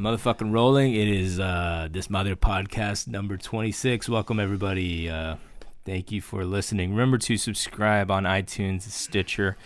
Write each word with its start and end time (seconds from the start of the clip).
motherfucking 0.00 0.50
rolling. 0.52 0.94
It 0.94 1.08
is 1.08 1.38
uh 1.38 1.88
this 1.90 2.08
mother 2.08 2.34
podcast 2.34 3.06
number 3.06 3.36
26. 3.36 4.08
Welcome 4.08 4.40
everybody. 4.40 5.10
Uh 5.10 5.36
thank 5.84 6.10
you 6.10 6.20
for 6.22 6.44
listening. 6.44 6.90
Remember 6.90 7.18
to 7.18 7.36
subscribe 7.36 8.10
on 8.10 8.24
iTunes, 8.24 8.82
Stitcher, 8.82 9.56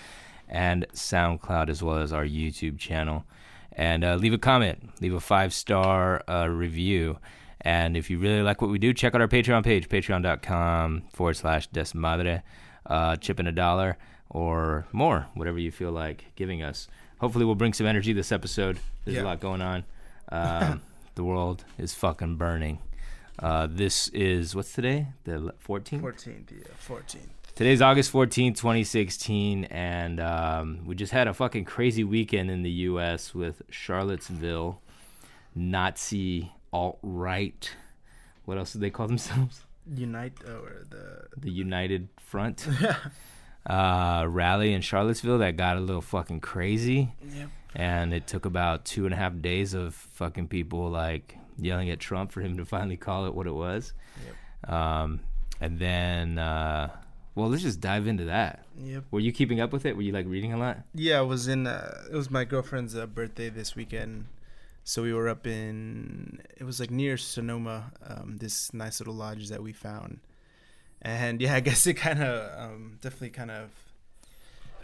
and 0.48 0.86
SoundCloud 0.92 1.68
as 1.68 1.82
well 1.82 1.98
as 1.98 2.12
our 2.12 2.24
YouTube 2.24 2.78
channel. 2.78 3.24
And 3.76 4.04
uh, 4.04 4.14
leave 4.14 4.32
a 4.32 4.38
comment, 4.38 4.90
leave 5.00 5.14
a 5.14 5.20
five-star 5.20 6.22
uh, 6.28 6.46
review. 6.48 7.18
And 7.60 7.96
if 7.96 8.08
you 8.08 8.18
really 8.18 8.40
like 8.42 8.60
what 8.62 8.70
we 8.70 8.78
do, 8.78 8.92
check 8.94 9.16
out 9.16 9.20
our 9.20 9.26
Patreon 9.26 9.64
page, 9.64 9.88
patreon.com 9.88 11.02
forward 11.12 11.34
slash 11.36 11.68
desmadre. 11.70 12.42
Uh, 12.86 13.16
chip 13.16 13.40
in 13.40 13.48
a 13.48 13.52
dollar 13.52 13.96
or 14.30 14.86
more, 14.92 15.26
whatever 15.34 15.58
you 15.58 15.72
feel 15.72 15.90
like 15.90 16.26
giving 16.36 16.62
us. 16.62 16.86
Hopefully, 17.18 17.44
we'll 17.44 17.54
bring 17.56 17.72
some 17.72 17.86
energy 17.86 18.12
this 18.12 18.30
episode. 18.30 18.78
There's 19.04 19.16
Yeah. 19.16 19.22
a 19.22 19.24
lot 19.24 19.40
going 19.40 19.60
on. 19.62 19.84
Um, 20.34 20.82
the 21.14 21.22
world 21.22 21.64
is 21.78 21.94
fucking 21.94 22.36
burning. 22.36 22.78
Uh, 23.38 23.68
this 23.70 24.08
is 24.08 24.54
what's 24.54 24.72
today? 24.72 25.08
The 25.24 25.52
14th. 25.66 26.00
14th, 26.00 26.50
yeah, 26.50 26.66
14th. 26.86 27.28
Today's 27.54 27.80
August 27.80 28.12
14th, 28.12 28.56
2016, 28.56 29.64
and 29.66 30.18
um, 30.18 30.80
we 30.86 30.96
just 30.96 31.12
had 31.12 31.28
a 31.28 31.34
fucking 31.34 31.64
crazy 31.64 32.02
weekend 32.02 32.50
in 32.50 32.62
the 32.62 32.70
U.S. 32.70 33.32
with 33.32 33.62
Charlottesville, 33.70 34.80
Nazi 35.54 36.52
alt 36.72 36.98
right. 37.02 37.70
What 38.44 38.58
else 38.58 38.72
did 38.72 38.80
they 38.80 38.90
call 38.90 39.06
themselves? 39.06 39.62
Unite 39.94 40.32
or 40.48 40.86
the 40.90 41.26
The 41.36 41.50
United 41.50 42.08
Front 42.18 42.66
uh, 43.66 44.26
rally 44.28 44.72
in 44.72 44.80
Charlottesville 44.80 45.38
that 45.38 45.56
got 45.56 45.76
a 45.76 45.80
little 45.80 46.02
fucking 46.02 46.40
crazy. 46.40 47.12
Yep. 47.36 47.48
And 47.74 48.14
it 48.14 48.26
took 48.26 48.44
about 48.46 48.84
two 48.84 49.04
and 49.04 49.14
a 49.14 49.16
half 49.16 49.40
days 49.40 49.74
of 49.74 49.94
fucking 49.94 50.48
people 50.48 50.90
like 50.90 51.36
yelling 51.58 51.90
at 51.90 52.00
Trump 52.00 52.32
for 52.32 52.40
him 52.40 52.56
to 52.56 52.64
finally 52.64 52.96
call 52.96 53.26
it 53.26 53.34
what 53.34 53.46
it 53.46 53.54
was. 53.54 53.92
Um, 54.66 55.20
and 55.60 55.78
then, 55.78 56.38
uh, 56.38 56.90
well, 57.34 57.48
let's 57.48 57.62
just 57.62 57.80
dive 57.80 58.06
into 58.06 58.26
that. 58.26 58.64
Yep. 58.78 59.04
Were 59.10 59.20
you 59.20 59.32
keeping 59.32 59.60
up 59.60 59.72
with 59.72 59.86
it? 59.86 59.96
Were 59.96 60.02
you 60.02 60.12
like 60.12 60.26
reading 60.26 60.52
a 60.52 60.56
lot? 60.56 60.78
Yeah, 60.94 61.18
I 61.18 61.22
was 61.22 61.48
in. 61.48 61.66
Uh, 61.66 62.04
it 62.10 62.14
was 62.14 62.30
my 62.30 62.44
girlfriend's 62.44 62.96
uh, 62.96 63.06
birthday 63.06 63.48
this 63.48 63.74
weekend, 63.74 64.26
so 64.84 65.02
we 65.02 65.12
were 65.12 65.28
up 65.28 65.46
in. 65.46 66.40
It 66.56 66.64
was 66.64 66.80
like 66.80 66.90
near 66.90 67.16
Sonoma. 67.16 67.92
Um, 68.06 68.36
this 68.38 68.72
nice 68.72 69.00
little 69.00 69.14
lodge 69.14 69.48
that 69.48 69.62
we 69.62 69.72
found, 69.72 70.20
and 71.02 71.40
yeah, 71.40 71.54
I 71.56 71.60
guess 71.60 71.86
it 71.86 71.94
kind 71.94 72.22
of 72.22 72.58
um, 72.58 72.98
definitely 73.00 73.30
kind 73.30 73.50
of 73.50 73.70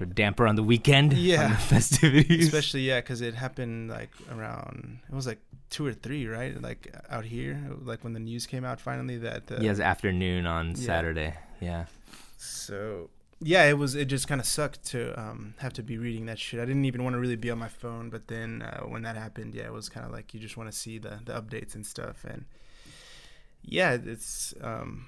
A 0.00 0.06
damper 0.06 0.46
on 0.46 0.56
the 0.56 0.62
weekend? 0.62 1.12
Yeah. 1.12 1.48
The 1.48 1.54
festivities? 1.76 2.46
especially 2.46 2.82
yeah 2.82 3.00
because 3.00 3.20
it 3.20 3.34
happened 3.34 3.90
like 3.90 4.10
around 4.32 5.00
it 5.08 5.14
was 5.14 5.26
like 5.26 5.38
two 5.70 5.86
or 5.86 5.92
three 5.92 6.26
right 6.26 6.60
like 6.60 6.92
out 7.10 7.24
here 7.24 7.60
like 7.84 8.02
when 8.02 8.12
the 8.12 8.20
news 8.20 8.46
came 8.46 8.64
out 8.64 8.80
finally 8.80 9.18
that 9.18 9.50
uh, 9.52 9.58
yes, 9.60 9.78
afternoon 9.80 10.46
on 10.46 10.70
Yeah. 10.70 10.74
Saturday. 10.86 11.34
Yeah. 11.60 11.84
So 12.36 13.10
yeah, 13.42 13.64
it 13.64 13.78
was. 13.78 13.94
It 13.94 14.04
just 14.06 14.28
kind 14.28 14.38
of 14.40 14.46
sucked 14.46 14.84
to 14.92 15.18
um, 15.18 15.54
have 15.58 15.72
to 15.74 15.82
be 15.82 15.96
reading 15.96 16.26
that 16.26 16.38
shit. 16.38 16.60
I 16.60 16.66
didn't 16.66 16.84
even 16.84 17.02
want 17.04 17.14
to 17.14 17.18
really 17.20 17.36
be 17.36 17.50
on 17.50 17.58
my 17.58 17.68
phone, 17.68 18.10
but 18.10 18.28
then 18.28 18.60
uh, 18.60 18.80
when 18.82 19.00
that 19.02 19.16
happened, 19.16 19.54
yeah, 19.54 19.64
it 19.64 19.72
was 19.72 19.88
kind 19.88 20.04
of 20.04 20.12
like 20.12 20.34
you 20.34 20.40
just 20.40 20.58
want 20.58 20.70
to 20.70 20.76
see 20.76 20.98
the 20.98 21.20
the 21.24 21.32
updates 21.32 21.74
and 21.74 21.86
stuff. 21.86 22.22
And 22.24 22.44
yeah, 23.62 23.96
it's 24.04 24.52
um, 24.62 25.06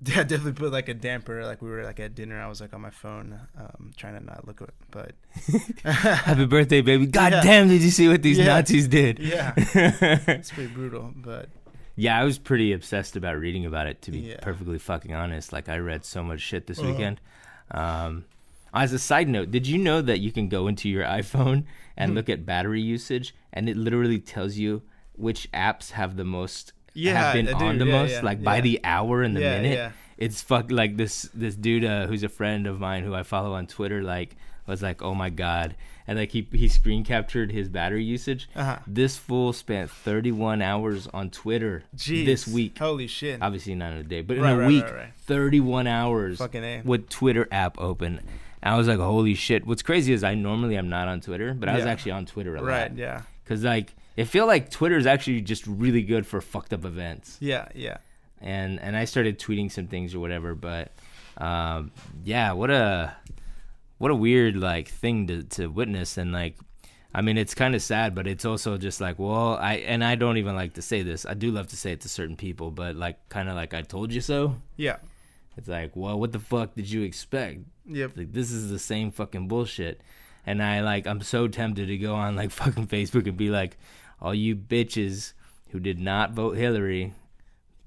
yeah, 0.04 0.22
definitely 0.22 0.52
put 0.52 0.72
like 0.72 0.88
a 0.88 0.94
damper. 0.94 1.44
Like 1.44 1.60
we 1.62 1.68
were 1.70 1.82
like 1.84 1.98
at 2.00 2.14
dinner, 2.14 2.40
I 2.40 2.46
was 2.48 2.60
like 2.60 2.72
on 2.74 2.80
my 2.80 2.90
phone, 2.90 3.38
um, 3.58 3.90
trying 3.96 4.18
to 4.18 4.24
not 4.24 4.46
look 4.46 4.62
at 4.62 4.68
it, 4.68 4.74
but 4.90 5.12
Happy 5.84 6.46
birthday, 6.46 6.80
baby. 6.80 7.06
God 7.20 7.32
Yeah. 7.32 7.42
damn, 7.42 7.68
did 7.68 7.82
you 7.82 7.90
see 7.90 8.08
what 8.08 8.22
these 8.22 8.38
Yeah. 8.38 8.46
Nazis 8.46 8.86
did? 8.88 9.18
yeah, 9.18 9.52
it's 9.56 10.50
pretty 10.52 10.72
brutal. 10.72 11.12
But 11.16 11.48
Yeah, 11.96 12.18
I 12.18 12.24
was 12.24 12.38
pretty 12.38 12.72
obsessed 12.72 13.16
about 13.16 13.38
reading 13.38 13.66
about 13.66 13.86
it. 13.88 14.00
To 14.02 14.10
be 14.12 14.18
Yeah. 14.20 14.36
perfectly 14.40 14.78
fucking 14.78 15.12
honest, 15.14 15.52
like 15.52 15.68
I 15.68 15.78
read 15.78 16.04
so 16.04 16.22
much 16.22 16.40
shit 16.40 16.66
this 16.68 16.78
Uh-huh. 16.78 16.88
weekend. 16.92 17.20
Um, 17.72 18.24
as 18.72 18.92
a 18.92 18.98
side 18.98 19.28
note, 19.28 19.50
did 19.50 19.66
you 19.66 19.78
know 19.78 20.00
that 20.02 20.20
you 20.20 20.30
can 20.30 20.48
go 20.48 20.68
into 20.68 20.88
your 20.88 21.04
iPhone 21.04 21.64
and 21.96 22.10
Hmm. 22.10 22.16
look 22.16 22.28
at 22.28 22.46
battery 22.46 22.80
usage, 22.82 23.34
and 23.52 23.68
it 23.68 23.76
literally 23.76 24.20
tells 24.20 24.56
you 24.56 24.82
which 25.16 25.50
apps 25.52 25.90
have 25.92 26.16
the 26.16 26.24
most 26.24 26.72
Yeah, 26.98 27.14
have 27.14 27.34
been 27.34 27.48
I 27.48 27.52
on 27.68 27.78
the 27.78 27.86
Yeah, 27.86 27.92
most, 28.02 28.10
yeah, 28.12 28.20
like 28.22 28.42
by 28.42 28.60
the 28.60 28.80
hour 28.84 29.22
and 29.22 29.36
the 29.36 29.40
minute. 29.40 29.92
It's 30.16 30.42
fuck 30.42 30.70
like 30.72 30.96
this 30.96 31.30
this 31.32 31.54
dude 31.54 31.84
uh, 31.84 32.06
who's 32.08 32.22
a 32.24 32.28
friend 32.28 32.66
of 32.66 32.80
mine 32.80 33.04
who 33.04 33.14
I 33.14 33.22
follow 33.22 33.52
on 33.54 33.66
Twitter. 33.66 34.02
Like 34.02 34.36
was 34.66 34.82
like, 34.82 35.00
oh 35.00 35.14
my 35.14 35.30
god, 35.30 35.76
and 36.06 36.18
like 36.18 36.32
he 36.32 36.46
he 36.52 36.66
screen 36.68 37.04
captured 37.04 37.52
his 37.52 37.68
battery 37.68 38.02
usage. 38.04 38.48
uh-huh. 38.56 38.80
This 38.86 39.16
fool 39.16 39.52
spent 39.52 39.90
31 39.90 40.60
hours 40.60 41.06
on 41.14 41.30
Twitter 41.30 41.84
Jeez, 41.96 42.26
this 42.26 42.46
week. 42.48 42.76
Holy 42.78 43.06
shit! 43.06 43.40
Obviously 43.40 43.74
not 43.76 43.92
in 43.92 43.98
a 43.98 44.02
day, 44.02 44.20
but 44.22 44.36
in 44.36 44.44
a 44.44 44.56
right, 44.58 44.66
week, 44.66 44.84
right, 44.84 44.94
right. 44.94 45.12
31 45.20 45.86
hours 45.86 46.40
with 46.84 47.08
Twitter 47.08 47.46
app 47.52 47.80
open. 47.80 48.20
And 48.60 48.74
I 48.74 48.76
was 48.76 48.88
like, 48.88 48.98
holy 48.98 49.34
shit. 49.34 49.64
What's 49.68 49.82
crazy 49.82 50.12
is 50.12 50.24
I 50.24 50.34
normally 50.34 50.76
am 50.76 50.88
not 50.88 51.06
on 51.06 51.20
Twitter, 51.20 51.54
but 51.54 51.68
I 51.68 51.76
was 51.76 51.86
actually 51.86 52.12
on 52.12 52.26
Twitter 52.26 52.56
a 52.56 52.62
Right? 52.62 52.90
lot. 52.90 52.98
Yeah. 52.98 53.22
Because 53.44 53.62
like, 53.62 53.94
it 54.18 54.26
feel 54.26 54.48
like 54.48 54.68
Twitter 54.68 54.96
is 54.96 55.06
actually 55.06 55.40
just 55.42 55.64
really 55.68 56.02
good 56.02 56.26
for 56.26 56.40
fucked 56.40 56.72
up 56.72 56.84
events. 56.84 57.36
Yeah. 57.38 57.68
Yeah. 57.72 57.98
And 58.40 58.80
and 58.80 58.96
I 58.96 59.04
started 59.04 59.38
tweeting 59.38 59.70
some 59.70 59.86
things 59.86 60.12
or 60.12 60.18
whatever, 60.18 60.56
but 60.56 60.90
um, 61.36 61.92
yeah, 62.24 62.50
what 62.50 62.68
a 62.68 63.14
what 63.98 64.10
a 64.10 64.16
weird 64.16 64.56
like 64.56 64.88
thing 64.88 65.28
to 65.28 65.44
to 65.44 65.68
witness 65.68 66.18
and 66.18 66.32
like 66.32 66.56
I 67.14 67.22
mean, 67.22 67.38
it's 67.38 67.54
kind 67.54 67.76
of 67.76 67.80
sad, 67.80 68.16
but 68.16 68.26
it's 68.26 68.44
also 68.44 68.76
just 68.76 69.00
like, 69.00 69.20
well, 69.20 69.56
I 69.56 69.74
and 69.76 70.02
I 70.02 70.16
don't 70.16 70.36
even 70.36 70.56
like 70.56 70.74
to 70.74 70.82
say 70.82 71.02
this. 71.02 71.24
I 71.24 71.34
do 71.34 71.52
love 71.52 71.68
to 71.68 71.76
say 71.76 71.92
it 71.92 72.00
to 72.00 72.08
certain 72.08 72.36
people, 72.36 72.72
but 72.72 72.96
like, 72.96 73.28
kind 73.28 73.48
of 73.48 73.54
like 73.54 73.72
I 73.72 73.82
told 73.82 74.12
you 74.12 74.20
so. 74.20 74.56
Yeah. 74.76 74.96
It's 75.56 75.68
like, 75.68 75.94
well, 75.94 76.18
what 76.18 76.32
the 76.32 76.40
fuck 76.40 76.74
did 76.74 76.90
you 76.90 77.02
expect? 77.02 77.60
Yep. 77.86 78.16
Like, 78.16 78.32
this 78.32 78.50
is 78.50 78.68
the 78.68 78.78
same 78.80 79.12
fucking 79.12 79.46
bullshit. 79.46 80.00
And 80.44 80.62
I 80.62 80.80
like, 80.80 81.06
I'm 81.06 81.20
so 81.20 81.48
tempted 81.48 81.86
to 81.86 81.98
go 81.98 82.14
on 82.14 82.34
like 82.34 82.50
fucking 82.62 82.88
Facebook 82.88 83.28
and 83.28 83.36
be 83.36 83.50
like, 83.50 83.78
all 84.20 84.34
you 84.34 84.56
bitches 84.56 85.32
who 85.70 85.80
did 85.80 85.98
not 85.98 86.32
vote 86.32 86.56
Hillary. 86.56 87.12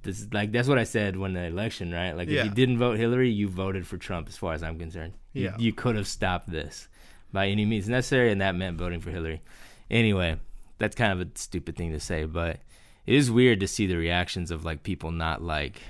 This 0.04 0.20
is 0.22 0.34
like 0.34 0.52
that's 0.52 0.68
what 0.68 0.80
I 0.80 0.84
said 0.84 1.16
when 1.18 1.34
the 1.34 1.44
election, 1.44 1.92
right? 1.92 2.14
Like, 2.14 2.28
if 2.28 2.44
you 2.44 2.50
didn't 2.52 2.78
vote 2.80 2.98
Hillary, 2.98 3.30
you 3.30 3.48
voted 3.48 3.86
for 3.86 3.98
Trump, 3.98 4.28
as 4.30 4.38
far 4.38 4.54
as 4.54 4.64
I'm 4.64 4.80
concerned. 4.80 5.14
You- 5.34 5.44
Yeah. 5.46 5.58
you 5.58 5.74
could 5.74 5.96
have 5.96 6.08
stopped 6.08 6.50
this 6.52 6.88
by 7.32 7.48
any 7.48 7.66
means 7.66 7.88
necessary, 7.88 8.32
and 8.32 8.42
that 8.42 8.56
meant 8.56 8.78
voting 8.78 9.00
for 9.00 9.12
Hillary. 9.12 9.42
Anyway, 9.90 10.38
that's 10.80 10.96
kind 10.96 11.12
of 11.12 11.22
a 11.22 11.32
stupid 11.36 11.76
thing 11.76 11.92
to 11.92 12.00
say, 12.00 12.26
but 12.26 12.60
it 13.06 13.14
is 13.16 13.30
weird 13.30 13.60
to 13.60 13.68
see 13.68 13.86
the 13.88 13.96
reactions 13.96 14.50
of 14.52 14.66
like 14.66 14.84
people 14.84 15.12
not 15.12 15.42
like, 15.44 15.82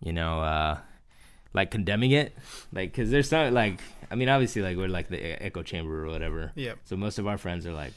you 0.00 0.12
know, 0.12 0.40
uh, 0.40 0.78
like 1.52 1.70
condemning 1.70 2.12
it, 2.12 2.32
like 2.72 2.92
because 2.92 3.10
there's 3.10 3.32
not 3.32 3.52
like 3.52 3.80
I 4.10 4.14
mean 4.14 4.28
obviously 4.28 4.62
like 4.62 4.76
we're 4.76 4.88
like 4.88 5.08
the 5.08 5.20
echo 5.42 5.62
chamber 5.64 6.04
or 6.04 6.10
whatever, 6.10 6.52
Yep. 6.54 6.78
so 6.84 6.96
most 6.96 7.18
of 7.18 7.26
our 7.26 7.38
friends 7.38 7.66
are 7.66 7.72
like 7.72 7.92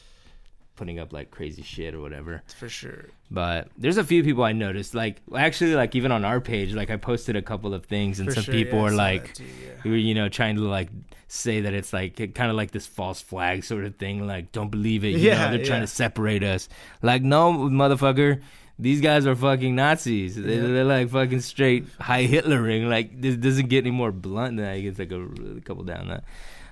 putting 0.76 0.98
up 0.98 1.12
like 1.12 1.30
crazy 1.30 1.62
shit 1.62 1.94
or 1.94 2.00
whatever. 2.00 2.42
For 2.56 2.68
sure. 2.68 3.06
But 3.30 3.68
there's 3.78 3.96
a 3.96 4.04
few 4.04 4.22
people 4.22 4.44
I 4.44 4.52
noticed, 4.52 4.94
like 4.94 5.20
actually, 5.34 5.74
like 5.74 5.94
even 5.94 6.12
on 6.12 6.24
our 6.24 6.40
page, 6.40 6.72
like 6.74 6.90
I 6.90 6.96
posted 6.96 7.36
a 7.36 7.42
couple 7.42 7.74
of 7.74 7.84
things, 7.86 8.20
and 8.20 8.28
For 8.28 8.34
some 8.34 8.44
sure, 8.44 8.54
people 8.54 8.78
yeah, 8.78 8.84
were 8.84 8.90
like, 8.92 9.34
too, 9.34 9.44
yeah. 9.44 9.74
who 9.82 9.90
were 9.90 9.96
you 9.96 10.14
know 10.14 10.28
trying 10.28 10.56
to 10.56 10.62
like 10.62 10.88
say 11.28 11.62
that 11.62 11.74
it's 11.74 11.92
like 11.92 12.16
kind 12.34 12.50
of 12.50 12.56
like 12.56 12.70
this 12.70 12.86
false 12.86 13.20
flag 13.20 13.64
sort 13.64 13.84
of 13.84 13.96
thing, 13.96 14.26
like 14.26 14.52
don't 14.52 14.70
believe 14.70 15.04
it, 15.04 15.08
you 15.10 15.18
Yeah, 15.18 15.46
know, 15.50 15.56
they're 15.56 15.66
trying 15.66 15.80
to 15.80 15.86
separate 15.88 16.42
us. 16.42 16.68
Like 17.02 17.22
no, 17.22 17.52
motherfucker. 17.52 18.42
These 18.76 19.00
guys 19.00 19.24
are 19.24 19.36
fucking 19.36 19.76
Nazis. 19.76 20.34
They, 20.34 20.56
Yeah. 20.56 20.62
They're 20.66 20.84
like 20.84 21.08
fucking 21.08 21.40
straight 21.40 21.86
Heil 22.00 22.26
Hitlering. 22.28 22.88
Like 22.88 23.20
this 23.20 23.36
doesn't 23.36 23.68
get 23.68 23.84
any 23.84 23.92
more 23.92 24.10
blunt 24.10 24.56
than 24.56 24.66
that. 24.66 24.78
It's 24.78 24.98
like 24.98 25.12
a, 25.12 25.22
a 25.22 25.60
couple 25.60 25.84
down 25.84 26.08
that. 26.08 26.24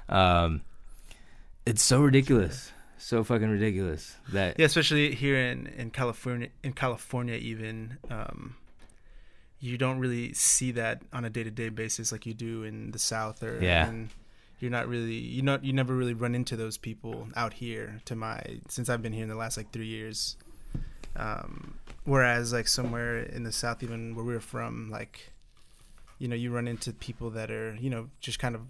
Um, 0.08 0.62
it's 1.64 1.82
so 1.82 2.00
ridiculous, 2.00 2.72
so 3.04 3.24
fucking 3.24 3.50
ridiculous 3.50 4.16
that 4.28 4.58
Yeah, 4.58 4.66
especially 4.66 5.14
here 5.14 5.36
in, 5.36 5.66
in 5.76 5.90
California. 5.90 6.48
In 6.62 6.72
California, 6.72 7.34
even 7.34 7.98
um, 8.10 8.54
you 9.60 9.76
don't 9.76 9.98
really 9.98 10.32
see 10.34 10.70
that 10.72 11.02
on 11.12 11.24
a 11.24 11.30
day 11.30 11.42
to 11.44 11.50
day 11.50 11.68
basis 11.68 12.12
like 12.12 12.26
you 12.26 12.34
do 12.34 12.62
in 12.62 12.92
the 12.92 12.98
South, 12.98 13.42
or 13.42 13.58
Yeah. 13.60 13.88
in- 13.88 14.10
you're 14.60 14.70
not 14.70 14.86
really 14.86 15.14
you 15.16 15.42
not 15.42 15.64
you 15.64 15.72
never 15.72 15.92
really 15.92 16.14
run 16.14 16.36
into 16.36 16.54
those 16.56 16.78
people 16.78 17.26
out 17.34 17.54
here. 17.54 18.00
To 18.04 18.14
my 18.14 18.40
since 18.68 18.88
I've 18.88 19.02
been 19.02 19.12
here 19.12 19.24
in 19.24 19.28
the 19.28 19.34
last 19.44 19.56
like 19.56 19.72
three 19.72 19.88
years. 19.88 20.36
Um, 21.16 21.74
whereas 22.04 22.52
like 22.52 22.68
somewhere 22.68 23.18
in 23.18 23.42
the 23.42 23.50
South, 23.52 23.82
even 23.82 24.14
where 24.14 24.24
we're 24.24 24.40
from, 24.40 24.88
like 24.90 25.32
you 26.20 26.28
know, 26.28 26.36
you 26.36 26.52
run 26.52 26.68
into 26.68 26.92
people 26.92 27.30
that 27.30 27.50
are 27.50 27.74
you 27.80 27.90
know 27.90 28.08
just 28.20 28.38
kind 28.38 28.54
of 28.54 28.62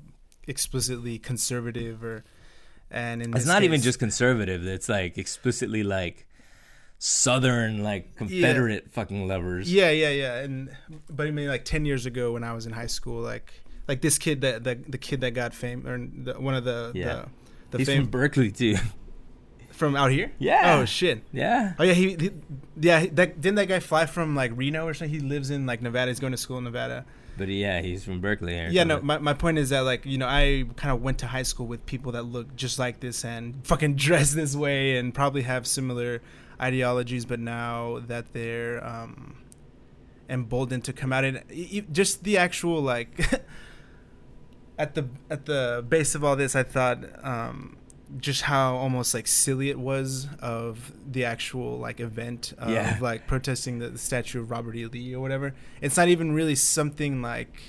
explicitly 0.48 1.18
conservative 1.18 2.02
or. 2.02 2.24
And 2.92 3.22
in 3.22 3.34
It's 3.34 3.46
not 3.46 3.62
even 3.62 3.80
just 3.80 3.98
conservative. 3.98 4.66
It's 4.66 4.88
like 4.88 5.16
explicitly 5.16 5.82
like 5.82 6.26
southern, 6.98 7.82
like 7.82 8.14
Confederate 8.16 8.92
fucking 8.92 9.26
lovers. 9.26 9.72
Yeah, 9.72 9.90
yeah, 9.90 10.10
yeah. 10.10 10.38
And 10.40 10.70
but 11.10 11.26
I 11.26 11.30
mean, 11.30 11.48
like 11.48 11.64
ten 11.64 11.84
years 11.84 12.06
ago 12.06 12.32
when 12.32 12.44
I 12.44 12.52
was 12.52 12.66
in 12.66 12.72
high 12.72 12.86
school, 12.86 13.22
like 13.22 13.52
like 13.88 14.02
this 14.02 14.18
kid 14.18 14.42
that 14.42 14.64
that 14.64 14.90
the 14.92 14.98
kid 14.98 15.22
that 15.22 15.32
got 15.32 15.54
fame 15.54 15.86
or 15.86 15.98
the, 15.98 16.38
one 16.40 16.54
of 16.54 16.64
the 16.64 16.92
Yeah. 16.94 17.14
the, 17.14 17.28
the 17.70 17.78
He's 17.78 17.86
fame 17.88 18.02
from 18.02 18.10
Berkeley 18.10 18.50
too. 18.52 18.76
From 19.70 19.96
out 19.96 20.10
here? 20.12 20.30
Yeah. 20.38 20.76
Oh 20.78 20.84
shit. 20.84 21.24
Yeah. 21.32 21.72
Oh 21.78 21.82
yeah, 21.82 21.94
he, 21.94 22.10
he 22.14 22.30
yeah, 22.78 23.06
that, 23.12 23.40
didn't 23.40 23.56
that 23.56 23.66
guy 23.68 23.80
fly 23.80 24.06
from 24.06 24.36
like 24.36 24.52
Reno 24.54 24.86
or 24.86 24.94
something? 24.94 25.12
He 25.12 25.20
lives 25.26 25.50
in 25.50 25.66
like 25.66 25.80
Nevada. 25.80 26.10
He's 26.10 26.20
going 26.20 26.32
to 26.32 26.36
school 26.36 26.58
in 26.58 26.64
Nevada. 26.64 27.04
But 27.36 27.48
yeah, 27.48 27.80
he's 27.80 28.04
from 28.04 28.20
Berkeley. 28.20 28.58
Or 28.58 28.68
Yeah, 28.68 28.84
no, 28.84 29.00
my, 29.00 29.18
my 29.18 29.34
point 29.34 29.58
is 29.58 29.70
that 29.70 29.80
like, 29.80 30.04
you 30.04 30.18
know, 30.18 30.28
I 30.28 30.64
kind 30.76 30.92
of 30.92 31.02
went 31.02 31.18
to 31.18 31.26
high 31.26 31.42
school 31.42 31.66
with 31.66 31.86
people 31.86 32.12
that 32.12 32.24
look 32.24 32.54
just 32.56 32.78
like 32.78 33.00
this 33.00 33.24
and 33.24 33.66
fucking 33.66 33.94
dress 33.96 34.32
this 34.32 34.54
way 34.54 34.98
and 34.98 35.14
probably 35.14 35.42
have 35.42 35.66
similar 35.66 36.20
ideologies, 36.60 37.24
but 37.24 37.40
now 37.40 38.00
that 38.06 38.32
they're 38.32 38.84
um 38.86 39.38
emboldened 40.28 40.84
to 40.84 40.92
come 40.92 41.12
out 41.12 41.24
and 41.24 41.42
just 41.90 42.24
the 42.24 42.38
actual 42.38 42.80
like 42.80 43.20
at 44.78 44.94
the 44.94 45.08
at 45.30 45.46
the 45.46 45.84
base 45.88 46.14
of 46.14 46.22
all 46.24 46.36
this, 46.36 46.54
I 46.54 46.62
thought 46.62 46.98
um 47.24 47.76
just 48.18 48.42
how 48.42 48.74
almost 48.76 49.14
like 49.14 49.26
silly 49.26 49.70
it 49.70 49.78
was 49.78 50.28
of 50.40 50.92
the 51.10 51.24
actual 51.24 51.78
like 51.78 51.98
event 52.00 52.52
of 52.58 52.70
Yeah. 52.70 52.98
like 53.00 53.26
protesting 53.26 53.78
the, 53.78 53.88
the 53.90 53.98
statue 53.98 54.40
of 54.40 54.50
Robert 54.50 54.76
E. 54.76 54.86
Lee 54.86 55.14
or 55.14 55.20
whatever. 55.20 55.54
It's 55.80 55.96
not 55.96 56.08
even 56.08 56.32
really 56.32 56.54
something 56.54 57.22
like 57.22 57.60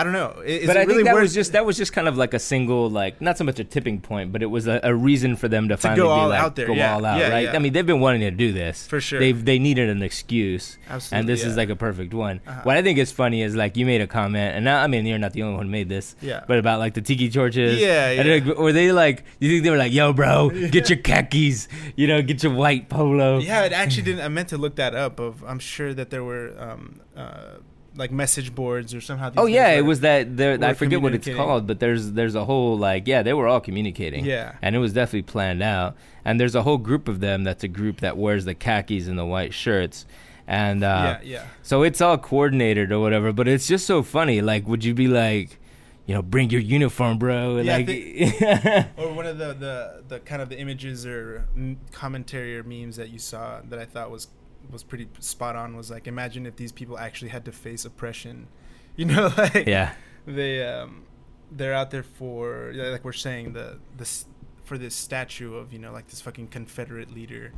I 0.00 0.04
don't 0.04 0.14
know. 0.14 0.40
Is 0.40 0.66
but 0.66 0.76
it 0.76 0.80
I 0.80 0.82
really 0.84 0.94
think 0.94 1.08
that 1.08 1.14
worth 1.14 1.24
was 1.24 1.34
just 1.34 1.52
that 1.52 1.66
was 1.66 1.76
just 1.76 1.92
kind 1.92 2.08
of 2.08 2.16
like 2.16 2.32
a 2.32 2.38
single 2.38 2.88
like 2.88 3.20
not 3.20 3.36
so 3.36 3.44
much 3.44 3.58
a 3.60 3.64
tipping 3.64 4.00
point, 4.00 4.32
but 4.32 4.42
it 4.42 4.46
was 4.46 4.66
a, 4.66 4.80
a 4.82 4.94
reason 4.94 5.36
for 5.36 5.46
them 5.46 5.68
to, 5.68 5.76
finally 5.76 6.00
go 6.00 6.06
be 6.06 6.10
all 6.10 6.28
like 6.30 6.40
out 6.40 6.56
there, 6.56 6.68
go 6.68 6.72
yeah, 6.72 6.94
all 6.94 7.04
out, 7.04 7.18
yeah, 7.18 7.28
right? 7.28 7.44
yeah. 7.44 7.52
I 7.52 7.58
mean, 7.58 7.74
they've 7.74 7.84
been 7.84 8.00
wanting 8.00 8.22
to 8.22 8.30
do 8.30 8.50
this 8.50 8.86
for 8.86 8.98
sure. 8.98 9.20
They 9.20 9.32
they 9.32 9.58
needed 9.58 9.90
an 9.90 10.02
excuse, 10.02 10.78
Absolutely, 10.88 11.20
and 11.20 11.28
this 11.28 11.44
is 11.44 11.58
like 11.58 11.68
a 11.68 11.76
perfect 11.76 12.14
one. 12.14 12.40
Uh-huh. 12.46 12.60
What 12.62 12.78
I 12.78 12.82
think 12.82 12.98
is 12.98 13.12
funny 13.12 13.42
is 13.42 13.54
like 13.54 13.76
you 13.76 13.84
made 13.84 14.00
a 14.00 14.06
comment, 14.06 14.56
and 14.56 14.64
now 14.64 14.82
I 14.82 14.86
mean 14.86 15.04
you're 15.04 15.18
not 15.18 15.34
the 15.34 15.42
only 15.42 15.56
one 15.56 15.66
who 15.66 15.72
made 15.72 15.90
this, 15.90 16.16
yeah. 16.22 16.44
but 16.48 16.58
about 16.58 16.78
like 16.78 16.94
the 16.94 17.02
tiki 17.02 17.28
torches. 17.28 17.78
Yeah, 17.78 18.10
yeah. 18.10 18.22
like, 18.22 18.56
were 18.56 18.72
they 18.72 18.92
like? 18.92 19.24
You 19.38 19.50
think 19.50 19.64
they 19.64 19.70
were 19.70 19.76
like, 19.76 19.92
"Yo, 19.92 20.14
bro, 20.14 20.48
get 20.70 20.88
your 20.88 20.98
khakis, 20.98 21.68
you 21.94 22.06
know, 22.06 22.22
get 22.22 22.42
your 22.42 22.54
white 22.54 22.88
polo." 22.88 23.38
Yeah, 23.40 23.64
it 23.64 23.72
actually 23.72 24.04
didn't. 24.04 24.24
I 24.24 24.28
meant 24.28 24.48
to 24.48 24.56
look 24.56 24.76
that 24.76 24.94
up. 24.94 25.20
Of 25.20 25.44
I'm 25.44 25.58
sure 25.58 25.92
that 25.92 26.08
there 26.08 26.24
were 26.24 26.54
um, 26.58 27.00
uh, 27.14 27.56
like 28.00 28.10
message 28.10 28.52
boards 28.52 28.92
or 28.94 29.00
somehow. 29.00 29.30
These 29.30 29.38
Oh 29.38 29.46
yeah, 29.46 29.70
it 29.70 29.82
was 29.82 30.00
that. 30.00 30.36
There, 30.36 30.58
I 30.64 30.74
forget 30.74 31.00
what 31.00 31.14
it's 31.14 31.28
called, 31.28 31.68
but 31.68 31.78
there's 31.78 32.12
there's 32.12 32.34
a 32.34 32.44
whole 32.44 32.76
like 32.76 33.06
yeah, 33.06 33.22
they 33.22 33.32
were 33.32 33.46
all 33.46 33.60
communicating. 33.60 34.24
Yeah. 34.24 34.56
and 34.62 34.74
it 34.74 34.78
was 34.78 34.92
definitely 34.92 35.22
planned 35.22 35.62
out. 35.62 35.96
And 36.24 36.40
there's 36.40 36.54
a 36.54 36.62
whole 36.62 36.78
group 36.78 37.06
of 37.06 37.20
them. 37.20 37.44
That's 37.44 37.62
a 37.62 37.68
group 37.68 38.00
that 38.00 38.16
wears 38.16 38.44
the 38.44 38.54
khakis 38.54 39.06
and 39.06 39.18
the 39.18 39.24
white 39.24 39.54
shirts, 39.54 40.06
and 40.46 40.82
uh, 40.82 41.20
yeah, 41.22 41.28
yeah. 41.30 41.46
so 41.62 41.82
it's 41.82 42.00
all 42.00 42.18
coordinated 42.18 42.90
or 42.90 42.98
whatever. 42.98 43.32
But 43.32 43.46
it's 43.46 43.68
just 43.68 43.86
so 43.86 44.02
funny. 44.02 44.40
Like, 44.40 44.66
would 44.66 44.84
you 44.84 44.94
be 44.94 45.06
like, 45.06 45.58
you 46.06 46.14
know, 46.14 46.22
bring 46.22 46.50
your 46.50 46.60
uniform, 46.60 47.18
bro? 47.18 47.58
Yeah, 47.58 47.76
like, 47.76 47.88
Or 48.98 49.12
one 49.12 49.26
of 49.26 49.38
the, 49.38 49.54
the, 49.54 50.02
the 50.08 50.20
kind 50.20 50.42
of 50.42 50.48
the 50.48 50.58
images 50.58 51.06
or 51.06 51.46
commentary 51.92 52.58
or 52.58 52.64
memes 52.64 52.96
that 52.96 53.10
you 53.10 53.18
saw 53.18 53.60
that 53.68 53.78
I 53.78 53.84
thought 53.84 54.10
was 54.10 54.26
was 54.70 54.82
pretty 54.82 55.08
spot 55.18 55.56
on 55.56 55.76
was 55.76 55.90
like 55.90 56.06
imagine 56.06 56.46
if 56.46 56.56
these 56.56 56.72
people 56.72 56.98
actually 56.98 57.30
had 57.30 57.44
to 57.44 57.52
face 57.52 57.84
oppression, 57.84 58.48
you 58.96 59.04
know, 59.04 59.32
like 59.36 59.66
yeah, 59.66 59.94
they 60.26 60.66
um 60.66 61.04
they're 61.50 61.74
out 61.74 61.90
there 61.90 62.02
for 62.02 62.72
like 62.74 63.04
we're 63.04 63.12
saying 63.12 63.52
the 63.52 63.78
this 63.96 64.26
for 64.64 64.78
this 64.78 64.94
statue 64.94 65.54
of 65.54 65.72
you 65.72 65.78
know 65.78 65.92
like 65.92 66.08
this 66.08 66.20
fucking 66.20 66.48
Confederate 66.48 67.12
leader. 67.12 67.52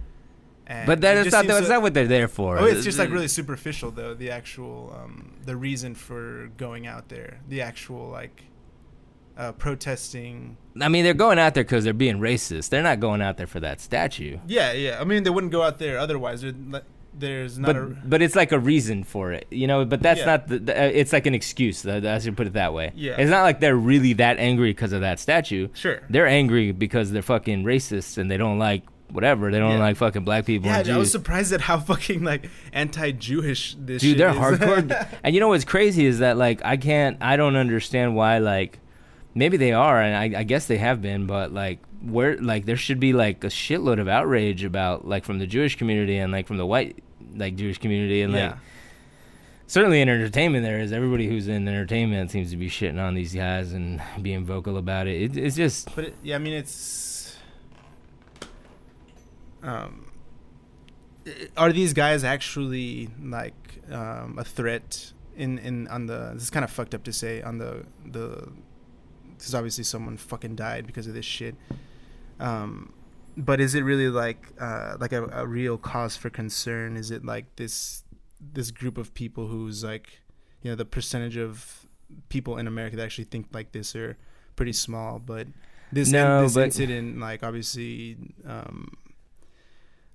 And 0.67 0.87
but 0.87 1.01
that 1.01 1.27
is 1.27 1.33
not 1.33 1.47
that's 1.47 1.67
so- 1.67 1.73
not 1.75 1.83
what 1.83 1.93
they're 1.93 2.07
there 2.07 2.29
for. 2.29 2.59
Oh, 2.59 2.65
it's 2.65 2.85
just 2.85 2.99
like 2.99 3.11
really 3.11 3.29
superficial 3.29 3.91
though. 3.91 4.15
The 4.15 4.31
actual, 4.31 4.97
um, 4.97 5.35
the 5.45 5.57
reason 5.57 5.95
for 5.95 6.51
going 6.57 6.87
out 6.87 7.09
there, 7.09 7.41
the 7.49 7.63
actual 7.63 8.09
like 8.09 8.45
uh, 9.37 9.53
protesting. 9.53 10.57
I 10.81 10.89
mean, 10.89 11.05
they're 11.05 11.15
going 11.15 11.39
out 11.39 11.55
there 11.55 11.65
because 11.65 11.85
they're 11.85 11.93
being 11.93 12.19
racist. 12.19 12.69
They're 12.69 12.83
not 12.83 13.01
going 13.01 13.23
out 13.23 13.37
there 13.37 13.47
for 13.47 13.61
that 13.61 13.81
statue. 13.81 14.39
Yeah, 14.47 14.73
yeah. 14.73 15.01
I 15.01 15.05
mean, 15.05 15.25
they 15.25 15.31
wouldn't 15.31 15.53
go 15.53 15.63
out 15.63 15.79
there 15.79 15.99
otherwise. 15.99 16.45
Like, 16.45 16.85
There's 17.15 17.59
not 17.59 17.67
but 17.67 17.77
a 17.77 17.97
but 18.05 18.23
it's 18.23 18.35
like 18.35 18.53
a 18.53 18.59
reason 18.59 19.05
for 19.05 19.33
it, 19.33 19.47
you 19.51 19.67
know. 19.67 19.85
But 19.85 20.01
that's 20.03 20.21
Yeah. 20.21 20.27
not 20.27 20.49
the, 20.49 20.59
the. 20.59 20.81
uh, 20.83 20.85
It's 20.87 21.13
like 21.13 21.27
an 21.27 21.35
excuse. 21.35 21.87
I 21.87 22.19
should 22.19 22.37
put 22.37 22.47
it 22.47 22.55
that 22.55 22.73
way. 22.73 22.93
Yeah. 22.95 23.17
It's 23.19 23.31
not 23.31 23.43
like 23.43 23.61
they're 23.61 23.77
really 23.77 24.15
that 24.15 24.39
angry 24.39 24.71
because 24.71 24.93
of 24.93 25.03
that 25.03 25.21
statue. 25.21 25.69
sure. 25.75 26.01
They're 26.09 26.27
angry 26.27 26.73
because 26.73 27.11
they're 27.13 27.21
fucking 27.23 27.65
racist 27.65 28.17
and 28.19 28.31
they 28.31 28.37
don't 28.39 28.59
like 28.59 28.83
whatever. 29.11 29.51
They 29.51 29.59
don't 29.59 29.73
Yeah. 29.73 29.79
like 29.79 29.97
fucking 29.97 30.25
black 30.25 30.47
people. 30.47 30.69
Yeah, 30.71 30.83
I 30.95 30.97
was 30.97 31.11
surprised 31.13 31.53
at 31.53 31.61
how 31.61 31.79
fucking 31.91 32.25
like 32.25 32.49
anti-Jewish 32.73 33.77
this. 33.79 34.03
Dude, 34.03 34.11
shit 34.13 34.19
they're 34.19 34.31
is. 34.31 34.37
hardcore. 34.37 35.09
and 35.23 35.35
you 35.35 35.41
know 35.41 35.49
what's 35.49 35.65
crazy 35.65 36.07
is 36.07 36.21
that 36.21 36.37
like 36.37 36.61
I 36.65 36.77
can't. 36.77 37.19
I 37.21 37.37
don't 37.37 37.57
understand 37.57 38.15
why 38.17 38.39
like. 38.39 38.79
Maybe 39.35 39.57
they 39.57 39.73
are, 39.73 39.99
and 39.99 40.15
I, 40.37 40.41
I 40.41 40.43
guess 40.43 40.67
they 40.67 40.77
have 40.77 41.01
been, 41.01 41.27
but 41.27 41.53
like 41.55 41.79
where 42.03 42.37
like 42.39 42.67
there 42.67 42.77
should 42.77 43.01
be 43.01 43.13
like 43.13 43.45
a 43.45 43.49
shitload 43.49 44.01
of 44.01 44.09
outrage 44.09 44.65
about 44.65 45.07
like 45.07 45.25
from 45.25 45.39
the 45.39 45.47
Jewish 45.47 45.77
community 45.77 46.19
and 46.19 46.33
like 46.33 46.47
from 46.47 46.57
the 46.57 46.67
white 46.67 47.03
like 47.35 47.57
Jewish 47.57 47.79
community 47.79 48.23
and 48.23 48.33
like 48.33 48.41
yeah, 48.41 48.57
certainly 49.67 50.01
in 50.01 50.09
entertainment 50.09 50.65
there 50.65 50.81
is 50.81 50.93
everybody 50.93 51.29
who's 51.29 51.49
in 51.49 51.67
entertainment 51.69 52.31
seems 52.31 52.51
to 52.51 52.57
be 52.57 52.69
shitting 52.69 53.01
on 53.01 53.15
these 53.15 53.35
guys 53.35 53.73
and 53.73 54.03
being 54.21 54.45
vocal 54.45 54.77
about 54.77 55.07
it, 55.07 55.23
it 55.23 55.37
it's 55.37 55.57
just 55.57 55.95
but 55.95 56.07
it, 56.07 56.15
yeah, 56.23 56.37
I 56.37 56.39
mean 56.39 56.55
it's. 56.55 57.37
Um, 59.63 60.11
are 61.57 61.73
these 61.73 61.93
guys 61.93 62.25
actually 62.25 63.09
like 63.23 63.55
um, 63.93 64.37
a 64.39 64.45
threat 64.45 65.13
in 65.37 65.59
in 65.59 65.87
on 65.89 66.07
the? 66.07 66.33
This 66.35 66.43
is 66.45 66.51
kind 66.51 66.65
of 66.65 66.71
fucked 66.71 66.95
up 66.95 67.05
to 67.05 67.13
say 67.13 67.43
on 67.43 67.59
the 67.59 67.85
the. 68.05 68.49
Because 69.37 69.55
obviously 69.55 69.85
someone 69.85 70.17
fucking 70.17 70.55
died 70.55 70.87
because 70.87 71.07
of 71.07 71.15
this 71.15 71.25
shit. 71.25 71.57
Um, 72.43 72.93
but 73.37 73.61
is 73.61 73.75
it 73.75 73.83
really 73.83 74.09
like 74.09 74.47
uh, 74.61 74.97
like 75.01 75.13
a, 75.13 75.25
a 75.33 75.47
real 75.47 75.79
cause 75.79 76.17
for 76.17 76.29
concern? 76.31 76.97
Is 76.97 77.11
it 77.11 77.25
like 77.25 77.57
this 77.57 78.05
this 78.41 78.71
group 78.71 78.99
of 78.99 79.15
people 79.15 79.47
who's 79.47 79.83
like 79.85 80.21
you 80.63 80.71
know 80.71 80.75
the 80.77 80.85
percentage 80.85 81.37
of 81.37 81.87
people 82.29 82.59
in 82.59 82.67
America 82.67 82.97
that 82.97 83.05
actually 83.05 83.25
think 83.25 83.47
like 83.53 83.73
this 83.73 83.95
are 83.97 84.17
pretty 84.57 84.73
small, 84.73 85.19
but 85.19 85.47
this 85.93 86.11
No, 86.11 86.43
this 86.43 86.55
but- 86.55 86.65
incident 86.65 87.19
like 87.21 87.43
obviously 87.43 88.17
um, 88.47 88.89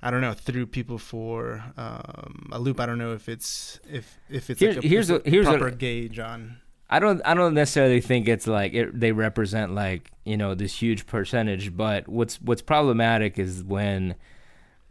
I 0.01 0.11
don't 0.11 0.21
know 0.21 0.33
threw 0.33 0.65
people 0.67 0.97
for 0.99 1.63
um, 1.75 2.49
a 2.51 2.59
loop. 2.59 2.79
I 2.79 2.85
don't 2.85 2.99
know 2.99 3.13
if 3.13 3.27
it's 3.29 3.79
if 3.89 4.19
if 4.29 4.49
it's 4.51 4.59
Here's- 4.59 4.75
like 4.75 4.85
a, 4.85 4.87
here's 4.87 5.09
a- 5.09 5.21
here's 5.25 5.47
a- 5.47 5.51
proper 5.51 5.71
gauge 5.71 6.19
on. 6.19 6.57
I 6.89 6.99
don't 6.99 7.21
I 7.25 7.33
don't 7.33 7.53
necessarily 7.53 7.99
think 8.01 8.27
it's 8.27 8.47
like 8.47 8.73
it, 8.73 8.97
they 8.97 9.11
represent 9.11 9.73
like 9.75 10.11
you 10.23 10.37
know 10.37 10.55
this 10.55 10.81
huge 10.81 11.05
percentage, 11.05 11.75
but 11.75 12.07
what's 12.07 12.41
what's 12.41 12.61
problematic 12.61 13.37
is 13.37 13.63
when 13.63 14.15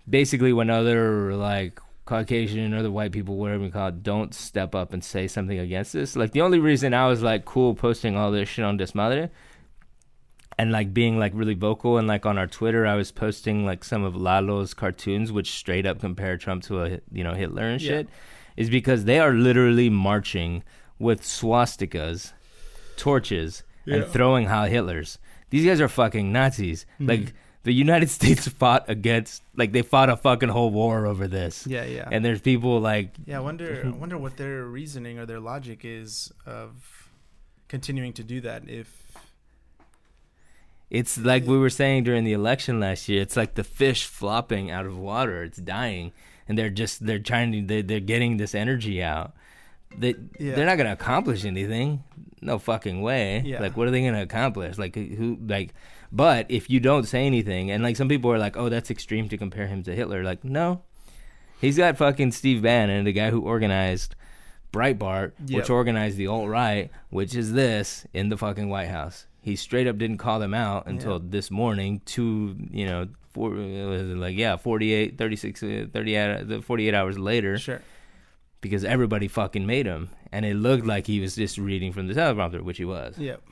basically 0.08 0.52
when 0.52 0.68
other 0.70 1.34
like 1.34 1.80
Caucasian 2.04 2.72
or 2.74 2.82
the 2.82 2.90
white 2.90 3.12
people, 3.12 3.36
whatever 3.36 3.64
you 3.64 3.70
call 3.70 3.88
it, 3.88 4.02
don't 4.02 4.34
step 4.34 4.74
up 4.74 4.92
and 4.92 5.02
say 5.02 5.26
something 5.26 5.58
against 5.58 5.92
this. 5.92 6.14
Like 6.16 6.32
the 6.32 6.42
only 6.42 6.58
reason 6.58 6.92
I 6.94 7.08
was 7.08 7.22
like 7.22 7.44
cool 7.44 7.74
posting 7.74 8.14
all 8.16 8.30
this 8.30 8.48
shit 8.48 8.64
on 8.64 8.78
Desmadre 8.78 9.30
and 10.58 10.70
like 10.72 10.94
being 10.94 11.18
like 11.18 11.32
really 11.34 11.54
vocal 11.54 11.98
and 11.98 12.06
like 12.06 12.24
on 12.26 12.38
our 12.38 12.46
Twitter, 12.46 12.86
I 12.86 12.94
was 12.94 13.10
posting 13.10 13.64
like 13.66 13.84
some 13.84 14.04
of 14.04 14.14
Lalo's 14.14 14.72
cartoons, 14.74 15.32
which 15.32 15.50
straight 15.52 15.86
up 15.86 15.98
compare 16.00 16.36
Trump 16.36 16.62
to 16.64 16.82
a 16.84 17.00
you 17.10 17.24
know 17.24 17.32
Hitler 17.34 17.64
and 17.64 17.80
Yeah. 17.82 17.88
shit, 17.88 18.08
is 18.56 18.70
because 18.70 19.04
they 19.04 19.18
are 19.18 19.32
literally 19.32 19.90
marching 19.90 20.62
with 20.98 21.22
swastikas, 21.22 22.32
torches, 22.96 23.62
Yeah. 23.84 23.96
and 23.96 24.06
throwing 24.06 24.46
Heil 24.46 24.70
Hitlers. 24.70 25.18
These 25.50 25.64
guys 25.66 25.80
are 25.80 25.88
fucking 25.88 26.32
Nazis. 26.32 26.86
Mhm. 27.00 27.08
Like 27.08 27.34
the 27.62 27.72
United 27.72 28.08
States 28.18 28.48
fought 28.48 28.84
against, 28.88 29.42
like 29.56 29.72
they 29.72 29.82
fought 29.82 30.08
a 30.08 30.16
fucking 30.16 30.48
whole 30.48 30.70
war 30.70 31.06
over 31.06 31.28
this. 31.28 31.66
Yeah, 31.66 31.84
yeah. 31.84 32.08
And 32.10 32.24
there's 32.24 32.40
people 32.40 32.80
like 32.80 33.10
Yeah, 33.26 33.38
I 33.38 33.40
wonder. 33.40 33.82
I 33.86 33.88
wonder 33.90 34.18
what 34.18 34.36
their 34.36 34.64
reasoning 34.64 35.18
or 35.18 35.26
their 35.26 35.40
logic 35.40 35.80
is 35.84 36.32
of 36.46 37.08
continuing 37.68 38.12
to 38.14 38.22
do 38.24 38.40
that. 38.42 38.68
If 38.68 39.02
It's 40.90 41.18
like 41.18 41.44
we 41.46 41.58
were 41.58 41.70
saying 41.70 42.04
during 42.04 42.24
the 42.24 42.32
election 42.32 42.78
last 42.80 43.08
year. 43.08 43.20
It's 43.20 43.36
like 43.36 43.54
the 43.54 43.64
fish 43.64 44.06
flopping 44.06 44.70
out 44.70 44.86
of 44.86 44.96
water. 44.96 45.42
It's 45.42 45.58
dying, 45.58 46.12
and 46.48 46.56
they're 46.56 46.70
just 46.70 47.04
they're 47.04 47.18
trying 47.18 47.50
to 47.52 47.62
they're, 47.62 47.82
they're 47.82 48.00
getting 48.00 48.36
this 48.36 48.54
energy 48.54 49.02
out. 49.02 49.34
They 49.98 50.14
Yeah. 50.38 50.54
they're 50.54 50.66
not 50.66 50.76
gonna 50.78 50.92
accomplish 50.92 51.44
anything. 51.44 52.02
No 52.42 52.58
fucking 52.58 53.00
way. 53.02 53.42
Yeah. 53.44 53.60
Like 53.60 53.76
what 53.76 53.88
are 53.88 53.90
they 53.90 54.04
gonna 54.04 54.22
accomplish? 54.22 54.78
Like 54.78 54.94
who 54.94 55.38
like. 55.46 55.72
But 56.12 56.46
if 56.48 56.70
you 56.70 56.78
don't 56.80 57.04
say 57.04 57.26
anything, 57.26 57.70
and 57.70 57.82
like 57.82 57.96
some 57.96 58.08
people 58.08 58.30
are 58.32 58.38
like, 58.38 58.56
"Oh, 58.56 58.68
that's 58.68 58.90
extreme 58.90 59.28
to 59.30 59.36
compare 59.36 59.66
him 59.66 59.82
to 59.84 59.94
Hitler," 59.94 60.22
like 60.22 60.44
no, 60.44 60.82
he's 61.60 61.76
got 61.76 61.96
fucking 61.96 62.32
Steve 62.32 62.62
Bannon, 62.62 63.04
the 63.04 63.12
guy 63.12 63.30
who 63.30 63.40
organized 63.40 64.14
Breitbart, 64.72 65.32
Yep. 65.46 65.56
which 65.56 65.70
organized 65.70 66.16
the 66.16 66.26
alt 66.26 66.48
right, 66.48 66.90
which 67.10 67.34
is 67.34 67.52
this 67.54 68.06
in 68.12 68.28
the 68.28 68.36
fucking 68.36 68.68
White 68.68 68.88
House. 68.88 69.26
He 69.40 69.56
straight 69.56 69.86
up 69.86 69.96
didn't 69.98 70.18
call 70.18 70.38
them 70.38 70.54
out 70.54 70.86
until 70.86 71.14
Yeah. 71.14 71.28
this 71.30 71.50
morning. 71.50 72.00
Two, 72.04 72.56
you 72.70 72.84
know, 72.86 73.08
four, 73.32 73.50
like 73.54 74.36
yeah, 74.36 74.56
48, 74.56 75.16
36, 75.18 75.62
uh, 75.62 75.86
30, 75.92 76.14
the 76.44 76.62
48 76.62 76.94
hours 76.94 77.18
later, 77.18 77.56
sure, 77.58 77.80
because 78.66 78.85
everybody 78.85 79.28
fucking 79.28 79.66
made 79.66 79.87
him, 79.87 80.11
and 80.32 80.44
it 80.44 80.54
looked 80.54 80.85
like 80.87 81.06
he 81.06 81.20
was 81.20 81.35
just 81.37 81.58
reading 81.58 81.92
from 81.92 82.06
the 82.08 82.14
teleprompter, 82.14 82.61
which 82.62 82.78
he 82.78 82.85
was. 82.85 83.18
Yep. 83.18 83.42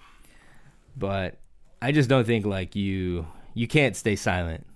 But 0.96 1.38
I 1.82 1.92
just 1.92 2.08
don't 2.08 2.26
think 2.26 2.46
like 2.46 2.76
you 2.76 3.26
you 3.54 3.66
can't 3.66 3.96
stay 3.96 4.16
silent, 4.16 4.66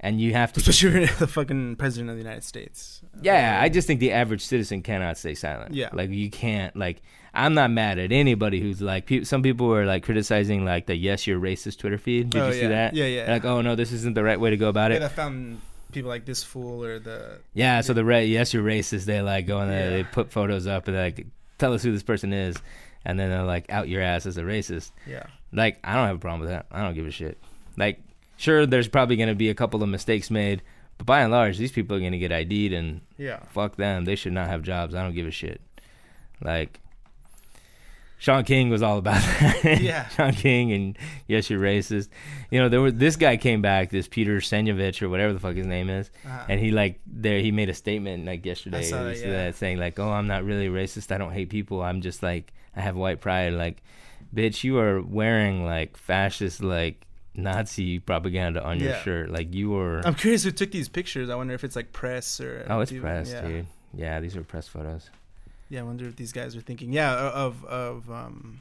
and 0.00 0.20
you 0.20 0.32
have 0.32 0.52
to. 0.54 0.60
Especially 0.60 0.90
you're 1.00 1.06
the 1.18 1.26
fucking 1.26 1.76
president 1.76 2.10
of 2.10 2.16
the 2.16 2.22
United 2.22 2.44
States. 2.44 3.02
Yeah, 3.22 3.58
um, 3.58 3.64
I 3.64 3.68
just 3.68 3.86
think 3.86 4.00
the 4.00 4.12
average 4.12 4.42
citizen 4.44 4.82
cannot 4.82 5.18
stay 5.18 5.34
silent. 5.34 5.74
Yeah. 5.74 5.90
like 5.92 6.10
you 6.10 6.30
can't. 6.30 6.74
Like 6.76 7.02
I'm 7.34 7.54
not 7.54 7.70
mad 7.70 7.98
at 7.98 8.12
anybody 8.12 8.60
who's 8.60 8.80
like. 8.80 9.06
Pe- 9.06 9.24
some 9.24 9.42
people 9.42 9.66
were 9.68 9.84
like 9.84 10.02
criticizing 10.04 10.64
like 10.64 10.86
the 10.86 10.96
"Yes, 10.96 11.26
you're 11.26 11.38
racist" 11.40 11.78
Twitter 11.78 11.98
feed. 11.98 12.30
Did 12.30 12.40
Oh, 12.42 12.46
you 12.48 12.52
see 12.54 12.62
yeah. 12.62 12.68
that? 12.68 12.94
Yeah, 12.94 13.04
yeah. 13.06 13.26
They're 13.26 13.34
like, 13.36 13.44
oh 13.44 13.60
no, 13.60 13.74
this 13.76 13.92
isn't 13.92 14.14
the 14.14 14.24
right 14.24 14.40
way 14.40 14.50
to 14.50 14.56
go 14.56 14.68
about 14.68 14.90
Yeah, 14.90 15.04
it. 15.04 15.08
found 15.12 15.60
people 15.90 16.08
like 16.08 16.24
this 16.24 16.42
fool 16.42 16.84
or 16.84 16.98
the 16.98 17.38
Yeah, 17.54 17.80
so 17.80 17.92
the 17.92 18.04
re- 18.04 18.26
yes, 18.26 18.52
you're 18.54 18.62
racist. 18.64 19.04
They 19.04 19.20
like 19.22 19.46
go 19.46 19.58
and 19.60 19.70
they, 19.70 19.84
Yeah. 19.84 19.90
they 19.90 20.04
put 20.04 20.30
photos 20.32 20.66
up 20.66 20.88
and 20.88 20.96
they 20.96 21.02
like 21.02 21.26
tell 21.58 21.72
us 21.74 21.82
who 21.82 21.92
this 21.92 22.02
person 22.02 22.32
is, 22.32 22.56
and 23.04 23.18
then 23.18 23.30
they're 23.30 23.42
like 23.44 23.70
out 23.70 23.88
your 23.88 24.02
ass 24.02 24.26
as 24.26 24.36
a 24.36 24.42
racist. 24.42 24.92
yeah. 25.06 25.24
Like 25.52 25.78
I 25.84 25.94
don't 25.96 26.06
have 26.06 26.16
a 26.16 26.20
problem 26.20 26.40
with 26.40 26.50
that. 26.50 26.66
I 26.70 26.82
don't 26.82 26.94
give 26.94 27.06
a 27.06 27.10
shit. 27.10 27.38
Like 27.76 28.00
sure, 28.36 28.66
there's 28.66 28.88
probably 28.88 29.16
gonna 29.16 29.34
be 29.34 29.50
a 29.50 29.54
couple 29.54 29.82
of 29.82 29.88
mistakes 29.88 30.30
made, 30.30 30.62
but 30.98 31.06
by 31.06 31.20
and 31.22 31.32
large, 31.32 31.58
these 31.58 31.72
people 31.72 31.96
are 31.96 32.00
gonna 32.00 32.18
get 32.18 32.32
ID'd 32.32 32.72
and 32.72 33.00
Yeah. 33.18 33.40
fuck 33.52 33.76
them. 33.76 34.04
They 34.04 34.16
should 34.16 34.32
not 34.32 34.48
have 34.48 34.62
jobs. 34.62 34.94
I 34.94 35.02
don't 35.02 35.14
give 35.14 35.26
a 35.26 35.30
shit. 35.30 35.60
Like 36.42 36.80
Shaun 38.20 38.44
King 38.44 38.68
was 38.70 38.82
all 38.82 38.98
about 38.98 39.20
that. 39.22 39.80
Yeah. 39.80 40.06
Shaun 40.08 40.32
King 40.34 40.72
and 40.72 40.98
yes, 41.26 41.48
you're 41.50 41.58
racist. 41.58 42.10
You 42.50 42.60
know, 42.60 42.68
there 42.68 42.80
was 42.82 42.94
this 42.94 43.16
guy 43.16 43.36
came 43.38 43.62
back, 43.62 43.90
this 43.90 44.06
Peter 44.06 44.36
Senyovich 44.38 45.00
or 45.02 45.08
whatever 45.08 45.32
the 45.32 45.40
fuck 45.40 45.56
his 45.56 45.66
name 45.66 45.88
is, 45.90 46.10
Uh-huh. 46.26 46.44
and 46.48 46.60
he 46.60 46.70
like 46.70 47.00
there 47.06 47.40
he 47.40 47.50
made 47.50 47.68
a 47.70 47.74
statement 47.74 48.26
like 48.26 48.44
yesterday 48.46 48.88
that, 48.90 49.16
yeah. 49.18 49.30
that 49.30 49.56
saying 49.56 49.78
like, 49.78 49.98
"Oh, 49.98 50.10
I'm 50.10 50.26
not 50.26 50.44
really 50.44 50.68
racist. 50.68 51.10
I 51.10 51.18
don't 51.18 51.32
hate 51.32 51.48
people. 51.48 51.82
I'm 51.82 52.02
just 52.02 52.22
like 52.22 52.52
I 52.76 52.82
have 52.82 52.94
white 52.94 53.20
pride." 53.22 53.54
Like, 53.54 53.82
bitch, 54.34 54.62
you 54.64 54.78
are 54.78 55.00
wearing 55.00 55.64
like 55.64 55.96
fascist 55.96 56.62
like 56.62 57.06
Nazi 57.34 58.00
propaganda 58.00 58.62
on 58.62 58.80
your 58.80 58.90
Yeah. 58.90 59.02
shirt. 59.02 59.30
Like 59.30 59.54
you 59.54 59.70
were. 59.70 60.02
I'm 60.04 60.14
curious 60.14 60.44
who 60.44 60.50
took 60.50 60.72
these 60.72 60.90
pictures. 60.90 61.30
I 61.30 61.36
wonder 61.36 61.54
if 61.54 61.64
it's 61.64 61.76
like 61.76 61.92
press 61.92 62.38
or 62.40 62.66
oh, 62.68 62.80
it's 62.80 62.92
press, 62.92 63.30
yeah. 63.32 63.40
dude. 63.46 63.66
Yeah, 63.94 64.20
these 64.20 64.36
are 64.36 64.42
press 64.42 64.68
photos. 64.68 65.08
Yeah, 65.70 65.80
I 65.80 65.82
wonder 65.84 66.06
if 66.06 66.16
these 66.16 66.32
guys 66.32 66.54
are 66.56 66.60
thinking, 66.60 66.92
yeah, 66.92 67.14
of 67.16 67.64
of 67.64 68.10
um 68.10 68.60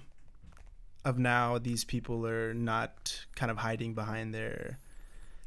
of 1.04 1.18
now 1.20 1.58
these 1.58 1.84
people 1.84 2.26
are 2.28 2.54
not 2.54 3.26
kind 3.36 3.50
of 3.52 3.58
hiding 3.58 3.94
behind 3.94 4.34
their 4.34 4.78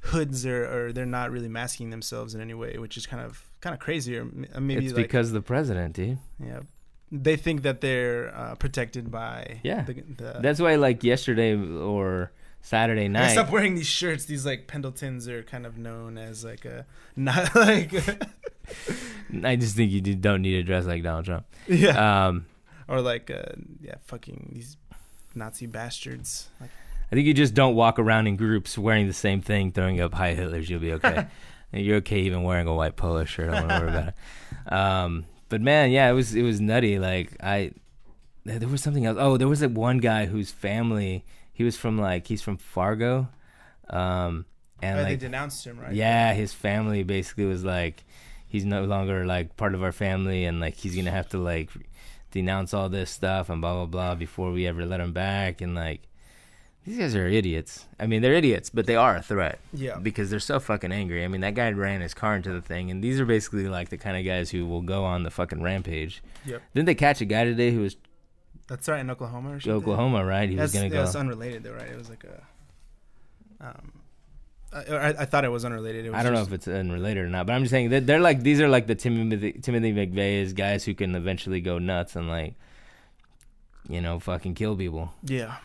hoods 0.07 0.45
or, 0.45 0.65
or 0.89 0.93
they're 0.93 1.07
not 1.07 1.31
really 1.31 1.49
masking 1.49 1.91
themselves 1.91 2.35
in 2.35 2.41
any 2.41 2.55
way, 2.55 2.77
which 2.79 2.97
is 2.97 3.07
kind 3.07 3.23
of 3.25 3.49
kind 3.61 3.73
of 3.75 3.81
crazy 3.81 4.17
or 4.19 4.25
uh, 4.55 4.61
maybe 4.61 4.87
it's 4.87 4.95
like 4.95 5.05
because 5.05 5.31
the 5.33 5.41
president, 5.43 5.95
dude. 5.95 6.19
yeah, 6.45 6.61
they 7.13 7.37
think 7.37 7.63
that 7.63 7.81
they're 7.81 8.35
uh, 8.37 8.55
protected 8.57 9.11
by 9.13 9.61
Yeah. 9.63 9.83
the, 9.83 9.95
the 9.95 10.39
That's 10.41 10.61
why, 10.61 10.75
like 10.77 11.05
yesterday 11.05 11.55
or 11.55 12.33
Saturday 12.63 13.07
night, 13.09 13.33
stop 13.33 13.51
wearing 13.51 13.75
these 13.77 13.87
shirts. 13.87 14.25
These 14.25 14.45
like 14.47 14.67
Pendletons 14.67 15.29
are 15.29 15.43
kind 15.45 15.67
of 15.67 15.79
known 15.79 16.19
as 16.19 16.45
like 16.45 16.65
a 16.65 16.87
not 17.17 17.55
like 17.55 17.93
I 19.45 19.57
just 19.57 19.77
think 19.77 19.91
you 19.91 20.01
don't 20.01 20.43
need 20.43 20.53
to 20.53 20.63
dress 20.63 20.85
like 20.85 21.03
Donald 21.03 21.25
Trump. 21.25 21.47
yeah 21.67 22.27
Um, 22.27 22.47
or 22.89 23.01
like 23.01 23.31
uh, 23.31 23.53
yeah 23.81 23.95
fucking 24.05 24.51
these 24.53 24.77
Nazi 25.35 25.67
bastards. 25.67 26.49
Like, 26.61 26.71
I 27.11 27.15
think 27.15 27.27
you 27.27 27.35
just 27.35 27.55
don't 27.55 27.75
walk 27.75 27.99
around 27.99 28.27
in 28.27 28.37
groups 28.37 28.77
wearing 28.79 29.07
the 29.07 29.13
same 29.13 29.41
thing, 29.43 29.73
throwing 29.73 30.01
up 30.01 30.15
Heil 30.15 30.37
Hitlers. 30.37 30.69
You'll 30.69 30.81
be 30.81 30.93
okay. 30.99 31.27
You're 31.73 31.97
okay 31.99 32.21
even 32.21 32.43
wearing 32.43 32.67
a 32.67 32.75
white 32.75 32.97
polo 32.97 33.25
shirt. 33.25 33.49
I 33.49 33.61
don't 33.61 33.69
want 33.69 33.81
to 33.81 33.87
worry 33.87 33.97
about 33.97 34.09
it. 34.09 34.73
Um, 34.73 35.25
but 35.49 35.61
man, 35.63 35.91
yeah, 35.91 36.09
it 36.11 36.13
was 36.13 36.35
it 36.35 36.43
was 36.43 36.61
nutty. 36.61 36.99
Like 36.99 37.33
I, 37.43 37.73
there 38.45 38.69
was 38.69 38.83
something 38.83 39.07
else. 39.07 39.17
Oh, 39.21 39.37
there 39.37 39.49
was 39.49 39.63
like 39.63 39.73
one 39.73 39.99
guy 39.99 40.27
whose 40.27 40.51
family 40.51 41.25
he 41.53 41.65
was 41.65 41.77
from 41.77 41.99
like 41.99 42.27
he's 42.27 42.43
from 42.43 42.57
Fargo, 42.59 43.29
um, 43.89 44.45
and 44.83 44.99
oh, 44.99 45.03
like 45.03 45.13
they 45.21 45.27
denounced 45.27 45.67
him, 45.67 45.79
right? 45.79 45.93
Yeah, 45.93 46.35
his 46.35 46.53
family 46.53 47.03
basically 47.05 47.45
was 47.45 47.65
like, 47.65 48.05
he's 48.53 48.67
no 48.67 48.85
longer 48.85 49.25
like 49.25 49.57
part 49.57 49.75
of 49.75 49.83
our 49.83 49.93
family, 49.93 50.45
and 50.45 50.61
like 50.61 50.75
he's 50.75 50.95
gonna 50.95 51.11
have 51.11 51.29
to 51.31 51.39
like 51.39 51.71
denounce 52.31 52.75
all 52.75 52.91
this 52.91 53.11
stuff 53.11 53.49
and 53.49 53.63
blah 53.63 53.73
blah 53.75 53.87
blah 53.87 54.15
before 54.15 54.53
we 54.53 54.67
ever 54.67 54.85
let 54.85 55.01
him 55.01 55.15
back. 55.15 55.63
And 55.63 55.75
like, 55.75 56.03
these 56.85 56.99
guys 56.99 57.17
are 57.17 57.27
idiots. 57.27 57.87
I 57.99 58.07
mean, 58.07 58.21
they're 58.21 58.35
idiots, 58.35 58.69
but 58.69 58.85
they 58.87 58.95
are 58.95 59.17
a 59.17 59.23
threat 59.23 59.59
yeah. 59.73 59.97
because 59.97 60.29
they're 60.29 60.39
so 60.39 60.61
fucking 60.61 60.93
angry. 60.93 61.25
I 61.25 61.29
mean, 61.29 61.41
that 61.41 61.55
guy 61.55 61.71
ran 61.71 62.03
his 62.03 62.13
car 62.13 62.37
into 62.37 62.53
the 62.53 62.61
thing, 62.61 62.91
and 62.91 63.03
these 63.03 63.19
are 63.19 63.25
basically 63.25 63.69
like 63.69 63.89
the 63.89 63.97
kind 63.97 64.19
of 64.19 64.25
guys 64.27 64.51
who 64.51 64.67
will 64.67 64.83
go 64.83 65.03
on 65.03 65.23
the 65.23 65.31
fucking 65.31 65.63
rampage. 65.63 66.23
Yep. 66.45 66.63
Didn't 66.75 66.87
they 66.87 66.95
catch 66.95 67.23
a 67.23 67.25
guy 67.25 67.45
today 67.45 67.71
who 67.71 67.81
was 67.81 67.97
That's 68.69 68.87
right 68.87 69.01
in 69.01 69.09
Oklahoma 69.11 69.53
or 69.55 69.61
something. 69.61 69.73
Oklahoma? 69.73 70.27
Right, 70.27 70.51
he 70.51 70.57
That's, 70.57 70.75
was 70.75 70.79
gonna 70.79 70.91
that 70.91 70.97
go. 70.97 71.03
was 71.03 71.17
unrelated 71.17 71.63
though, 71.63 71.73
right? 71.73 71.89
It 71.89 71.97
was 71.97 72.11
like 72.11 72.25
a. 72.25 72.43
Um, 73.67 73.93
I, 74.73 74.81
I, 74.81 75.09
I 75.09 75.25
thought 75.27 75.45
it 75.45 75.51
was 75.51 75.65
unrelated. 75.65 76.07
It 76.07 76.11
was 76.11 76.19
I 76.19 76.23
don't 76.23 76.33
know 76.33 76.43
if 76.43 76.53
it's 76.53 76.67
unrelated 76.67 77.25
or 77.25 77.29
not, 77.29 77.47
but 77.47 77.53
I'm 77.53 77.63
just 77.63 77.71
saying 77.71 77.91
that 77.91 78.07
they're 78.07 78.21
like 78.21 78.43
these 78.43 78.61
are 78.61 78.69
like 78.69 78.87
the 78.87 78.95
Timothy 78.95 79.53
Timothy 79.53 79.93
McVeigh's 79.93 80.53
guys 80.53 80.85
who 80.85 80.95
can 80.95 81.15
eventually 81.15 81.61
go 81.61 81.79
nuts 81.79 82.17
and 82.17 82.29
like, 82.29 82.55
you 83.89 84.01
know, 84.01 84.19
fucking 84.19 84.55
kill 84.55 84.77
people. 84.77 85.13
Yeah. 85.25 85.57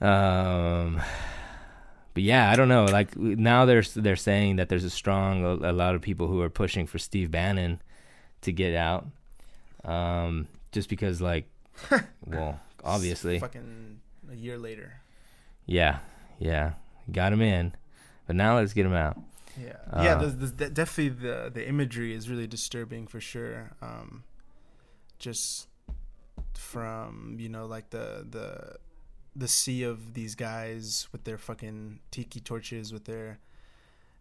Um, 0.00 1.00
but 2.14 2.22
yeah, 2.22 2.50
I 2.50 2.56
don't 2.56 2.68
know. 2.68 2.84
Like 2.84 3.16
now 3.16 3.64
they're 3.64 3.82
they're 3.82 4.16
saying 4.16 4.56
that 4.56 4.68
there's 4.68 4.84
a 4.84 4.90
strong 4.90 5.44
a, 5.44 5.70
a 5.70 5.72
lot 5.72 5.94
of 5.94 6.02
people 6.02 6.26
who 6.26 6.40
are 6.42 6.50
pushing 6.50 6.86
for 6.86 6.98
Steve 6.98 7.30
Bannon 7.30 7.80
to 8.42 8.52
get 8.52 8.74
out. 8.74 9.06
Um, 9.84 10.48
just 10.72 10.88
because 10.88 11.20
like, 11.20 11.46
well, 12.26 12.60
obviously, 12.84 13.38
Fucking 13.38 14.00
a 14.30 14.34
year 14.34 14.58
later. 14.58 15.00
yeah, 15.66 15.98
yeah, 16.38 16.72
got 17.10 17.32
him 17.32 17.42
in, 17.42 17.74
but 18.26 18.36
now 18.36 18.56
let's 18.56 18.72
get 18.72 18.86
him 18.86 18.94
out. 18.94 19.18
Yeah, 19.60 19.76
Uh, 19.92 20.02
yeah. 20.02 20.14
There's, 20.14 20.36
there's 20.36 20.70
definitely 20.72 21.08
the 21.08 21.50
the 21.52 21.68
imagery 21.68 22.14
is 22.14 22.28
really 22.30 22.46
disturbing 22.46 23.06
for 23.06 23.20
sure. 23.20 23.72
Um, 23.82 24.24
just 25.18 25.68
from 26.54 27.36
you 27.38 27.48
know 27.48 27.66
like 27.66 27.90
the 27.90 28.26
the 28.28 28.76
the 29.36 29.48
sea 29.48 29.82
of 29.82 30.14
these 30.14 30.34
guys 30.34 31.08
with 31.12 31.24
their 31.24 31.38
fucking 31.38 32.00
tiki 32.10 32.40
torches 32.40 32.92
with 32.92 33.04
their, 33.04 33.38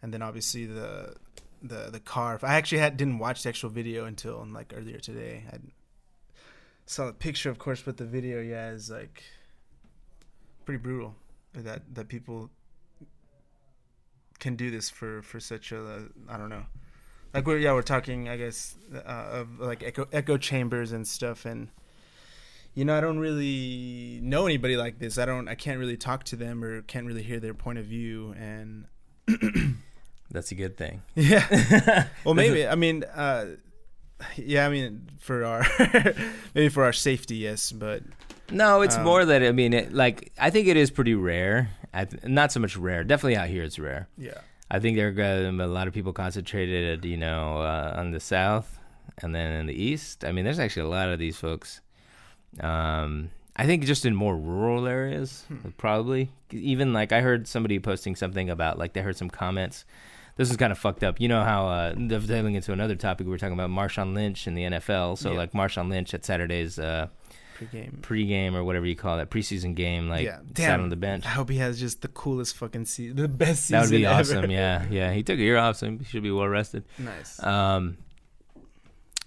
and 0.02 0.14
then 0.14 0.22
obviously 0.22 0.66
the 0.66 1.16
the 1.62 1.90
the 1.92 2.00
car. 2.00 2.40
I 2.44 2.56
actually 2.56 2.80
had 2.80 2.98
didn't 2.98 3.20
watch 3.20 3.44
the 3.44 3.50
actual 3.50 3.70
video 3.70 4.06
until 4.06 4.46
like 4.52 4.74
earlier 4.76 5.00
today. 5.00 5.44
I 5.52 5.58
saw 6.86 7.06
the 7.06 7.14
picture, 7.14 7.50
of 7.50 7.60
course, 7.60 7.82
but 7.82 7.98
the 7.98 8.06
video, 8.06 8.42
yeah, 8.42 8.72
is 8.72 8.90
like 8.90 9.24
pretty 10.66 10.82
brutal. 10.82 11.16
That 11.54 11.82
that 11.96 12.08
people 12.08 12.50
can 14.40 14.56
do 14.56 14.72
this 14.72 14.90
for 14.90 15.22
for 15.22 15.40
such 15.40 15.72
a 15.72 16.06
I 16.30 16.38
don't 16.38 16.50
know. 16.50 16.66
Like 17.34 17.46
we're 17.46 17.58
yeah 17.60 17.74
we're 17.74 17.82
talking 17.82 18.28
I 18.30 18.38
guess 18.38 18.76
uh, 18.94 19.00
of 19.42 19.60
like 19.60 19.84
echo 19.84 20.08
echo 20.12 20.38
chambers 20.38 20.92
and 20.92 21.08
stuff 21.08 21.46
and 21.46 21.70
you 22.74 22.86
know 22.86 22.98
I 22.98 23.02
don't 23.02 23.20
really 23.20 24.20
know 24.24 24.46
anybody 24.46 24.78
like 24.78 25.00
this. 25.00 25.18
I 25.18 25.26
don't 25.26 25.48
I 25.48 25.56
can't 25.56 25.80
really 25.80 25.98
talk 25.98 26.24
to 26.26 26.36
them 26.36 26.64
or 26.64 26.82
can't 26.84 27.06
really 27.06 27.24
hear 27.24 27.40
their 27.40 27.54
point 27.54 27.78
of 27.80 27.86
view 27.86 28.34
and 28.38 28.86
That's 30.32 30.52
a 30.52 30.56
good 30.56 30.78
thing. 30.78 31.02
yeah. 31.16 32.08
well 32.24 32.36
maybe 32.36 32.68
I 32.68 32.76
mean 32.76 33.04
uh 33.04 33.46
yeah 34.36 34.66
I 34.66 34.70
mean 34.70 35.10
for 35.20 35.44
our 35.46 35.66
maybe 36.54 36.70
for 36.70 36.84
our 36.84 36.94
safety 36.94 37.36
yes 37.38 37.72
but 37.72 38.04
No, 38.52 38.82
it's 38.82 38.96
Um, 38.98 39.04
more 39.04 39.26
that 39.26 39.44
I 39.44 39.52
mean, 39.52 39.74
it, 39.74 39.94
like 39.94 40.32
I 40.40 40.50
think 40.50 40.68
it 40.68 40.76
is 40.78 40.90
pretty 40.92 41.14
rare. 41.14 41.70
I 41.94 42.06
th- 42.06 42.24
not 42.24 42.52
so 42.52 42.60
much 42.60 42.78
rare. 42.78 43.04
Definitely 43.04 43.38
out 43.38 43.48
here, 43.50 43.64
it's 43.64 43.80
rare. 43.80 44.08
yeah 44.18 44.40
I 44.72 44.78
think 44.80 44.98
there 44.98 45.08
are 45.18 45.48
um, 45.48 45.60
a 45.60 45.66
lot 45.68 45.88
of 45.88 45.94
people 45.96 46.14
concentrated, 46.14 47.04
you 47.04 47.18
know, 47.18 47.58
uh, 47.58 47.94
on 47.98 48.12
the 48.12 48.20
south 48.20 48.80
and 49.18 49.34
then 49.34 49.52
in 49.54 49.66
the 49.66 49.74
east. 49.74 50.24
I 50.24 50.32
mean, 50.32 50.46
there's 50.46 50.60
actually 50.60 50.84
a 50.84 50.90
lot 50.90 51.10
of 51.10 51.18
these 51.18 51.38
folks. 51.38 51.82
Um, 52.60 53.32
I 53.56 53.66
think 53.66 53.84
just 53.86 54.06
in 54.06 54.16
more 54.16 54.38
rural 54.38 54.88
areas, 54.88 55.46
probably. 55.78 56.32
Even 56.52 56.94
like 56.94 57.12
I 57.12 57.22
heard 57.22 57.48
somebody 57.48 57.80
posting 57.80 58.16
something 58.16 58.50
about 58.50 58.78
like 58.78 58.94
they 58.94 59.02
heard 59.02 59.18
some 59.18 59.30
comments. 59.30 59.86
This 60.38 60.50
is 60.50 60.56
kind 60.56 60.72
of 60.72 60.78
fucked 60.78 61.04
up. 61.04 61.20
You 61.20 61.28
know 61.28 61.44
how 61.44 61.68
uh, 61.68 61.94
dovetailing 61.94 62.56
into 62.56 62.72
another 62.72 62.96
topic 62.96 63.26
we 63.28 63.32
were 63.32 63.38
talking 63.38 63.60
about 63.60 63.70
Marshawn 63.72 64.14
Lynch 64.14 64.48
in 64.48 64.54
the 64.54 64.64
NFL. 64.64 65.18
So 65.18 65.32
Yeah. 65.32 65.38
like 65.38 65.52
Marshawn 65.52 65.90
Lynch 65.90 66.14
at 66.14 66.24
Saturday's 66.24 66.80
uh, 66.80 67.08
pregame. 67.60 67.98
pregame 68.02 68.56
or 68.56 68.64
whatever 68.64 68.86
you 68.86 68.96
call 68.96 69.20
it 69.20 69.30
preseason 69.30 69.76
game, 69.76 70.08
like 70.10 70.26
Yeah. 70.26 70.40
sat 70.56 70.80
on 70.80 70.90
the 70.90 70.96
bench. 70.96 71.26
I 71.26 71.30
hope 71.30 71.50
he 71.50 71.58
has 71.58 71.80
just 71.80 72.02
the 72.02 72.08
coolest 72.08 72.56
fucking 72.58 72.86
season, 72.86 73.18
the 73.18 73.28
best 73.28 73.64
season. 73.68 73.76
That 73.78 73.82
would 73.90 73.98
be 73.98 74.06
ever. 74.06 74.20
awesome. 74.20 74.52
Yeah, 74.52 74.86
yeah. 74.90 75.12
He 75.14 75.24
took 75.24 75.38
a 75.40 75.42
year 75.42 75.58
off, 75.58 75.78
so 75.78 75.90
he 75.92 76.04
should 76.06 76.24
be 76.24 76.32
well 76.32 76.48
rested. 76.48 76.86
Nice. 76.98 77.42
Um, 77.44 77.98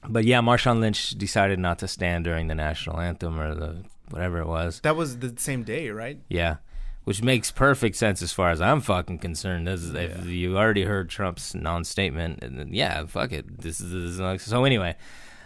but 0.08 0.24
yeah, 0.24 0.40
Marshawn 0.40 0.80
Lynch 0.80 1.10
decided 1.10 1.58
not 1.58 1.78
to 1.80 1.88
stand 1.88 2.24
during 2.24 2.48
the 2.48 2.54
national 2.54 2.98
anthem 3.00 3.38
or 3.38 3.54
the 3.54 3.84
whatever 4.10 4.38
it 4.40 4.46
was. 4.46 4.80
that 4.80 4.96
was 4.96 5.18
the 5.18 5.32
same 5.38 5.62
day, 5.62 5.90
right? 5.90 6.18
Yeah, 6.28 6.56
which 7.04 7.22
makes 7.22 7.50
perfect 7.50 7.96
sense 7.96 8.20
as 8.20 8.32
far 8.32 8.50
as 8.50 8.60
I'm 8.60 8.80
fucking 8.80 9.18
concerned. 9.18 9.66
This 9.68 9.82
is, 9.82 9.92
Yeah. 9.92 10.00
If 10.00 10.26
you 10.26 10.58
already 10.58 10.82
heard 10.84 11.08
Trump's 11.08 11.54
non-statement, 11.54 12.42
and 12.42 12.58
then, 12.58 12.72
yeah, 12.74 13.06
fuck 13.06 13.32
it. 13.32 13.60
This 13.60 13.80
is, 13.80 13.90
this 14.18 14.20
is 14.20 14.42
so. 14.42 14.64
Anyway, 14.64 14.96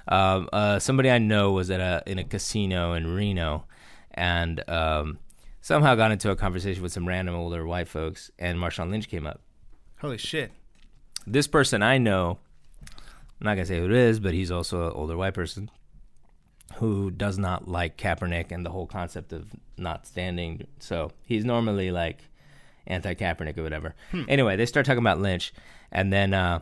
um, 0.09 0.49
uh, 0.53 0.79
somebody 0.79 1.11
I 1.11 1.19
know 1.19 1.53
was 1.53 1.71
at 1.71 1.81
a 1.81 2.03
in 2.07 2.19
a 2.19 2.25
casino 2.25 2.93
in 2.93 3.07
Reno, 3.15 3.65
and 4.13 4.63
um, 4.69 5.19
somehow 5.61 5.95
got 5.95 6.13
into 6.13 6.31
a 6.31 6.37
conversation 6.37 6.83
with 6.83 6.93
some 6.93 7.09
random 7.09 7.35
older 7.35 7.67
white 7.67 7.89
folks, 7.89 8.31
and 8.39 8.59
Marshawn 8.59 8.91
Lynch 8.91 9.09
came 9.09 9.27
up. 9.27 9.41
Holy 10.01 10.19
shit. 10.19 10.53
This 11.27 11.47
person 11.47 11.83
I 11.83 11.99
know, 11.99 12.39
I'm 12.93 13.45
not 13.45 13.55
gonna 13.55 13.67
say 13.67 13.79
who 13.79 13.87
it 13.87 13.93
is, 13.93 14.21
but 14.21 14.35
he's 14.35 14.51
also 14.51 14.87
an 14.87 14.93
older 14.93 15.17
white 15.17 15.35
person 15.35 15.71
who 16.77 17.11
does 17.11 17.39
not 17.39 17.69
like 17.69 17.97
Kaepernick 17.97 18.53
and 18.53 18.65
the 18.65 18.71
whole 18.71 18.87
concept 18.87 19.33
of 19.33 19.47
not 19.77 20.07
standing. 20.07 20.67
So 20.79 21.13
he's 21.25 21.45
normally 21.45 21.91
like 21.91 22.21
anti 22.87 23.15
Kaepernick 23.15 23.59
or 23.59 23.63
whatever. 23.63 23.95
Anyway, 24.29 24.57
they 24.57 24.67
start 24.67 24.87
talking 24.87 24.99
about 24.99 25.21
Lynch, 25.21 25.53
and 25.91 26.13
then 26.13 26.35
uh, 26.35 26.61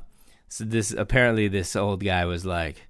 so 0.49 0.65
this 0.65 0.93
apparently 0.93 1.49
this 1.49 1.75
old 1.77 2.03
guy 2.05 2.25
was 2.25 2.47
like, 2.47 2.87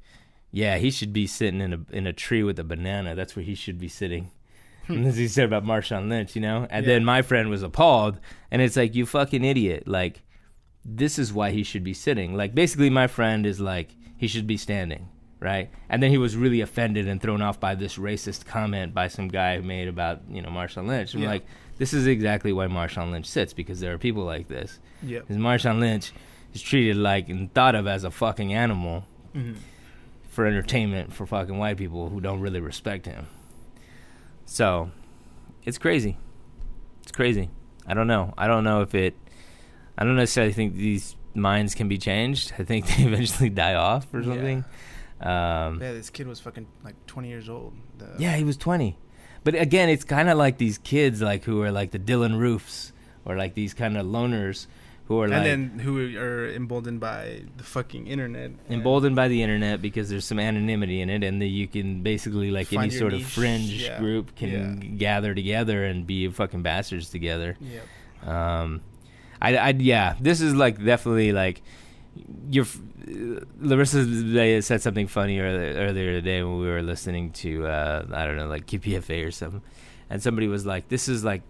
"Yeah, 0.55 0.79
he 0.79 0.91
should 0.91 1.13
be 1.13 1.27
sitting 1.27 1.61
in 1.61 1.73
a 1.73 1.81
in 1.93 2.07
a 2.07 2.13
tree 2.13 2.43
with 2.43 2.59
a 2.59 2.65
banana. 2.65 3.15
That's 3.15 3.35
where 3.37 3.45
he 3.45 3.55
should 3.55 3.79
be 3.79 3.89
sitting." 3.89 4.31
And 4.89 5.05
this 5.07 5.17
he 5.17 5.29
said 5.29 5.47
about 5.47 5.65
Marshawn 5.65 6.09
Lynch, 6.11 6.35
you 6.37 6.43
know. 6.43 6.67
And 6.71 6.85
Yeah. 6.85 6.93
then 6.95 7.05
my 7.05 7.23
friend 7.23 7.49
was 7.49 7.63
appalled, 7.63 8.21
and 8.51 8.61
it's 8.63 8.77
like, 8.77 8.95
"You 8.95 9.07
fucking 9.07 9.43
idiot! 9.45 9.89
Like, 9.89 10.23
this 10.85 11.19
is 11.19 11.33
why 11.33 11.51
he 11.53 11.63
should 11.63 11.83
be 11.85 11.95
sitting." 11.95 12.37
Like, 12.37 12.55
basically, 12.55 12.91
my 12.91 13.07
friend 13.07 13.47
is 13.47 13.61
like, 13.61 13.97
he 14.19 14.29
should 14.29 14.47
be 14.47 14.59
standing, 14.59 15.09
right? 15.41 15.71
And 15.89 16.03
then 16.03 16.11
he 16.11 16.19
was 16.19 16.37
really 16.37 16.61
offended 16.61 17.09
and 17.09 17.21
thrown 17.21 17.41
off 17.43 17.59
by 17.59 17.75
this 17.75 17.97
racist 17.97 18.45
comment 18.45 18.93
by 18.95 19.09
some 19.09 19.29
guy 19.29 19.57
who 19.57 19.63
made 19.63 19.89
about 19.89 20.21
you 20.31 20.43
know 20.43 20.51
Marshawn 20.51 20.87
Lynch. 20.87 21.15
I'm 21.15 21.23
Yeah. 21.23 21.29
like, 21.35 21.47
this 21.79 21.93
is 21.95 22.07
exactly 22.07 22.53
why 22.53 22.67
Marshawn 22.67 23.11
Lynch 23.11 23.27
sits 23.27 23.53
because 23.55 23.81
there 23.81 23.93
are 23.95 23.99
people 23.99 24.25
like 24.25 24.49
this. 24.49 24.79
Yeah, 25.03 25.21
Because 25.21 25.39
Marshawn 25.39 25.81
Lynch 25.81 26.13
is 26.53 26.61
treated 26.63 26.97
like 26.97 27.29
and 27.31 27.53
thought 27.55 27.75
of 27.75 27.87
as 27.87 28.05
a 28.05 28.11
fucking 28.11 28.53
animal 28.55 29.07
Mhm. 29.35 29.57
For 30.35 30.47
entertainment 30.47 31.12
for 31.12 31.26
fucking 31.26 31.57
white 31.57 31.76
people 31.76 32.09
who 32.11 32.21
don't 32.21 32.41
really 32.41 32.61
respect 32.61 33.07
him. 33.07 33.26
So, 34.47 34.91
it's 35.64 35.79
crazy. 35.79 36.17
It's 37.03 37.12
crazy. 37.12 37.50
I 37.87 37.95
don't 37.95 38.07
know. 38.07 38.35
I 38.37 38.47
don't 38.47 38.64
know 38.64 38.81
if 38.83 38.95
it. 38.95 39.14
I 39.97 40.05
don't 40.05 40.17
necessarily 40.17 40.53
think 40.53 40.75
these 40.75 41.17
minds 41.35 41.75
can 41.75 41.88
be 41.88 41.99
changed. 41.99 42.53
I 42.59 42.64
think 42.64 42.87
they 42.97 43.05
eventually 43.05 43.50
die 43.50 43.75
off 43.75 44.12
or 44.12 44.21
Yeah. 44.21 44.26
something. 44.26 44.64
Um, 45.21 45.81
Yeah, 45.81 45.93
this 45.93 46.11
kid 46.11 46.26
was 46.26 46.41
fucking 46.41 46.67
like 46.85 46.95
20 47.07 47.29
years 47.29 47.49
old. 47.49 47.73
The, 47.99 48.11
yeah, 48.19 48.37
he 48.37 48.45
was 48.45 48.57
20. 48.57 48.99
But 49.45 49.55
again, 49.55 49.88
it's 49.88 50.05
kind 50.05 50.29
of 50.29 50.37
like 50.38 50.59
these 50.59 50.79
kids 50.79 51.21
like 51.23 51.45
who 51.45 51.62
are 51.62 51.71
like 51.71 51.91
the 51.93 51.99
Dylan 51.99 52.38
Roofs 52.38 52.93
or 53.25 53.37
like 53.37 53.55
these 53.55 53.73
kind 53.75 53.97
of 53.97 54.07
loners 54.07 54.67
who 55.07 55.21
are 55.21 55.25
and 55.25 55.35
like 55.35 55.43
then 55.45 55.79
who 55.81 56.17
are 56.19 56.49
emboldened 56.49 56.99
by 56.99 57.43
the 57.57 57.65
fucking 57.65 58.07
internet. 58.07 58.53
emboldened 58.71 59.15
by 59.15 59.29
the 59.29 59.43
internet 59.43 59.83
because 59.83 60.09
there's 60.09 60.25
some 60.25 60.39
anonymity 60.39 61.01
in 61.01 61.11
it 61.11 61.23
and 61.23 61.43
that 61.43 61.47
you 61.47 61.69
can 61.69 62.03
basically 62.03 62.51
like 62.51 62.73
any 62.73 62.91
sort 62.91 63.13
of 63.13 63.23
fringe 63.25 63.71
yeah, 63.71 63.99
group 63.99 64.35
can 64.35 64.81
yeah. 64.81 64.89
gather 64.97 65.35
together 65.35 65.85
and 65.85 66.07
be 66.07 66.29
fucking 66.29 66.63
bastards 66.63 67.11
together. 67.11 67.57
Yep. 67.61 68.29
Um, 68.29 68.81
I, 69.43 69.57
I, 69.57 69.69
yeah, 69.79 70.15
this 70.21 70.41
is 70.41 70.55
like 70.55 70.83
definitely 70.83 71.33
like 71.33 71.61
your 72.51 72.65
Larissa 73.61 74.63
said 74.63 74.81
something 74.81 75.07
funny 75.07 75.39
earlier, 75.39 75.75
earlier 75.75 76.13
today 76.13 76.43
when 76.43 76.59
we 76.59 76.67
were 76.67 76.83
listening 76.83 77.33
to 77.33 77.67
uh, 77.67 78.07
I 78.13 78.27
don't 78.27 78.37
know 78.37 78.49
like 78.49 78.67
KPFA 78.67 79.27
or 79.27 79.31
something, 79.31 79.61
and 80.09 80.23
somebody 80.23 80.49
was 80.49 80.65
like, 80.65 80.89
"This 80.89 81.09
is 81.09 81.25
like." 81.25 81.43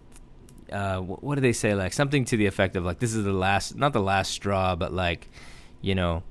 Uh, 0.73 0.99
what 1.00 1.35
do 1.37 1.40
they 1.40 1.52
say? 1.52 1.75
Like 1.75 1.92
something 1.92 2.25
to 2.26 2.37
the 2.37 2.47
effect 2.47 2.75
of 2.76 2.85
like 2.85 2.99
this 2.99 3.14
is 3.14 3.25
the 3.25 3.33
last, 3.33 3.76
not 3.76 3.92
the 3.92 4.00
last 4.00 4.30
straw, 4.33 4.75
but 4.75 4.92
like, 4.92 5.28
you 5.80 5.94
know, 5.94 6.23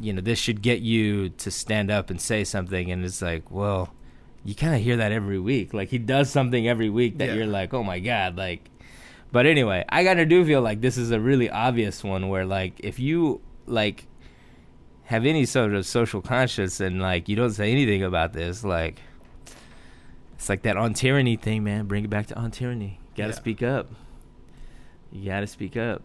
you 0.00 0.12
know, 0.12 0.20
this 0.20 0.38
should 0.38 0.60
get 0.62 0.80
you 0.80 1.30
to 1.30 1.50
stand 1.50 1.90
up 1.90 2.10
and 2.10 2.20
say 2.20 2.44
something. 2.44 2.90
And 2.90 3.04
it's 3.04 3.22
like, 3.22 3.50
well, 3.50 3.92
you 4.44 4.54
kind 4.54 4.74
of 4.74 4.80
hear 4.82 4.96
that 4.98 5.12
every 5.12 5.38
week. 5.38 5.72
Like 5.74 5.88
he 5.88 5.98
does 5.98 6.30
something 6.30 6.68
every 6.68 6.90
week 6.90 7.18
that 7.18 7.28
Yeah. 7.28 7.34
you're 7.34 7.46
like, 7.46 7.72
oh 7.74 7.82
my 7.82 7.98
god, 8.00 8.36
like. 8.36 8.70
But 9.32 9.44
anyway, 9.46 9.84
I 9.88 10.04
gotta 10.04 10.24
do 10.24 10.44
feel 10.44 10.62
like 10.62 10.80
this 10.80 10.96
is 10.96 11.10
a 11.10 11.18
really 11.20 11.50
obvious 11.50 12.04
one 12.04 12.28
where 12.28 12.44
like 12.46 12.74
if 12.80 12.98
you 12.98 13.40
like 13.66 14.06
have 15.04 15.24
any 15.26 15.44
sort 15.46 15.74
of 15.74 15.84
social 15.86 16.20
conscience 16.22 16.80
and 16.80 17.00
like 17.02 17.28
you 17.28 17.36
don't 17.36 17.50
say 17.50 17.72
anything 17.72 18.02
about 18.02 18.32
this, 18.34 18.62
like 18.64 19.00
it's 20.34 20.48
like 20.48 20.62
that 20.62 20.76
on 20.76 20.94
tyranny 20.94 21.36
thing, 21.36 21.64
man. 21.64 21.86
Bring 21.86 22.04
it 22.04 22.10
back 22.10 22.26
to 22.28 22.36
on 22.36 22.50
tyranny. 22.50 23.00
Gotta 23.16 23.30
Yeah. 23.30 23.34
speak 23.36 23.62
up. 23.62 23.90
You 25.12 25.30
gotta 25.30 25.46
speak 25.46 25.76
up. 25.76 26.02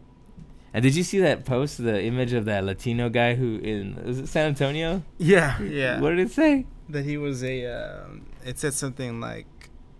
And 0.73 0.83
did 0.83 0.95
you 0.95 1.03
see 1.03 1.19
that 1.19 1.43
post, 1.43 1.83
the 1.83 2.01
image 2.01 2.31
of 2.31 2.45
that 2.45 2.63
Latino 2.63 3.09
guy 3.09 3.35
who 3.35 3.57
in 3.57 3.97
is 4.05 4.19
it 4.19 4.27
San 4.27 4.47
Antonio? 4.47 5.03
Yeah, 5.17 5.61
yeah. 5.61 5.99
What 5.99 6.11
did 6.11 6.19
it 6.19 6.31
say? 6.31 6.65
that 6.89 7.05
he 7.05 7.17
was 7.17 7.41
a. 7.43 7.65
Um, 7.67 8.25
it 8.45 8.59
said 8.59 8.73
something 8.73 9.19
like, 9.21 9.45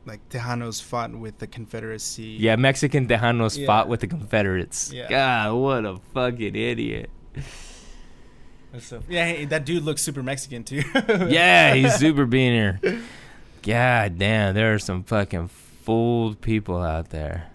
like 0.06 0.28
Tejanos 0.30 0.82
fought 0.84 1.12
with 1.14 1.38
the 1.40 1.48
Confederacy. 1.48 2.36
Yeah, 2.40 2.56
Mexican 2.58 3.08
Tejanos 3.08 3.58
Yeah. 3.58 3.66
fought 3.66 3.88
with 3.88 4.02
the 4.02 4.08
Confederates. 4.08 4.92
Yeah. 4.92 5.08
God, 5.10 5.54
what 5.56 5.86
a 5.86 6.00
fucking 6.14 6.56
idiot. 6.56 7.10
So- 8.80 9.04
yeah. 9.10 9.26
Hey, 9.26 9.46
that 9.46 9.66
dude 9.66 9.84
looks 9.84 10.02
super 10.02 10.24
Mexican 10.24 10.64
too. 10.64 10.82
yeah, 11.30 11.74
he's 11.76 11.96
super 12.00 12.26
beaner. 12.26 13.02
God 13.62 14.18
damn, 14.18 14.54
there 14.56 14.74
are 14.74 14.80
some 14.80 15.04
fucking 15.04 15.50
fooled 15.84 16.42
people 16.42 16.82
out 16.82 17.10
there. 17.10 17.52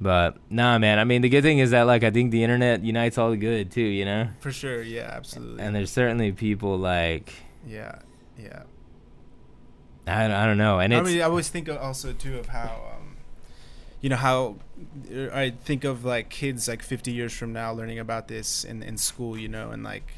But 0.00 0.36
nah, 0.50 0.78
man. 0.78 0.98
I 0.98 1.04
mean, 1.04 1.22
the 1.22 1.28
good 1.28 1.42
thing 1.42 1.58
is 1.58 1.70
that 1.70 1.82
like 1.82 2.02
I 2.02 2.10
think 2.10 2.32
the 2.32 2.42
internet 2.42 2.82
unites 2.82 3.18
all 3.18 3.30
the 3.30 3.36
good 3.36 3.70
too. 3.70 3.80
You 3.82 4.04
know, 4.04 4.28
For 4.40 4.50
sure. 4.50 4.82
Yeah. 4.82 5.10
Absolutely. 5.12 5.62
and 5.62 5.74
there's 5.74 5.92
certainly 5.92 6.32
people 6.32 6.76
like 6.76 7.32
yeah. 7.66 8.00
Yeah. 8.38 8.62
I, 10.06 10.24
I 10.24 10.46
don't 10.46 10.58
know, 10.58 10.80
and 10.80 10.92
I 10.92 11.00
mean, 11.02 11.20
I 11.20 11.24
always 11.24 11.48
think 11.48 11.68
also 11.68 12.12
too 12.12 12.36
of 12.36 12.48
how, 12.48 12.96
um, 12.96 13.16
you 14.00 14.08
know, 14.10 14.16
how 14.16 14.56
uh, 15.14 15.28
I 15.32 15.50
think 15.50 15.84
of 15.84 16.04
like 16.04 16.28
kids 16.28 16.66
like 16.66 16.82
50 16.82 17.12
years 17.12 17.32
from 17.32 17.52
now 17.52 17.72
learning 17.72 18.00
about 18.00 18.26
this 18.26 18.64
in 18.64 18.82
in 18.82 18.96
school, 18.96 19.38
you 19.38 19.48
know, 19.48 19.70
and 19.70 19.84
like 19.84 20.12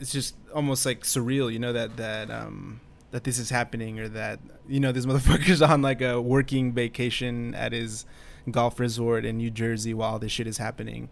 it's 0.00 0.10
just 0.10 0.34
almost 0.52 0.84
like 0.84 1.04
surreal, 1.04 1.52
you 1.52 1.60
know, 1.60 1.72
that 1.72 1.96
that 1.96 2.28
um 2.28 2.80
that 3.12 3.22
this 3.22 3.38
is 3.38 3.50
happening 3.50 4.00
or 4.00 4.08
that 4.08 4.40
you 4.68 4.80
know 4.80 4.92
this 4.92 5.06
motherfucker's 5.06 5.62
on 5.62 5.82
like 5.82 6.00
a 6.00 6.20
working 6.20 6.72
vacation 6.72 7.54
at 7.54 7.72
his 7.72 8.04
golf 8.50 8.80
resort 8.80 9.24
in 9.24 9.36
New 9.36 9.50
Jersey 9.50 9.94
while 9.94 10.18
this 10.18 10.32
shit 10.32 10.46
is 10.46 10.58
happening. 10.58 11.08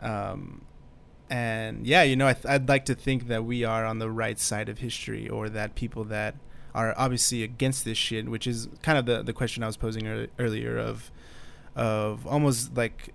Um, 0.00 0.62
and 1.30 1.86
yeah, 1.86 2.02
you 2.02 2.16
know, 2.16 2.26
I 2.26 2.36
I'd 2.46 2.68
like 2.68 2.84
to 2.86 2.94
think 2.94 3.28
that 3.28 3.44
we 3.44 3.64
are 3.64 3.84
on 3.84 3.98
the 3.98 4.10
right 4.10 4.38
side 4.38 4.68
of 4.68 4.78
history, 4.78 5.28
or 5.28 5.48
that 5.48 5.74
people 5.74 6.04
that 6.04 6.36
are 6.74 6.94
obviously 6.96 7.42
against 7.42 7.84
this 7.84 7.98
shit, 7.98 8.28
which 8.28 8.46
is 8.46 8.68
kind 8.82 8.98
of 8.98 9.06
the 9.06 9.22
the 9.22 9.32
question 9.32 9.62
I 9.62 9.66
was 9.66 9.76
posing 9.76 10.06
ear- 10.06 10.28
earlier 10.38 10.78
of 10.78 11.10
of 11.76 12.26
almost 12.26 12.76
like 12.76 13.12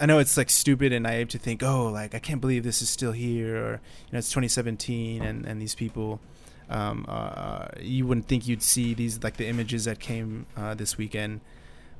I 0.00 0.06
know 0.06 0.18
it's 0.18 0.36
like 0.36 0.50
stupid 0.50 0.92
and 0.92 1.04
naive 1.04 1.28
to 1.28 1.38
think, 1.38 1.62
oh, 1.62 1.86
like 1.86 2.14
I 2.14 2.18
can't 2.18 2.40
believe 2.40 2.64
this 2.64 2.82
is 2.82 2.88
still 2.88 3.12
here, 3.12 3.56
or 3.56 3.70
you 4.06 4.12
know, 4.12 4.18
it's 4.18 4.30
2017 4.30 5.22
and 5.22 5.44
and 5.46 5.60
these 5.60 5.74
people. 5.74 6.20
Um, 6.72 7.04
uh, 7.06 7.66
you 7.80 8.06
wouldn't 8.06 8.26
think 8.26 8.48
you'd 8.48 8.62
see 8.62 8.94
these 8.94 9.22
like 9.22 9.36
the 9.36 9.46
images 9.46 9.84
that 9.84 10.00
came 10.00 10.46
uh, 10.56 10.72
this 10.74 10.96
weekend, 10.96 11.42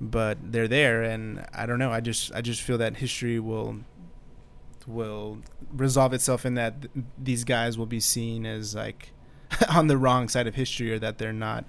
but 0.00 0.38
they're 0.42 0.66
there, 0.66 1.02
and 1.02 1.44
I 1.52 1.66
don't 1.66 1.78
know. 1.78 1.92
I 1.92 2.00
just 2.00 2.32
I 2.32 2.40
just 2.40 2.62
feel 2.62 2.78
that 2.78 2.96
history 2.96 3.38
will 3.38 3.76
will 4.86 5.38
resolve 5.72 6.12
itself 6.14 6.44
in 6.46 6.54
that 6.54 6.82
th- 6.82 7.04
these 7.22 7.44
guys 7.44 7.76
will 7.78 7.86
be 7.86 8.00
seen 8.00 8.46
as 8.46 8.74
like 8.74 9.12
on 9.70 9.86
the 9.86 9.96
wrong 9.96 10.28
side 10.28 10.46
of 10.46 10.54
history 10.54 10.90
or 10.90 10.98
that 10.98 11.18
they're 11.18 11.32
not 11.32 11.64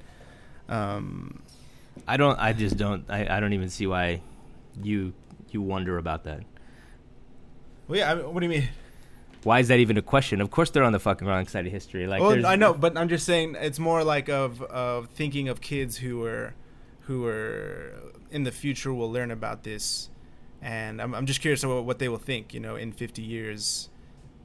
um 0.69 1.43
I 2.07 2.17
don't. 2.17 2.39
I 2.39 2.53
just 2.53 2.75
don't. 2.77 3.05
I, 3.09 3.37
I 3.37 3.39
don't 3.39 3.53
even 3.53 3.69
see 3.69 3.85
why 3.85 4.21
you 4.81 5.13
you 5.51 5.61
wonder 5.61 5.97
about 5.99 6.23
that. 6.23 6.41
well 7.87 7.99
yeah 7.99 8.11
I 8.11 8.15
mean, 8.15 8.33
what 8.33 8.39
do 8.39 8.45
you 8.47 8.49
mean 8.49 8.69
Why 9.45 9.59
is 9.59 9.67
that 9.67 9.79
even 9.79 9.97
a 9.97 10.01
question? 10.01 10.41
Of 10.41 10.51
course, 10.51 10.69
they're 10.69 10.83
on 10.83 10.93
the 10.93 10.99
fucking 10.99 11.27
wrong 11.27 11.47
side 11.47 11.65
of 11.65 11.71
history. 11.71 12.07
Like, 12.07 12.21
well 12.21 12.45
i 12.45 12.55
know 12.55 12.73
but 12.73 12.97
i'm 12.97 13.09
just 13.09 13.25
saying 13.25 13.55
it's 13.59 13.79
more 13.79 14.03
like 14.03 14.29
of 14.29 14.61
of 14.63 15.07
thinking 15.09 15.49
of 15.49 15.61
kids 15.61 15.97
who 15.97 16.23
are 16.23 16.53
who 17.07 17.25
are 17.25 17.93
in 18.31 18.43
the 18.43 18.51
future 18.51 18.93
will 18.93 19.11
learn 19.11 19.31
about 19.31 19.63
this 19.63 20.09
and 20.61 21.01
i'm, 21.01 21.13
I'm 21.13 21.25
just 21.25 21.41
curious 21.41 21.63
about 21.63 21.83
what 21.85 21.99
they 21.99 22.07
will 22.09 22.17
think 22.31 22.53
you 22.53 22.59
know 22.59 22.75
in 22.75 22.91
50 22.93 23.21
years 23.21 23.89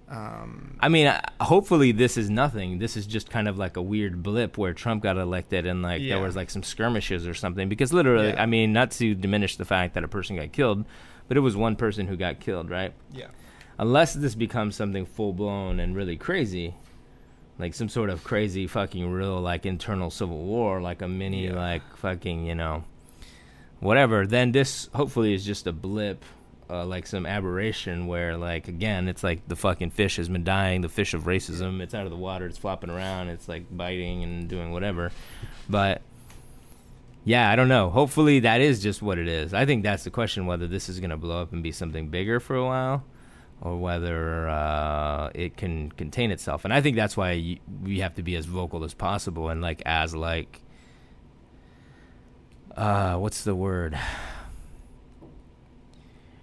um 0.08 0.76
I 0.80 0.88
mean, 0.88 1.06
I- 1.06 1.22
hopefully 1.44 1.92
this 1.92 2.16
is 2.16 2.30
nothing. 2.30 2.78
This 2.78 2.96
is 2.96 3.06
just 3.06 3.28
kind 3.28 3.46
of 3.46 3.58
like 3.58 3.76
a 3.76 3.82
weird 3.82 4.22
blip 4.22 4.56
where 4.56 4.72
Trump 4.72 5.02
got 5.02 5.18
elected 5.18 5.66
and 5.66 5.82
like 5.82 6.00
Yeah. 6.00 6.14
there 6.14 6.24
was 6.24 6.34
like 6.34 6.48
some 6.50 6.62
skirmishes 6.62 7.26
or 7.26 7.34
something. 7.34 7.68
Because 7.68 7.92
literally, 7.92 8.28
Yeah. 8.28 8.42
I 8.42 8.46
mean, 8.46 8.72
not 8.72 8.90
to 8.92 9.14
diminish 9.14 9.56
the 9.56 9.66
fact 9.66 9.92
that 9.94 10.04
a 10.04 10.08
person 10.08 10.36
got 10.36 10.50
killed, 10.52 10.86
but 11.28 11.36
it 11.36 11.40
was 11.40 11.56
one 11.56 11.76
person 11.76 12.06
who 12.06 12.16
got 12.16 12.40
killed, 12.40 12.70
right? 12.70 12.92
yeah 13.12 13.26
Unless 13.78 14.14
this 14.14 14.34
becomes 14.34 14.74
something 14.76 15.06
full 15.06 15.32
blown 15.32 15.78
and 15.80 15.94
really 15.94 16.16
crazy, 16.16 16.74
like 17.58 17.74
some 17.74 17.88
sort 17.88 18.10
of 18.10 18.24
crazy 18.24 18.66
fucking 18.66 19.10
real 19.10 19.40
like 19.40 19.66
internal 19.66 20.10
civil 20.10 20.38
war, 20.44 20.80
like 20.80 21.02
a 21.02 21.08
mini 21.08 21.46
Yeah. 21.46 21.54
like 21.54 21.96
fucking 21.96 22.46
you 22.46 22.54
know, 22.54 22.84
whatever. 23.80 24.26
Then 24.26 24.52
this 24.52 24.88
hopefully 24.94 25.32
is 25.34 25.44
just 25.44 25.66
a 25.66 25.72
blip. 25.72 26.24
Uh, 26.70 26.84
like 26.84 27.06
some 27.06 27.24
aberration 27.24 28.06
where 28.08 28.36
like 28.36 28.68
again 28.68 29.08
it's 29.08 29.24
like 29.24 29.40
the 29.48 29.56
fucking 29.56 29.88
fish 29.88 30.16
has 30.16 30.28
been 30.28 30.44
dying 30.44 30.82
the 30.82 30.88
fish 30.90 31.14
of 31.14 31.22
racism 31.22 31.80
it's 31.80 31.94
out 31.94 32.04
of 32.04 32.10
the 32.10 32.16
water 32.16 32.44
it's 32.44 32.58
flopping 32.58 32.90
around 32.90 33.28
it's 33.28 33.48
like 33.48 33.64
biting 33.74 34.22
and 34.22 34.48
doing 34.50 34.70
whatever 34.70 35.10
but 35.70 36.02
yeah, 37.24 37.50
I 37.50 37.56
don't 37.56 37.68
know. 37.68 37.88
Hopefully, 37.88 38.40
that 38.40 38.60
is 38.60 38.82
just 38.82 39.00
what 39.02 39.18
it 39.18 39.28
is. 39.28 39.52
I 39.54 39.64
think 39.66 39.82
that's 39.82 40.04
the 40.04 40.10
question: 40.10 40.44
whether 40.46 40.66
this 40.66 40.88
is 40.90 41.00
going 41.00 41.08
to 41.10 41.16
blow 41.16 41.40
up 41.42 41.52
and 41.54 41.62
be 41.62 41.72
something 41.72 42.08
bigger 42.08 42.38
for 42.40 42.54
a 42.56 42.64
while, 42.64 43.02
or 43.60 43.76
whether 43.76 44.48
uh, 44.48 45.30
it 45.34 45.56
can 45.56 45.90
contain 45.92 46.30
itself. 46.30 46.64
And 46.64 46.72
I 46.72 46.80
think 46.80 46.96
that's 46.96 47.16
why 47.16 47.32
you, 47.32 47.58
we 47.82 48.00
have 48.00 48.14
to 48.14 48.22
be 48.22 48.36
as 48.36 48.46
vocal 48.46 48.84
as 48.84 48.94
possible 48.94 49.48
and 49.48 49.60
like 49.60 49.82
as 49.84 50.14
like, 50.14 50.62
uh, 52.76 53.16
what's 53.16 53.42
the 53.42 53.54
word? 53.54 53.98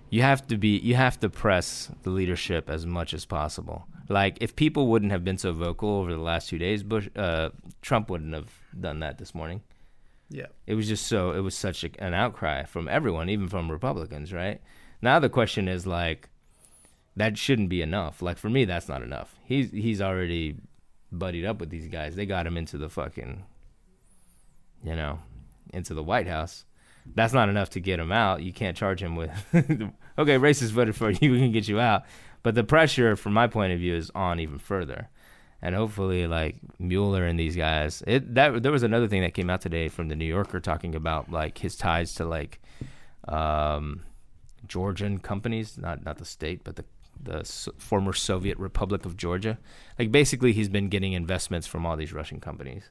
You 0.10 0.21
have 0.21 0.47
to 0.47 0.58
be. 0.58 0.78
You 0.78 0.95
have 0.95 1.19
to 1.21 1.30
press 1.30 1.91
the 2.04 2.10
leadership 2.10 2.69
as 2.69 2.86
much 2.86 3.13
as 3.13 3.25
possible. 3.25 3.88
Like 4.08 4.38
if 4.39 4.56
people 4.56 4.88
wouldn't 4.88 5.12
have 5.12 5.23
been 5.23 5.38
so 5.38 5.51
vocal 5.51 5.89
over 5.89 6.13
the 6.13 6.21
last 6.21 6.49
two 6.49 6.58
days, 6.58 6.84
Bush, 6.84 7.10
uh, 7.15 7.49
Trump 7.82 8.10
wouldn't 8.10 8.34
have 8.34 8.51
done 8.80 8.99
that 8.99 9.17
this 9.17 9.34
morning. 9.34 9.62
Yeah. 10.30 10.47
It 10.67 10.75
was 10.75 10.88
just 10.88 11.08
so. 11.08 11.32
It 11.32 11.39
was 11.39 11.56
such 11.56 11.84
a, 11.84 11.89
an 11.99 12.13
outcry 12.13 12.63
from 12.63 12.88
everyone, 12.88 13.30
even 13.30 13.47
from 13.47 13.71
Republicans. 13.71 14.32
Right 14.32 14.62
now, 15.01 15.19
the 15.19 15.30
question 15.30 15.67
is 15.67 15.86
like, 15.88 16.30
that 17.15 17.38
shouldn't 17.38 17.69
be 17.69 17.82
enough. 17.82 18.21
Like 18.21 18.38
for 18.38 18.49
me, 18.49 18.65
that's 18.65 18.89
not 18.89 19.01
enough. 19.01 19.36
He's 19.43 19.71
he's 19.71 20.01
already 20.01 20.58
buddied 21.12 21.45
up 21.45 21.60
with 21.60 21.69
these 21.69 21.88
guys. 21.88 22.15
They 22.15 22.25
got 22.25 22.47
him 22.47 22.58
into 22.58 22.78
the 22.78 22.89
fucking, 22.89 23.43
you 24.84 24.95
know, 24.95 25.19
into 25.73 25.93
the 25.93 26.04
White 26.04 26.28
House. 26.28 26.65
That's 27.13 27.34
not 27.34 27.49
enough 27.49 27.69
to 27.71 27.80
get 27.80 27.99
him 27.99 28.12
out. 28.12 28.41
You 28.41 28.51
can't 28.51 28.75
charge 28.75 29.01
him 29.01 29.15
with, 29.15 29.30
okay, 29.54 30.38
racist 30.39 30.71
voted 30.71 30.95
for 30.95 31.12
you. 31.12 31.32
We 31.32 31.39
can 31.39 31.51
get 31.51 31.67
you 31.67 31.80
out. 31.80 32.04
But 32.41 32.56
the 32.56 32.63
pressure, 32.63 33.15
from 33.15 33.34
my 33.34 33.47
point 33.47 33.73
of 33.73 33.80
view, 33.80 33.95
is 33.95 34.12
on 34.15 34.39
even 34.39 34.58
further. 34.58 35.10
And 35.62 35.73
hopefully, 35.75 36.28
like 36.28 36.58
Mueller 36.80 37.25
and 37.25 37.39
these 37.39 37.56
guys, 37.56 38.04
it 38.06 38.36
that 38.36 38.62
there 38.62 38.71
was 38.71 38.84
another 38.84 39.08
thing 39.08 39.21
that 39.21 39.34
came 39.34 39.49
out 39.49 39.62
today 39.62 39.88
from 39.88 40.10
the 40.10 40.15
New 40.15 40.25
Yorker 40.25 40.60
talking 40.60 40.93
about 40.93 41.32
like 41.32 41.58
his 41.60 41.75
ties 41.75 42.13
to 42.15 42.25
like 42.25 42.60
um, 43.28 44.01
Georgian 44.67 45.19
companies, 45.19 45.78
not 45.78 46.06
not 46.06 46.17
the 46.17 46.25
state, 46.25 46.63
but 46.63 46.75
the 46.75 46.86
the 47.25 47.39
S- 47.39 47.69
former 47.77 48.13
Soviet 48.13 48.57
Republic 48.57 49.05
of 49.05 49.17
Georgia. 49.17 49.57
Like 49.99 50.11
basically, 50.11 50.53
he's 50.53 50.69
been 50.69 50.89
getting 50.89 51.13
investments 51.13 51.67
from 51.67 51.85
all 51.85 51.97
these 51.97 52.13
Russian 52.13 52.39
companies, 52.39 52.89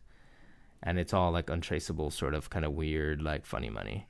and 0.83 0.99
it's 0.99 1.15
all 1.15 1.33
like 1.33 1.49
untraceable, 1.49 2.11
sort 2.11 2.35
of 2.35 2.51
kind 2.51 2.65
of 2.65 2.73
weird, 2.73 3.23
like 3.23 3.47
funny 3.47 3.71
money. 3.71 4.07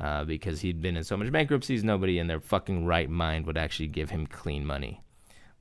Uh, 0.00 0.24
because 0.24 0.62
he'd 0.62 0.80
been 0.80 0.96
in 0.96 1.04
so 1.04 1.18
much 1.18 1.30
bankruptcies, 1.30 1.84
nobody 1.84 2.18
in 2.18 2.26
their 2.26 2.40
fucking 2.40 2.86
right 2.86 3.10
mind 3.10 3.44
would 3.44 3.58
actually 3.58 3.86
give 3.86 4.08
him 4.08 4.26
clean 4.26 4.64
money. 4.64 5.02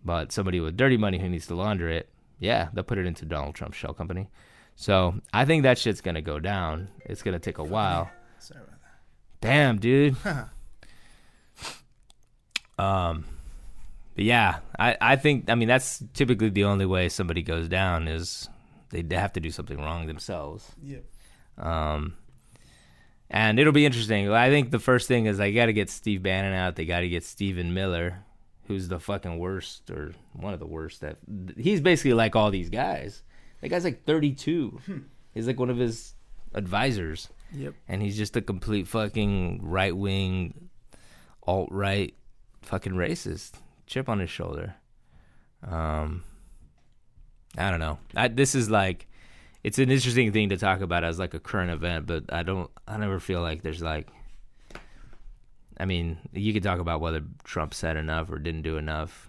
But 0.05 0.31
somebody 0.31 0.61
with 0.61 0.77
dirty 0.77 0.95
money 0.95 1.19
who 1.19 1.27
needs 1.27 1.47
to 1.47 1.55
launder 1.55 1.89
it, 1.89 2.07
yeah, 2.39 2.69
they'll 2.73 2.85
put 2.85 2.97
it 2.97 3.05
into 3.05 3.25
Donald 3.25 3.55
Trump's 3.55 3.77
shell 3.77 3.93
company. 3.93 4.29
So 4.75 5.15
I 5.33 5.45
think 5.45 5.63
that 5.63 5.77
shit's 5.77 6.01
gonna 6.01 6.21
go 6.21 6.39
down. 6.39 6.89
It's 7.05 7.21
gonna 7.21 7.39
take 7.39 7.57
a 7.57 7.63
while. 7.63 8.09
Sorry 8.39 8.61
about 8.61 8.79
that. 8.81 9.41
Damn, 9.41 9.79
dude. 9.79 10.15
um, 12.79 13.25
but 14.15 14.25
yeah, 14.25 14.59
I, 14.77 14.97
I 15.01 15.15
think 15.15 15.49
I 15.49 15.55
mean 15.55 15.67
that's 15.67 16.03
typically 16.13 16.49
the 16.49 16.63
only 16.65 16.85
way 16.85 17.09
somebody 17.09 17.41
goes 17.41 17.67
down 17.67 18.07
is 18.07 18.49
they 18.89 19.03
have 19.15 19.33
to 19.33 19.39
do 19.39 19.51
something 19.51 19.77
wrong 19.77 20.07
themselves. 20.07 20.69
Yep. 20.83 21.03
Um, 21.57 22.15
and 23.29 23.59
it'll 23.59 23.71
be 23.73 23.85
interesting. 23.85 24.29
I 24.29 24.49
think 24.49 24.71
the 24.71 24.79
first 24.79 25.07
thing 25.07 25.25
is 25.25 25.39
I 25.39 25.51
got 25.51 25.67
to 25.67 25.73
get 25.73 25.89
Steve 25.89 26.21
Bannon 26.23 26.53
out. 26.53 26.75
They 26.75 26.85
got 26.85 26.99
to 27.01 27.09
get 27.09 27.23
Stephen 27.23 27.73
Miller, 27.73 28.19
who's 28.67 28.89
the 28.89 28.99
fucking 28.99 29.37
worst 29.39 29.89
or 29.89 30.11
one 30.33 30.53
of 30.53 30.59
the 30.59 30.65
worst. 30.67 30.99
That 31.01 31.17
he's 31.57 31.79
basically 31.79 32.13
like 32.13 32.35
all 32.35 32.51
these 32.51 32.69
guys. 32.69 33.23
That 33.61 33.69
guy's 33.69 33.83
like 33.85 34.05
32. 34.05 34.81
He's 35.33 35.47
like 35.47 35.59
one 35.59 35.69
of 35.69 35.77
his 35.77 36.15
advisors 36.53 37.29
Yep. 37.53 37.73
and 37.87 38.01
he's 38.01 38.17
just 38.17 38.35
a 38.35 38.41
complete 38.41 38.87
fucking 38.87 39.59
right 39.63 39.95
wing, 39.95 40.69
alt 41.43 41.69
right, 41.71 42.13
fucking 42.63 42.93
racist. 42.93 43.51
Chip 43.91 44.07
on 44.07 44.19
his 44.19 44.29
shoulder. 44.29 44.75
Um, 45.69 46.23
I 47.57 47.69
don't 47.69 47.81
know. 47.81 47.99
I, 48.15 48.29
this 48.29 48.55
is 48.55 48.69
like, 48.69 49.05
it's 49.65 49.79
an 49.79 49.91
interesting 49.91 50.31
thing 50.31 50.47
to 50.47 50.55
talk 50.55 50.79
about 50.79 51.03
as 51.03 51.19
like 51.19 51.33
a 51.33 51.41
current 51.41 51.71
event, 51.71 52.07
but 52.07 52.31
I 52.31 52.43
don't. 52.43 52.71
I 52.87 52.95
never 52.95 53.19
feel 53.19 53.41
like 53.41 53.63
there's 53.63 53.81
like. 53.81 54.07
I 55.77 55.83
mean, 55.83 56.19
you 56.31 56.53
could 56.53 56.63
talk 56.63 56.79
about 56.79 57.01
whether 57.01 57.21
Trump 57.43 57.73
said 57.73 57.97
enough 57.97 58.31
or 58.31 58.39
didn't 58.39 58.61
do 58.61 58.77
enough. 58.77 59.27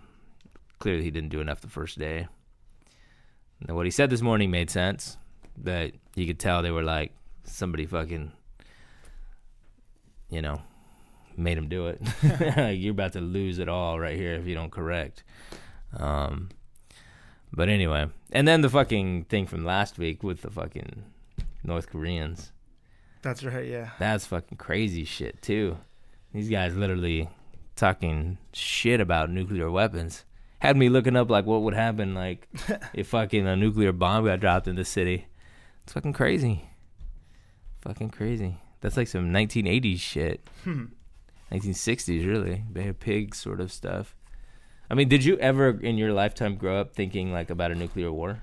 Clearly, 0.78 1.02
he 1.02 1.10
didn't 1.10 1.30
do 1.30 1.40
enough 1.40 1.60
the 1.60 1.66
first 1.66 1.98
day. 1.98 2.28
And 3.66 3.76
what 3.76 3.84
he 3.84 3.90
said 3.90 4.10
this 4.10 4.22
morning 4.22 4.52
made 4.52 4.70
sense, 4.70 5.16
but 5.58 5.90
you 6.14 6.24
could 6.24 6.38
tell 6.38 6.62
they 6.62 6.70
were 6.70 6.84
like 6.84 7.12
somebody 7.42 7.84
fucking, 7.84 8.30
you 10.30 10.40
know, 10.40 10.62
made 11.42 11.58
him 11.58 11.68
do 11.68 11.88
it. 11.88 12.00
like, 12.56 12.56
you're 12.80 12.92
about 12.92 13.12
to 13.14 13.20
lose 13.20 13.58
it 13.58 13.68
all 13.68 13.98
right 13.98 14.16
here 14.16 14.34
if 14.34 14.46
you 14.46 14.54
don't 14.54 14.72
correct. 14.72 15.24
Um, 15.96 16.50
but 17.52 17.68
anyway, 17.68 18.08
and 18.32 18.48
then 18.48 18.62
the 18.62 18.70
fucking 18.70 19.24
thing 19.24 19.46
from 19.46 19.64
last 19.64 19.98
week 19.98 20.22
with 20.22 20.42
the 20.42 20.50
fucking 20.50 21.04
North 21.62 21.90
Koreans. 21.90 22.52
That's 23.22 23.44
right. 23.44 23.66
Yeah. 23.66 23.90
That's 23.98 24.26
fucking 24.26 24.58
crazy 24.58 25.04
shit 25.04 25.42
too. 25.42 25.78
These 26.32 26.48
guys 26.48 26.76
literally 26.76 27.28
talking 27.76 28.38
shit 28.52 29.00
about 29.00 29.30
nuclear 29.30 29.70
weapons. 29.70 30.24
Had 30.60 30.76
me 30.76 30.88
looking 30.88 31.16
up 31.16 31.30
like 31.30 31.44
what 31.44 31.62
would 31.62 31.74
happen 31.74 32.14
like 32.14 32.48
if 32.94 33.08
fucking 33.08 33.46
a 33.46 33.56
nuclear 33.56 33.92
bomb 33.92 34.24
got 34.24 34.40
dropped 34.40 34.66
in 34.66 34.76
the 34.76 34.84
city. 34.84 35.26
It's 35.84 35.92
fucking 35.92 36.12
crazy. 36.12 36.64
Fucking 37.82 38.10
crazy. 38.10 38.56
That's 38.80 38.96
like 38.96 39.08
some 39.08 39.32
1980s 39.32 40.00
shit. 40.00 40.48
Hmm. 41.52 41.70
1960s 41.70 42.26
really. 42.26 42.64
Bay 42.72 42.88
of 42.88 42.98
Pigs 43.00 43.38
sort 43.38 43.60
of 43.60 43.70
stuff. 43.70 44.14
I 44.90 44.94
mean, 44.94 45.08
did 45.08 45.24
you 45.24 45.38
ever 45.38 45.70
in 45.70 45.96
your 45.96 46.12
lifetime 46.12 46.56
grow 46.56 46.80
up 46.80 46.94
thinking 46.94 47.32
like 47.32 47.50
about 47.50 47.70
a 47.70 47.74
nuclear 47.74 48.12
war? 48.12 48.42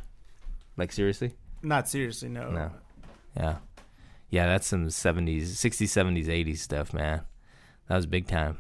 Like 0.78 0.92
seriously? 0.92 1.34
Not 1.62 1.88
seriously. 1.88 2.30
No. 2.30 2.50
No. 2.50 2.72
Yeah. 3.36 3.58
Yeah, 4.30 4.46
that's 4.46 4.68
some 4.68 4.88
70s, 4.88 5.42
60s, 5.42 5.88
70s, 5.88 6.28
80s 6.28 6.58
stuff, 6.60 6.94
man. 6.94 7.22
That 7.88 7.96
was 7.96 8.06
big 8.06 8.28
time. 8.28 8.60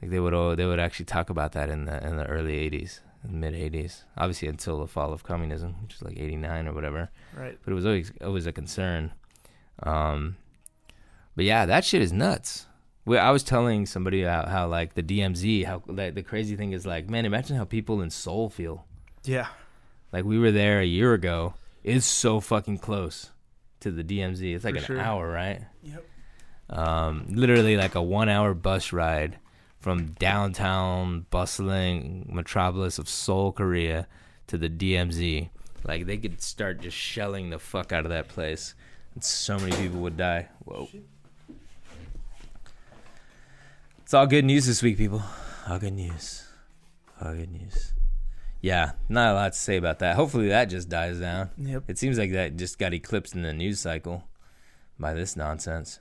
Like 0.00 0.10
they 0.10 0.20
would 0.20 0.32
all, 0.32 0.56
they 0.56 0.64
would 0.64 0.80
actually 0.80 1.04
talk 1.04 1.28
about 1.28 1.52
that 1.52 1.68
in 1.68 1.84
the 1.84 2.06
in 2.06 2.16
the 2.16 2.24
early 2.24 2.70
80s, 2.70 3.00
mid 3.28 3.54
80s. 3.54 4.04
Obviously 4.16 4.48
until 4.48 4.80
the 4.80 4.86
fall 4.86 5.12
of 5.12 5.22
communism, 5.22 5.76
which 5.82 5.94
is 5.94 6.02
like 6.02 6.18
89 6.18 6.68
or 6.68 6.72
whatever. 6.72 7.10
Right. 7.36 7.58
But 7.62 7.72
it 7.72 7.74
was 7.74 7.84
always 7.84 8.12
always 8.22 8.46
a 8.46 8.52
concern. 8.52 9.12
Um 9.82 10.36
but 11.36 11.44
yeah, 11.44 11.66
that 11.66 11.84
shit 11.84 12.02
is 12.02 12.12
nuts. 12.12 12.66
We, 13.04 13.18
I 13.18 13.30
was 13.30 13.42
telling 13.42 13.86
somebody 13.86 14.22
how, 14.22 14.46
how 14.46 14.68
like 14.68 14.94
the 14.94 15.02
DMZ, 15.02 15.64
how 15.64 15.82
like, 15.86 16.14
the 16.14 16.22
crazy 16.22 16.56
thing 16.56 16.72
is 16.72 16.86
like, 16.86 17.08
man, 17.08 17.24
imagine 17.24 17.56
how 17.56 17.64
people 17.64 18.02
in 18.02 18.10
Seoul 18.10 18.50
feel. 18.50 18.84
Yeah. 19.24 19.48
Like 20.12 20.24
we 20.24 20.38
were 20.38 20.50
there 20.50 20.80
a 20.80 20.84
year 20.84 21.14
ago. 21.14 21.54
It's 21.82 22.06
so 22.06 22.40
fucking 22.40 22.78
close 22.78 23.30
to 23.80 23.90
the 23.90 24.04
DMZ. 24.04 24.54
It's 24.54 24.64
like 24.64 24.74
For 24.74 24.80
an 24.80 24.84
sure. 24.84 25.00
hour, 25.00 25.30
right? 25.30 25.62
Yep. 25.82 26.04
Um, 26.70 27.26
literally 27.30 27.76
like 27.76 27.94
a 27.94 28.02
one-hour 28.02 28.54
bus 28.54 28.92
ride 28.92 29.38
from 29.80 30.08
downtown 30.12 31.26
bustling 31.30 32.28
metropolis 32.30 32.98
of 32.98 33.08
Seoul, 33.08 33.50
Korea, 33.52 34.06
to 34.46 34.58
the 34.58 34.68
DMZ. 34.68 35.48
Like 35.84 36.06
they 36.06 36.18
could 36.18 36.42
start 36.42 36.80
just 36.80 36.96
shelling 36.96 37.50
the 37.50 37.58
fuck 37.58 37.92
out 37.92 38.04
of 38.04 38.10
that 38.10 38.28
place, 38.28 38.74
and 39.14 39.24
so 39.24 39.58
many 39.58 39.74
people 39.76 40.00
would 40.00 40.16
die. 40.18 40.48
Whoa. 40.64 40.88
It's 44.10 44.14
all 44.16 44.26
good 44.26 44.44
news 44.44 44.66
this 44.66 44.82
week, 44.82 44.98
people. 44.98 45.22
All 45.68 45.78
good 45.78 45.92
news. 45.92 46.44
All 47.22 47.32
good 47.32 47.52
news. 47.52 47.92
Yeah, 48.60 48.94
not 49.08 49.30
a 49.30 49.34
lot 49.34 49.52
to 49.52 49.56
say 49.60 49.76
about 49.76 50.00
that. 50.00 50.16
Hopefully 50.16 50.48
that 50.48 50.64
just 50.64 50.88
dies 50.88 51.20
down. 51.20 51.50
Yep. 51.56 51.84
It 51.86 51.96
seems 51.96 52.18
like 52.18 52.32
that 52.32 52.56
just 52.56 52.76
got 52.80 52.92
eclipsed 52.92 53.36
in 53.36 53.42
the 53.42 53.52
news 53.52 53.78
cycle 53.78 54.24
by 54.98 55.14
this 55.14 55.36
nonsense. 55.36 56.00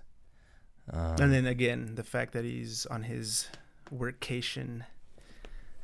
Um, 0.91 1.17
And 1.19 1.31
then 1.31 1.45
again, 1.45 1.93
the 1.93 2.03
fact 2.03 2.33
that 2.33 2.43
he's 2.43 2.87
on 2.87 3.03
his 3.03 3.47
workcation 3.95 4.85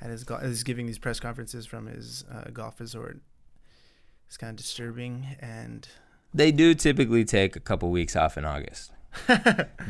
and 0.02 0.10
his 0.12 0.24
go- 0.24 0.38
is 0.38 0.64
giving 0.64 0.88
these 0.88 0.98
press 0.98 1.20
conferences 1.20 1.68
from 1.68 1.86
his 1.86 2.26
uh, 2.34 2.50
golf 2.52 2.80
resort 2.80 3.20
is 4.28 4.38
kind 4.38 4.50
of 4.50 4.56
disturbing. 4.56 5.28
And 5.40 5.88
they 6.34 6.52
do 6.52 6.74
typically 6.74 7.24
take 7.24 7.56
a 7.56 7.60
couple 7.60 7.92
weeks 7.92 8.16
off 8.16 8.36
in 8.36 8.46
August, 8.46 8.92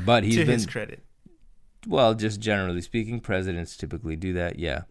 but 0.06 0.26
he's 0.26 0.36
to 0.36 0.42
been 0.44 0.56
his 0.56 0.66
credit, 0.66 1.02
well. 1.88 2.14
Just 2.14 2.40
generally 2.40 2.82
speaking, 2.82 3.20
presidents 3.20 3.76
typically 3.78 4.16
do 4.16 4.34
that. 4.34 4.60
Yeah, 4.60 4.84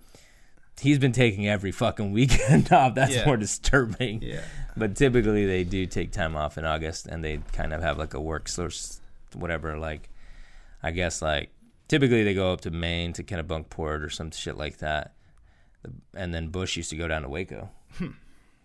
he's 0.81 0.99
been 0.99 1.13
taking 1.13 1.49
every 1.49 1.73
fucking 1.73 2.13
weekend 2.13 2.73
off. 2.73 2.95
That's 2.95 3.15
Yeah. 3.15 3.27
more 3.27 3.37
disturbing. 3.37 4.23
yeah, 4.23 4.43
But 4.77 4.97
typically 4.97 5.47
they 5.47 5.65
do 5.65 5.87
take 5.87 6.13
time 6.13 6.37
off 6.37 6.59
in 6.59 6.65
August 6.65 7.07
and 7.07 7.25
they 7.25 7.39
kind 7.53 7.73
of 7.73 7.83
have 7.83 7.99
like 7.99 8.15
a 8.15 8.21
work 8.21 8.49
source, 8.49 9.01
whatever. 9.35 9.77
Like, 9.79 10.09
I 10.83 10.91
guess 10.91 11.23
like 11.23 11.51
typically 11.89 12.25
they 12.25 12.35
go 12.35 12.53
up 12.53 12.61
to 12.63 12.71
Maine 12.71 13.13
to 13.15 13.23
Kennebunkport 13.23 14.03
or 14.05 14.11
some 14.11 14.31
shit 14.31 14.57
like 14.57 14.79
that. 14.79 15.15
And 16.15 16.33
then 16.33 16.49
Bush 16.49 16.77
used 16.77 16.91
to 16.91 16.97
go 16.97 17.07
down 17.09 17.23
to 17.23 17.29
Waco. 17.29 17.71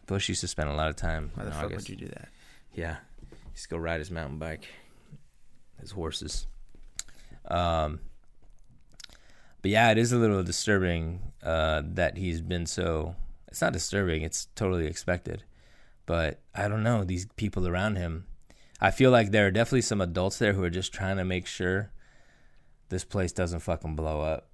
Bush 0.07 0.29
used 0.29 0.41
to 0.41 0.47
spend 0.47 0.69
a 0.69 0.73
lot 0.73 0.89
of 0.89 0.95
time 0.95 1.31
why 1.35 1.43
in 1.43 1.49
the 1.49 1.55
fuck 1.55 1.65
August. 1.65 1.89
would 1.89 1.99
you 1.99 2.07
do 2.07 2.11
that? 2.13 2.29
Yeah, 2.73 2.95
he 3.29 3.35
used 3.51 3.63
to 3.63 3.69
go 3.69 3.77
ride 3.77 3.99
his 3.99 4.09
mountain 4.09 4.39
bike 4.39 4.67
his 5.79 5.91
horses. 5.91 6.47
Um, 7.45 7.99
but 9.61 9.71
yeah, 9.71 9.91
it 9.91 9.97
is 9.97 10.11
a 10.11 10.17
little 10.17 10.43
disturbing 10.43 11.31
uh, 11.43 11.81
that 11.85 12.17
he's 12.17 12.41
been 12.41 12.65
so. 12.65 13.15
It's 13.47 13.61
not 13.61 13.73
disturbing; 13.73 14.21
it's 14.21 14.47
totally 14.55 14.85
expected. 14.87 15.43
But 16.05 16.39
I 16.55 16.67
don't 16.67 16.83
know 16.83 17.03
these 17.03 17.27
people 17.35 17.67
around 17.67 17.95
him. 17.97 18.25
I 18.81 18.91
feel 18.91 19.11
like 19.11 19.31
there 19.31 19.47
are 19.47 19.51
definitely 19.51 19.81
some 19.81 20.01
adults 20.01 20.39
there 20.39 20.53
who 20.53 20.63
are 20.63 20.69
just 20.69 20.93
trying 20.93 21.17
to 21.17 21.25
make 21.25 21.45
sure 21.45 21.91
this 22.89 23.03
place 23.03 23.31
doesn't 23.31 23.59
fucking 23.59 23.95
blow 23.95 24.21
up. 24.21 24.49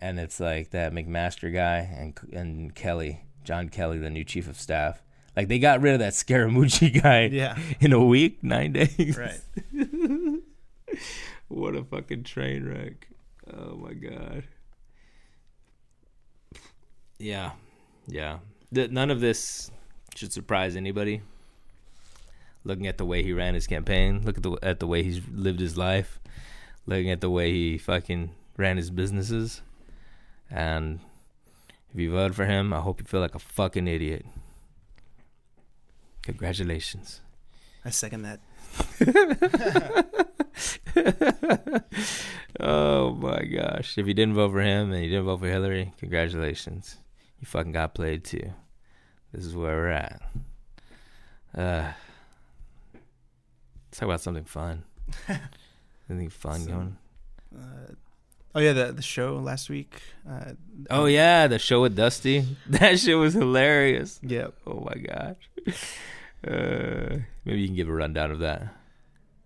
And 0.00 0.18
it's 0.20 0.40
like 0.40 0.70
that 0.70 0.92
McMaster 0.92 1.52
guy 1.52 1.78
and 1.78 2.18
and 2.32 2.74
Kelly, 2.74 3.24
John 3.44 3.68
Kelly, 3.68 3.98
the 3.98 4.10
new 4.10 4.24
chief 4.24 4.48
of 4.48 4.58
staff. 4.60 5.02
Like 5.36 5.48
they 5.48 5.58
got 5.58 5.80
rid 5.80 5.94
of 5.94 6.00
that 6.00 6.12
Scaramucci 6.14 7.02
guy 7.02 7.26
Yeah. 7.26 7.56
in 7.80 7.92
a 7.92 8.04
week, 8.04 8.42
nine 8.42 8.72
days. 8.72 9.16
Right. 9.16 9.40
what 11.48 11.74
a 11.74 11.84
fucking 11.84 12.24
train 12.24 12.66
wreck. 12.66 13.08
Oh 13.50 13.76
my 13.76 13.92
god. 13.94 14.44
Yeah. 17.18 17.52
Yeah. 18.06 18.38
Th- 18.74 18.90
none 18.90 19.10
of 19.10 19.20
this 19.20 19.70
should 20.14 20.32
surprise 20.32 20.76
anybody. 20.76 21.22
Looking 22.64 22.86
at 22.86 22.98
the 22.98 23.04
way 23.04 23.22
he 23.22 23.32
ran 23.32 23.54
his 23.54 23.66
campaign, 23.66 24.22
look 24.24 24.36
at 24.36 24.42
the 24.42 24.56
at 24.62 24.78
the 24.78 24.86
way 24.86 25.02
he's 25.02 25.20
lived 25.32 25.58
his 25.58 25.76
life, 25.76 26.20
looking 26.86 27.10
at 27.10 27.20
the 27.20 27.30
way 27.30 27.50
he 27.50 27.78
fucking 27.78 28.30
ran 28.56 28.76
his 28.76 28.90
businesses. 28.90 29.62
And 30.48 31.00
if 31.92 32.00
you 32.00 32.10
voted 32.12 32.36
for 32.36 32.46
him, 32.46 32.72
I 32.72 32.80
hope 32.80 33.00
you 33.00 33.06
feel 33.06 33.20
like 33.20 33.34
a 33.34 33.40
fucking 33.40 33.88
idiot. 33.88 34.24
Congratulations. 36.22 37.20
I 37.84 37.90
second 37.90 38.22
that. 38.22 38.40
oh 42.60 43.12
my 43.14 43.42
gosh. 43.44 43.96
If 43.98 44.06
you 44.06 44.14
didn't 44.14 44.34
vote 44.34 44.50
for 44.52 44.60
him 44.60 44.92
and 44.92 45.02
you 45.02 45.10
didn't 45.10 45.24
vote 45.26 45.40
for 45.40 45.46
Hillary, 45.48 45.92
congratulations. 45.98 46.96
You 47.40 47.46
fucking 47.46 47.72
got 47.72 47.94
played 47.94 48.24
too. 48.24 48.52
This 49.32 49.44
is 49.46 49.56
where 49.56 49.76
we're 49.76 49.88
at. 49.90 50.20
Uh, 51.56 51.92
let's 52.94 53.98
talk 53.98 54.06
about 54.08 54.20
something 54.20 54.44
fun. 54.44 54.84
Anything 56.10 56.30
fun 56.30 56.60
So- 56.60 56.70
going? 56.70 56.96
Uh, 57.54 57.92
oh 58.54 58.60
yeah, 58.60 58.72
the 58.72 58.92
the 58.92 59.02
show 59.02 59.36
last 59.36 59.68
week. 59.68 60.00
Uh, 60.28 60.52
Oh 60.90 61.04
yeah, 61.06 61.46
the 61.48 61.58
show 61.58 61.82
with 61.82 61.94
Dusty. 61.96 62.44
That 62.66 62.98
shit 62.98 63.16
was 63.18 63.34
hilarious. 63.34 64.18
yeah. 64.22 64.48
Oh 64.66 64.80
my 64.88 64.94
gosh. 65.00 65.76
Uh, 66.46 67.18
maybe 67.44 67.60
you 67.60 67.66
can 67.68 67.76
give 67.76 67.88
a 67.88 67.92
rundown 67.92 68.30
of 68.30 68.38
that. 68.40 68.74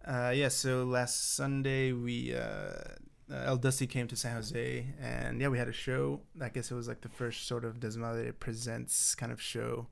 Uh, 0.06 0.32
yeah, 0.34 0.48
so 0.48 0.84
last 0.84 1.34
Sunday 1.34 1.92
we 1.92 2.32
uh, 2.32 2.38
uh, 2.38 3.42
El 3.44 3.56
Dusty 3.56 3.88
came 3.88 4.06
to 4.06 4.14
San 4.14 4.36
Jose, 4.36 4.86
and 5.00 5.40
yeah, 5.40 5.48
we 5.48 5.58
had 5.58 5.66
a 5.66 5.72
show. 5.72 6.20
I 6.40 6.48
guess 6.48 6.70
it 6.70 6.74
was 6.74 6.86
like 6.86 7.00
the 7.00 7.08
first 7.08 7.48
sort 7.48 7.64
of 7.64 7.80
Desmadre 7.80 8.32
Presents 8.38 9.16
kind 9.16 9.32
of 9.32 9.42
show, 9.42 9.88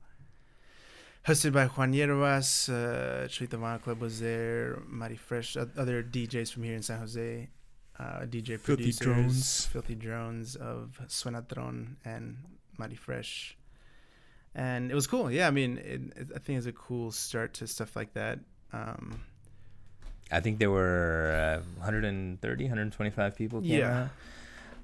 hosted 1.27 1.51
by 1.51 1.65
Juan 1.65 1.91
Hierbas. 1.91 2.69
Uh, 2.69 3.27
Cholita 3.27 3.59
Vana 3.59 3.79
Club 3.79 3.99
was 3.99 4.21
there. 4.21 4.81
Mari 4.87 5.17
Fresh, 5.17 5.57
other 5.57 6.01
DJs 6.01 6.53
from 6.53 6.63
here 6.63 6.75
in 6.75 6.81
San 6.81 6.99
Jose, 6.99 7.49
uh, 7.99 8.03
DJ 8.21 8.57
Filthy 8.57 8.93
Drones. 8.93 9.65
Filthy 9.65 9.95
Drones 9.95 10.55
of 10.55 10.97
Suenatron 11.07 11.95
and 12.05 12.37
Mari 12.77 12.95
Fresh. 12.95 13.57
And 14.53 14.89
it 14.89 14.95
was 14.95 15.07
cool. 15.07 15.29
Yeah, 15.29 15.49
I 15.49 15.51
mean, 15.51 15.77
it, 15.79 16.01
it, 16.15 16.27
I 16.33 16.39
think 16.39 16.57
it's 16.57 16.67
a 16.67 16.71
cool 16.71 17.11
start 17.11 17.53
to 17.55 17.67
stuff 17.67 17.97
like 17.97 18.13
that. 18.13 18.39
Um, 18.71 19.19
I 20.31 20.39
think 20.39 20.59
there 20.59 20.71
were 20.71 21.59
uh, 21.61 21.63
130, 21.77 22.63
125 22.63 23.35
people. 23.35 23.61
Came 23.61 23.69
Yeah. 23.79 24.03
out. 24.03 24.09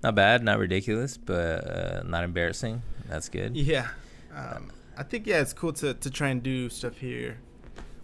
Not 0.03 0.15
bad, 0.15 0.43
not 0.43 0.57
ridiculous, 0.59 1.17
but 1.17 1.67
uh, 1.67 2.03
not 2.05 2.23
embarrassing. 2.23 2.81
That's 3.07 3.29
good. 3.29 3.55
Yeah. 3.55 3.87
Um, 4.35 4.71
I 4.97 5.03
think 5.03 5.27
yeah, 5.27 5.41
it's 5.41 5.53
cool 5.53 5.73
to 5.73 5.93
to 5.93 6.09
try 6.09 6.29
and 6.29 6.41
do 6.41 6.69
stuff 6.69 6.97
here, 6.97 7.37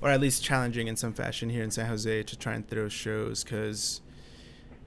or 0.02 0.10
at 0.10 0.20
least 0.20 0.44
challenging 0.44 0.88
in 0.88 0.96
some 0.96 1.14
fashion 1.14 1.50
here 1.50 1.64
in 1.64 1.72
San 1.72 1.88
Jose 1.88 2.24
to 2.24 2.38
try 2.38 2.54
and 2.54 2.68
throw 2.68 2.90
shows 2.90 3.44
because. 3.44 4.02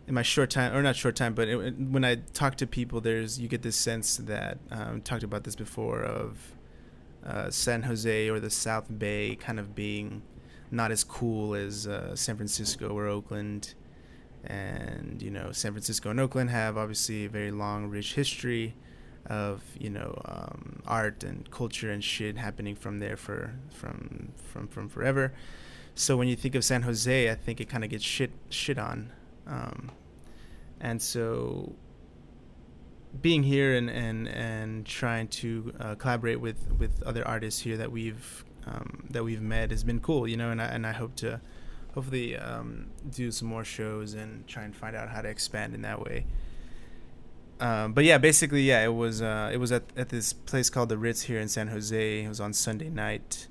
In 0.07 0.15
my 0.15 0.23
short 0.23 0.51
time, 0.51 0.75
or 0.75 0.83
not 0.83 0.97
short 0.97 1.15
time, 1.15 1.35
but 1.35 1.47
it- 1.47 1.79
when 1.79 2.05
I 2.05 2.17
talk 2.17 2.57
to 2.57 2.67
people, 2.67 3.01
there's 3.01 3.39
you 3.39 3.47
get 3.47 3.63
this 3.63 3.77
sense 3.77 4.17
that 4.17 4.59
um, 4.73 5.03
talked 5.03 5.23
about 5.23 5.45
this 5.45 5.55
before 5.55 6.03
of 6.03 6.53
uh, 7.25 7.49
San 7.51 7.83
Jose 7.85 8.29
or 8.29 8.41
the 8.41 8.51
South 8.51 8.87
Bay 8.99 9.37
kind 9.37 9.61
of 9.61 9.77
being 9.77 10.23
not 10.71 10.91
as 10.91 11.05
cool 11.05 11.55
as 11.55 11.87
uh, 11.87 12.15
San 12.15 12.37
Francisco 12.37 12.89
or 12.89 13.07
Oakland, 13.07 13.75
and 14.45 15.21
you 15.21 15.31
know 15.31 15.53
San 15.53 15.73
Francisco 15.73 16.11
and 16.11 16.21
Oakland 16.21 16.51
have 16.51 16.77
obviously 16.77 17.25
a 17.25 17.29
very 17.29 17.51
long, 17.51 17.87
rich 17.87 18.15
history 18.15 18.75
of 19.27 19.63
you 19.79 19.91
know 19.91 20.21
um, 20.25 20.83
art 20.87 21.23
and 21.25 21.51
culture 21.51 21.91
and 21.91 22.03
shit 22.03 22.37
happening 22.37 22.75
from 22.75 22.99
there 22.99 23.17
for 23.17 23.55
from 23.71 24.33
from 24.37 24.69
from 24.69 24.89
forever. 24.89 25.33
So 25.95 26.17
when 26.17 26.29
you 26.29 26.37
think 26.37 26.55
of 26.55 26.65
San 26.65 26.83
Jose, 26.83 27.31
I 27.31 27.35
think 27.35 27.61
it 27.61 27.69
kind 27.69 27.85
of 27.85 27.91
gets 27.91 28.05
shit 28.05 28.31
shit 28.49 28.79
on, 28.79 29.13
um, 29.47 29.91
and 30.81 31.03
so 31.03 31.75
being 33.21 33.43
here 33.43 33.75
and 33.75 33.91
and 33.91 34.29
and 34.29 34.87
trying 34.87 35.29
to 35.29 35.75
uh, 35.81 35.95
collaborate 35.97 36.41
with 36.41 36.73
with 36.79 37.03
other 37.03 37.27
artists 37.27 37.61
here 37.61 37.77
that 37.77 37.91
we've 37.91 38.45
um, 38.67 39.07
that 39.11 39.25
we've 39.25 39.41
met 39.41 39.71
has 39.71 39.85
been 39.85 40.01
cool, 40.01 40.27
you 40.29 40.37
know, 40.37 40.51
and 40.51 40.61
I 40.61 40.67
and 40.67 40.87
I 40.87 40.93
hope 40.93 41.17
to 41.17 41.41
hopefully 41.95 42.37
um, 42.37 42.87
do 43.11 43.31
some 43.31 43.49
more 43.49 43.65
shows 43.65 44.15
and 44.15 44.47
try 44.47 44.63
and 44.63 44.75
find 44.75 44.95
out 44.95 45.09
how 45.09 45.23
to 45.23 45.29
expand 45.29 45.75
in 45.75 45.83
that 45.83 46.01
way. 46.01 46.27
Um, 47.59 47.93
but 47.93 48.05
yeah, 48.05 48.17
basically, 48.19 48.63
yeah, 48.63 48.85
it 48.85 48.95
was 48.95 49.21
uh, 49.21 49.51
it 49.53 49.59
was 49.59 49.71
at, 49.73 49.83
at 49.97 50.09
this 50.09 50.33
place 50.33 50.71
called 50.71 50.89
the 50.89 50.97
Ritz 50.97 51.23
here 51.23 51.41
in 51.41 51.49
San 51.49 51.69
Jose. 51.69 52.25
It 52.25 52.29
was 52.29 52.41
on 52.41 52.53
Sunday 52.55 52.89
night, 52.89 53.49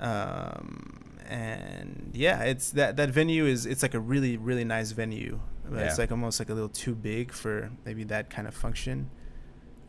um, 0.00 1.18
and 1.28 2.10
yeah, 2.14 2.42
it's 2.42 2.70
that 2.70 2.96
that 2.96 3.10
venue 3.10 3.46
is 3.46 3.66
it's 3.66 3.82
like 3.82 3.94
a 3.94 4.00
really 4.00 4.36
really 4.36 4.64
nice 4.64 4.92
venue. 4.92 5.40
But 5.68 5.82
It's 5.82 5.98
like 5.98 6.10
almost 6.12 6.38
like 6.40 6.48
a 6.50 6.54
little 6.54 6.68
too 6.68 6.94
big 6.94 7.32
for 7.32 7.70
maybe 7.84 8.04
that 8.04 8.30
kind 8.30 8.48
of 8.48 8.54
function. 8.54 9.10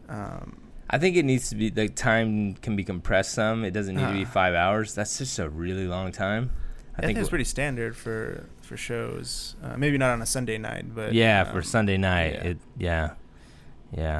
Um, 0.09 0.68
I 0.89 0.97
think 0.97 1.15
it 1.15 1.23
needs 1.25 1.49
to 1.49 1.55
be 1.55 1.69
the 1.69 1.87
time 1.87 2.55
can 2.55 2.75
be 2.75 2.83
compressed 2.83 3.33
some. 3.33 3.63
It 3.63 3.71
doesn't 3.71 3.95
need 3.95 4.07
to 4.07 4.13
be 4.13 4.23
Uh. 4.25 4.29
five 4.29 4.55
hours. 4.55 4.95
That's 4.95 5.17
just 5.17 5.37
a 5.39 5.47
really 5.49 5.85
long 5.85 6.11
time. 6.11 6.51
I, 6.97 7.01
think, 7.05 7.17
it's 7.17 7.29
pretty 7.29 7.45
standard 7.45 7.95
for 7.95 8.49
for 8.61 8.75
shows. 8.75 9.55
Uh, 9.63 9.77
maybe 9.77 9.97
not 9.97 10.11
on 10.11 10.21
a 10.21 10.25
Sunday 10.25 10.57
night, 10.57 10.93
but 10.93 11.13
yeah, 11.13 11.41
um, 11.43 11.53
for 11.53 11.61
Sunday 11.61 11.95
night. 11.97 12.33
yeah. 12.33 12.43
It 12.43 12.57
yeah, 12.77 13.09
yeah. 13.95 14.19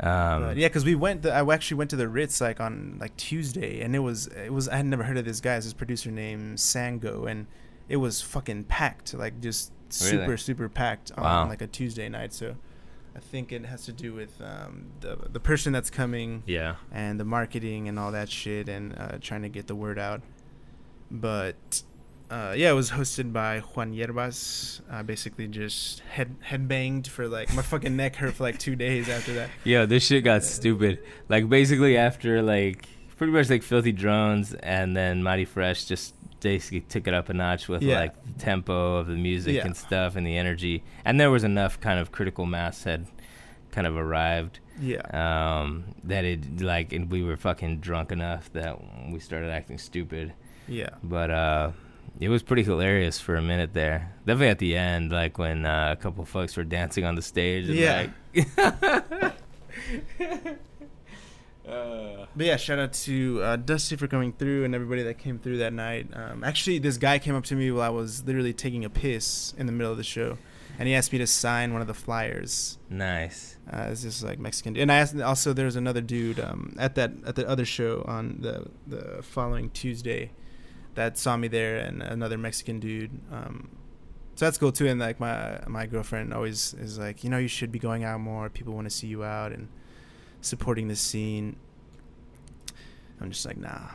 Um, 0.00 0.42
But 0.42 0.56
yeah, 0.56 0.68
because 0.68 0.84
we 0.84 0.94
went. 0.94 1.22
The, 1.22 1.32
I 1.32 1.54
actually 1.54 1.76
went 1.78 1.90
to 1.90 1.96
the 1.96 2.08
Ritz 2.08 2.40
like 2.40 2.60
on 2.60 2.98
like 3.00 3.16
Tuesday, 3.16 3.80
and 3.80 3.94
it 3.94 4.00
was 4.00 4.26
it 4.28 4.52
was 4.52 4.68
I 4.68 4.76
had 4.76 4.86
never 4.86 5.04
heard 5.04 5.16
of 5.18 5.24
this 5.24 5.40
guy. 5.40 5.56
It's 5.56 5.66
this 5.66 5.72
producer 5.72 6.10
named 6.10 6.58
Sango, 6.58 7.30
and 7.30 7.46
it 7.88 7.96
was 7.96 8.20
fucking 8.20 8.64
packed, 8.64 9.14
like 9.14 9.40
just 9.40 9.72
super 9.90 10.22
Really? 10.22 10.36
super 10.36 10.68
packed 10.68 11.12
on 11.16 11.22
Wow. 11.22 11.48
like 11.48 11.62
a 11.62 11.66
Tuesday 11.68 12.08
night. 12.08 12.32
So 12.32 12.56
I 13.16 13.20
think 13.20 13.52
it 13.52 13.64
has 13.66 13.84
to 13.84 13.92
do 13.92 14.12
with 14.12 14.40
um, 14.40 14.86
the 15.00 15.16
the 15.30 15.40
person 15.40 15.72
that's 15.72 15.90
coming 15.90 16.42
yeah, 16.46 16.76
and 16.90 17.18
the 17.18 17.24
marketing 17.24 17.88
and 17.88 17.98
all 17.98 18.12
that 18.12 18.28
shit, 18.28 18.68
and 18.68 18.96
uh, 18.98 19.18
trying 19.20 19.42
to 19.42 19.48
get 19.48 19.66
the 19.66 19.74
word 19.74 19.98
out. 19.98 20.20
But 21.10 21.82
uh, 22.30 22.54
yeah, 22.56 22.70
it 22.70 22.74
was 22.74 22.90
hosted 22.90 23.32
by 23.32 23.60
Juan 23.60 23.92
Hierbas. 23.92 24.80
Uh, 24.90 25.02
basically, 25.02 25.46
just 25.46 26.00
head 26.00 26.34
head 26.40 26.66
banged 26.66 27.06
for 27.06 27.28
like 27.28 27.54
my 27.54 27.62
fucking 27.62 27.96
neck 27.96 28.16
hurt 28.16 28.34
for 28.34 28.42
like 28.42 28.58
two 28.58 28.74
days 28.74 29.08
after 29.08 29.34
that. 29.34 29.50
yeah. 29.64 29.84
This 29.84 30.06
shit 30.06 30.24
got 30.24 30.42
stupid. 30.42 31.00
Like 31.28 31.48
basically 31.48 31.96
after 31.96 32.42
like 32.42 32.86
pretty 33.16 33.32
much 33.32 33.50
like 33.50 33.62
filthy 33.62 33.92
drones, 33.92 34.54
and 34.54 34.96
then 34.96 35.22
Mighty 35.22 35.44
Fresh 35.44 35.84
just 35.84 36.14
basically 36.44 36.80
took 36.82 37.08
it 37.08 37.14
up 37.14 37.28
a 37.28 37.34
notch 37.34 37.68
with 37.68 37.82
Yeah. 37.82 38.00
like 38.00 38.14
the 38.24 38.32
tempo 38.38 38.96
of 38.98 39.06
the 39.08 39.16
music 39.16 39.56
Yeah. 39.56 39.64
and 39.66 39.76
stuff 39.76 40.14
and 40.16 40.24
the 40.26 40.36
energy. 40.36 40.82
And 41.04 41.18
there 41.18 41.30
was 41.30 41.42
enough 41.44 41.80
kind 41.80 41.98
of 41.98 42.12
critical 42.12 42.46
mass 42.46 42.84
had 42.84 43.06
kind 43.72 43.86
of 43.86 43.96
arrived. 43.96 44.60
Yeah. 44.80 45.02
um, 45.22 45.84
that 46.02 46.24
it 46.24 46.60
like 46.60 46.92
and 46.92 47.08
we 47.10 47.22
were 47.22 47.36
fucking 47.36 47.78
drunk 47.78 48.10
enough 48.10 48.52
that 48.54 48.76
we 49.12 49.20
started 49.20 49.50
acting 49.50 49.78
stupid. 49.78 50.32
Yeah. 50.66 50.90
But 51.02 51.30
uh, 51.30 51.70
it 52.20 52.28
was 52.28 52.42
pretty 52.42 52.64
hilarious 52.64 53.20
for 53.20 53.36
a 53.36 53.42
minute 53.42 53.72
there. 53.72 54.12
Definitely 54.26 54.48
at 54.48 54.58
the 54.58 54.76
end, 54.76 55.12
like 55.12 55.38
when 55.38 55.64
uh, 55.64 55.94
a 55.96 56.02
couple 56.02 56.24
folks 56.24 56.56
were 56.56 56.64
dancing 56.64 57.04
on 57.04 57.14
the 57.14 57.22
stage. 57.22 57.68
And 57.68 57.78
Yeah. 57.78 58.08
Like, 58.34 59.34
uh, 61.68 62.26
But 62.36 62.46
yeah, 62.46 62.56
shout 62.56 62.78
out 62.78 62.92
to 62.92 63.42
uh, 63.42 63.56
Dusty 63.56 63.96
for 63.96 64.06
coming 64.06 64.32
through 64.32 64.64
and 64.64 64.74
everybody 64.74 65.02
that 65.02 65.18
came 65.18 65.38
through 65.38 65.58
that 65.58 65.72
night. 65.72 66.08
Um, 66.12 66.44
actually, 66.44 66.78
this 66.78 66.96
guy 66.96 67.18
came 67.18 67.34
up 67.34 67.44
to 67.44 67.54
me 67.54 67.70
while 67.70 67.82
I 67.82 67.88
was 67.90 68.24
literally 68.24 68.52
taking 68.52 68.84
a 68.84 68.90
piss 68.90 69.54
in 69.56 69.66
the 69.66 69.72
middle 69.72 69.90
of 69.92 69.98
the 69.98 70.04
show, 70.04 70.38
and 70.78 70.88
he 70.88 70.94
asked 70.94 71.12
me 71.12 71.18
to 71.18 71.26
sign 71.26 71.72
one 71.72 71.80
of 71.80 71.86
the 71.86 71.94
flyers. 71.94 72.78
nice. 72.90 73.56
Uh, 73.72 73.88
it's 73.90 74.02
just 74.02 74.22
like 74.22 74.38
Mexican, 74.38 74.74
dude. 74.74 74.82
and 74.82 74.92
I 74.92 74.96
asked. 74.96 75.18
Also, 75.18 75.52
there 75.54 75.64
was 75.64 75.76
another 75.76 76.02
dude 76.02 76.38
um, 76.38 76.74
at 76.78 76.96
that 76.96 77.12
at 77.26 77.34
the 77.34 77.48
other 77.48 77.64
show 77.64 78.04
on 78.06 78.38
the 78.40 78.66
the 78.86 79.22
following 79.22 79.70
Tuesday 79.70 80.32
that 80.94 81.16
saw 81.16 81.36
me 81.36 81.48
there, 81.48 81.78
and 81.78 82.02
another 82.02 82.36
Mexican 82.36 82.78
dude 82.78 83.20
um, 83.32 83.70
so 84.36 84.46
that's 84.46 84.58
cool 84.58 84.72
too. 84.72 84.86
And 84.86 84.98
like 85.00 85.20
my 85.20 85.60
my 85.66 85.86
girlfriend 85.86 86.34
always 86.34 86.74
is 86.74 86.98
like, 86.98 87.22
you 87.24 87.30
know, 87.30 87.38
you 87.38 87.48
should 87.48 87.70
be 87.70 87.78
going 87.78 88.04
out 88.04 88.20
more. 88.20 88.50
People 88.50 88.74
want 88.74 88.86
to 88.86 88.90
see 88.90 89.06
you 89.06 89.22
out 89.24 89.52
and 89.52 89.68
supporting 90.44 90.88
the 90.88 90.96
scene. 90.96 91.56
I'm 93.20 93.30
just 93.30 93.46
like, 93.46 93.56
nah. 93.56 93.88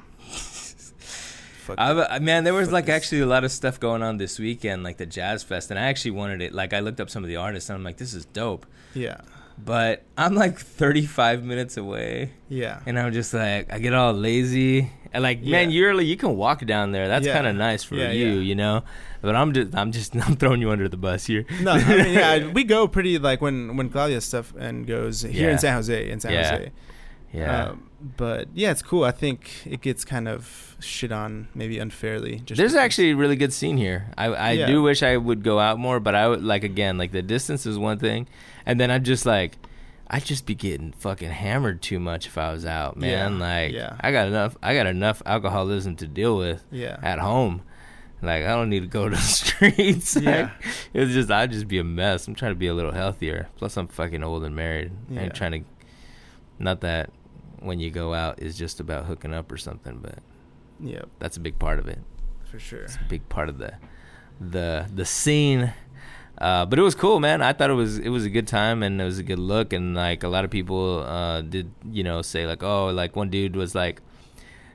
I. 1.77 2.19
Man, 2.19 2.43
there 2.43 2.53
was 2.53 2.71
like 2.71 2.87
this. 2.87 2.95
actually 2.95 3.21
a 3.21 3.25
lot 3.27 3.43
of 3.43 3.51
stuff 3.51 3.79
going 3.79 4.01
on 4.01 4.17
this 4.17 4.39
weekend, 4.39 4.83
like 4.83 4.97
the 4.97 5.05
Jazz 5.05 5.43
Fest, 5.43 5.69
and 5.69 5.79
I 5.79 5.83
actually 5.83 6.11
wanted 6.11 6.41
it. 6.41 6.53
Like 6.53 6.73
I 6.73 6.79
looked 6.79 6.99
up 6.99 7.09
some 7.09 7.23
of 7.23 7.27
the 7.29 7.35
artists, 7.35 7.69
and 7.69 7.77
I'm 7.77 7.83
like, 7.83 7.97
this 7.97 8.13
is 8.13 8.25
dope. 8.25 8.65
yeah, 8.95 9.21
But 9.63 10.03
I'm 10.17 10.33
like 10.33 10.57
35 10.57 11.43
minutes 11.43 11.77
away, 11.77 12.31
yeah, 12.47 12.79
and 12.87 12.97
I'm 12.97 13.13
just 13.13 13.33
like, 13.35 13.71
I 13.71 13.77
get 13.77 13.93
all 13.93 14.13
lazy. 14.13 14.91
And 15.13 15.23
like, 15.23 15.41
man, 15.41 15.71
you're 15.71 15.93
like, 15.95 16.05
you 16.05 16.17
can 16.17 16.35
walk 16.37 16.65
down 16.65 16.91
there. 16.91 17.07
That's 17.07 17.25
Yeah. 17.25 17.33
kind 17.33 17.47
of 17.47 17.55
nice 17.55 17.83
for 17.83 17.95
Yeah, 17.95 18.11
you, 18.11 18.27
yeah. 18.27 18.41
you 18.41 18.55
know. 18.55 18.83
But 19.21 19.35
I'm 19.35 19.53
just, 19.53 19.75
I'm 19.75 19.91
just, 19.91 20.15
I'm 20.27 20.35
throwing 20.35 20.61
you 20.61 20.69
under 20.71 20.87
the 20.87 20.97
bus 20.97 21.25
here. 21.25 21.45
No, 21.61 21.71
I 21.71 21.83
mean, 21.83 22.13
yeah, 22.13 22.47
we 22.53 22.63
go 22.63 22.87
pretty 22.87 23.17
like 23.17 23.41
when 23.41 23.75
when 23.75 23.89
Claudia 23.89 24.21
stuff 24.21 24.53
and 24.57 24.85
goes 24.87 25.21
here 25.23 25.47
Yeah. 25.47 25.51
in 25.53 25.57
San 25.57 25.73
Jose 25.75 26.09
in 26.09 26.19
San 26.19 26.33
Yeah. 26.33 26.51
Jose. 26.51 26.71
Yeah. 27.33 27.65
Um, 27.65 27.89
but 28.17 28.47
yeah, 28.53 28.71
it's 28.71 28.81
cool. 28.81 29.03
I 29.03 29.11
think 29.11 29.51
it 29.65 29.81
gets 29.81 30.05
kind 30.05 30.27
of 30.27 30.75
shit 30.79 31.11
on 31.11 31.47
maybe 31.53 31.77
unfairly. 31.79 32.39
Just 32.45 32.57
There's 32.57 32.71
because- 32.71 32.75
actually 32.75 33.11
a 33.11 33.15
really 33.15 33.35
good 33.35 33.51
scene 33.53 33.77
here. 33.77 34.11
I 34.17 34.25
I 34.27 34.51
Yeah. 34.53 34.67
do 34.67 34.81
wish 34.81 35.03
I 35.03 35.17
would 35.17 35.43
go 35.43 35.59
out 35.59 35.77
more, 35.79 35.99
but 35.99 36.15
I 36.15 36.27
would 36.27 36.43
like 36.43 36.63
again 36.63 36.97
like 36.97 37.11
the 37.11 37.21
distance 37.21 37.65
is 37.65 37.77
one 37.77 37.99
thing, 37.99 38.27
and 38.65 38.79
then 38.79 38.89
I'm 38.89 39.03
just 39.03 39.25
like, 39.25 39.57
I'd 40.09 40.25
just 40.25 40.45
be 40.45 40.55
getting 40.55 40.91
fucking 40.93 41.29
hammered 41.29 41.81
too 41.81 41.99
much 41.99 42.25
if 42.25 42.37
I 42.37 42.51
was 42.51 42.65
out, 42.65 42.97
man. 42.97 43.33
Yeah, 43.33 43.39
Like 43.39 43.73
yeah. 43.73 43.95
I 43.99 44.11
got 44.11 44.27
enough 44.27 44.57
I 44.63 44.73
got 44.73 44.87
enough 44.87 45.21
alcoholism 45.25 45.95
to 45.97 46.07
deal 46.07 46.37
with 46.37 46.63
yeah, 46.71 46.97
at 47.03 47.19
home. 47.19 47.61
Like 48.21 48.43
I 48.43 48.47
don't 48.49 48.69
need 48.69 48.81
to 48.81 48.87
go 48.87 49.07
to 49.07 49.15
the 49.15 49.21
streets. 49.21 50.15
Yeah. 50.15 50.41
Like, 50.41 50.51
it's 50.93 51.13
just 51.13 51.29
I'd 51.31 51.51
just 51.51 51.67
be 51.67 51.79
a 51.79 51.83
mess. 51.83 52.27
I'm 52.27 52.35
trying 52.35 52.51
to 52.51 52.55
be 52.59 52.67
a 52.67 52.73
little 52.73 52.91
healthier. 52.91 53.49
Plus 53.57 53.77
I'm 53.77 53.87
fucking 53.87 54.23
old 54.23 54.43
and 54.43 54.55
married. 54.55 54.91
Yeah. 55.09 55.21
I'm 55.21 55.31
trying 55.31 55.51
to 55.51 55.69
not 56.57 56.81
that 56.81 57.11
when 57.59 57.79
you 57.79 57.89
go 57.91 58.13
out 58.13 58.41
is 58.41 58.57
just 58.57 58.79
about 58.79 59.05
hooking 59.05 59.33
up 59.33 59.51
or 59.51 59.57
something, 59.57 59.99
but 60.01 60.19
yeah, 60.79 61.03
that's 61.19 61.37
a 61.37 61.39
big 61.41 61.59
part 61.59 61.77
of 61.79 61.87
it 61.87 61.99
for 62.49 62.59
sure. 62.59 62.83
It's 62.83 62.95
a 62.95 63.07
big 63.09 63.27
part 63.29 63.47
of 63.49 63.57
the 63.57 63.73
the 64.39 64.89
the 64.93 65.05
scene. 65.05 65.73
Uh, 66.39 66.65
but 66.65 66.79
it 66.79 66.81
was 66.81 66.95
cool, 66.95 67.19
man. 67.19 67.41
I 67.41 67.51
thought 67.51 67.69
it 67.69 67.73
was 67.73 67.97
it 67.99 68.09
was 68.09 68.23
a 68.23 68.29
good 68.29 68.47
time 68.47 68.81
and 68.81 69.01
it 69.01 69.03
was 69.03 69.19
a 69.19 69.23
good 69.23 69.39
look 69.39 69.73
and 69.73 69.93
like 69.93 70.23
a 70.23 70.29
lot 70.29 70.45
of 70.45 70.51
people 70.51 71.03
uh, 71.05 71.41
did 71.41 71.71
you 71.91 72.03
know 72.03 72.21
say 72.21 72.47
like 72.47 72.63
oh 72.63 72.87
like 72.87 73.15
one 73.15 73.29
dude 73.29 73.57
was 73.57 73.75
like 73.75 74.01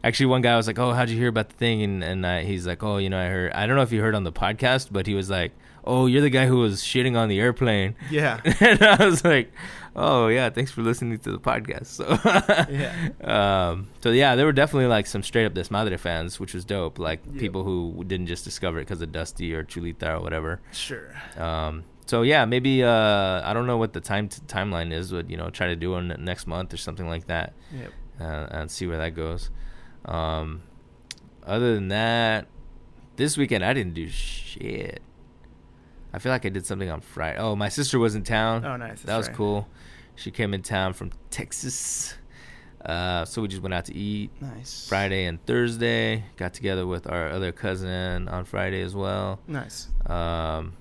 actually 0.02 0.26
one 0.26 0.42
guy 0.42 0.56
was 0.56 0.66
like 0.66 0.78
oh 0.78 0.92
how'd 0.92 1.08
you 1.08 1.16
hear 1.16 1.28
about 1.28 1.48
the 1.48 1.54
thing 1.54 1.82
and 1.82 2.04
and 2.04 2.26
I, 2.26 2.42
he's 2.42 2.66
like 2.66 2.82
oh 2.82 2.98
you 2.98 3.08
know 3.08 3.18
I 3.18 3.28
heard 3.28 3.52
I 3.52 3.66
don't 3.66 3.76
know 3.76 3.82
if 3.82 3.92
you 3.92 4.02
heard 4.02 4.14
on 4.14 4.24
the 4.24 4.32
podcast 4.32 4.88
but 4.92 5.06
he 5.06 5.14
was 5.14 5.30
like 5.30 5.52
oh 5.84 6.06
you're 6.06 6.22
the 6.22 6.30
guy 6.30 6.46
who 6.46 6.56
was 6.58 6.82
shitting 6.82 7.16
on 7.16 7.28
the 7.28 7.38
airplane 7.40 7.94
Yeah, 8.10 8.40
and 8.60 8.82
I 8.82 9.04
was 9.04 9.24
like 9.24 9.52
oh 9.96 10.26
yeah 10.28 10.50
thanks 10.50 10.72
for 10.72 10.82
listening 10.82 11.18
to 11.18 11.30
the 11.30 11.38
podcast 11.38 11.86
so 11.86 12.04
yeah, 12.72 13.10
um, 13.70 13.88
so 14.00 14.10
yeah, 14.10 14.34
there 14.34 14.44
were 14.46 14.52
definitely 14.52 14.86
like 14.88 15.06
some 15.06 15.22
straight 15.22 15.44
up 15.46 15.54
Desmadre 15.54 15.98
fans, 15.98 16.40
which 16.40 16.52
was 16.54 16.64
dope. 16.64 16.98
Like 16.98 17.20
Yep. 17.26 17.38
people 17.40 17.62
who 17.64 18.02
didn't 18.06 18.26
just 18.26 18.44
discover 18.44 18.78
it 18.80 18.82
because 18.86 19.00
of 19.02 19.12
Dusty 19.12 19.54
or 19.54 19.62
Chulita 19.64 20.18
or 20.18 20.20
whatever. 20.20 20.60
sure. 20.72 21.14
Um, 21.36 21.84
so 22.06 22.22
yeah, 22.22 22.44
maybe 22.44 22.82
uh, 22.82 23.40
I 23.48 23.52
don't 23.54 23.66
know 23.66 23.76
what 23.78 23.92
the 23.92 24.00
time 24.00 24.28
t- 24.28 24.40
timeline 24.48 24.92
is, 24.92 25.10
but 25.12 25.30
you 25.30 25.36
know, 25.36 25.48
try 25.50 25.68
to 25.68 25.76
do 25.76 25.92
one 25.92 26.14
next 26.18 26.46
month 26.46 26.74
or 26.74 26.76
something 26.76 27.06
like 27.08 27.26
that, 27.28 27.54
Yep. 27.72 27.92
uh, 28.20 28.46
and 28.50 28.70
see 28.70 28.86
where 28.86 28.98
that 28.98 29.14
goes. 29.14 29.50
Um, 30.04 30.62
other 31.46 31.74
than 31.74 31.88
that, 31.88 32.46
this 33.16 33.36
weekend 33.38 33.64
I 33.64 33.72
didn't 33.72 33.94
do 33.94 34.08
shit. 34.08 35.00
I 36.14 36.18
feel 36.18 36.30
like 36.30 36.46
I 36.46 36.48
did 36.48 36.64
something 36.64 36.88
on 36.88 37.00
Friday. 37.00 37.38
Oh, 37.38 37.56
my 37.56 37.68
sister 37.68 37.98
was 37.98 38.14
in 38.14 38.22
town. 38.22 38.64
Oh, 38.64 38.76
nice. 38.76 39.02
That 39.02 39.16
was 39.16 39.26
right. 39.26 39.36
cool. 39.36 39.68
She 40.14 40.30
came 40.30 40.54
in 40.54 40.62
town 40.62 40.92
from 40.92 41.10
Texas. 41.30 42.14
Uh, 42.84 43.24
so 43.24 43.42
we 43.42 43.48
just 43.48 43.62
went 43.62 43.74
out 43.74 43.86
to 43.86 43.94
eat 43.96 44.30
Nice. 44.40 44.86
Friday 44.88 45.24
and 45.24 45.44
Thursday. 45.44 46.22
Got 46.36 46.54
together 46.54 46.86
with 46.86 47.10
our 47.10 47.30
other 47.30 47.50
cousin 47.50 48.28
on 48.28 48.44
Friday 48.44 48.80
as 48.82 48.94
well. 48.94 49.40
Nice. 49.48 49.88
Um, 50.06 50.74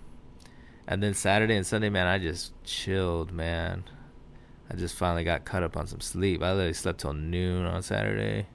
and 0.87 1.01
then 1.01 1.13
Saturday 1.15 1.55
and 1.55 1.65
Sunday, 1.65 1.89
man, 1.89 2.05
I 2.05 2.19
just 2.19 2.51
chilled, 2.63 3.31
man. 3.31 3.85
I 4.69 4.75
just 4.75 4.93
finally 4.95 5.23
got 5.23 5.45
caught 5.45 5.63
up 5.63 5.77
on 5.77 5.87
some 5.87 6.01
sleep. 6.01 6.43
I 6.43 6.51
literally 6.51 6.73
slept 6.73 6.99
till 6.99 7.13
noon 7.13 7.65
on 7.65 7.81
Saturday. 7.81 8.47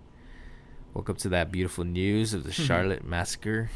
Woke 0.94 1.10
up 1.10 1.18
to 1.18 1.28
that 1.30 1.50
beautiful 1.50 1.84
news 1.84 2.34
of 2.34 2.44
the 2.44 2.52
Charlotte 2.66 3.04
massacre. 3.04 3.70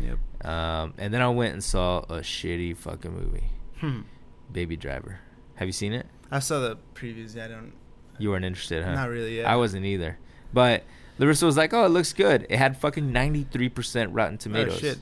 Yep. 0.00 0.46
Um, 0.46 0.94
and 0.98 1.12
then 1.14 1.20
I 1.22 1.28
went 1.28 1.52
and 1.54 1.62
saw 1.64 1.98
a 2.00 2.20
shitty 2.20 2.76
fucking 2.76 3.12
movie, 3.12 3.44
Hmm. 3.78 4.00
Baby 4.52 4.76
Driver. 4.76 5.20
Have 5.56 5.68
you 5.68 5.72
seen 5.72 5.92
it? 5.92 6.06
I 6.30 6.38
saw 6.40 6.60
the 6.60 6.78
previews. 6.94 7.36
Yeah, 7.36 7.44
I 7.44 7.48
don't. 7.48 7.72
You 8.18 8.30
weren't 8.30 8.44
interested, 8.44 8.82
huh? 8.84 8.94
Not 8.94 9.08
really. 9.08 9.38
Yeah. 9.38 9.52
I 9.52 9.56
wasn't 9.56 9.84
either. 9.86 10.18
But 10.52 10.84
Larissa 11.18 11.46
was 11.46 11.56
like, 11.56 11.72
"Oh, 11.72 11.84
it 11.84 11.88
looks 11.90 12.12
good." 12.12 12.46
It 12.50 12.56
had 12.58 12.76
fucking 12.76 13.12
ninety 13.12 13.44
three 13.44 13.68
percent 13.68 14.12
Rotten 14.12 14.38
Tomatoes. 14.38 14.74
Oh 14.74 14.78
shit. 14.78 14.98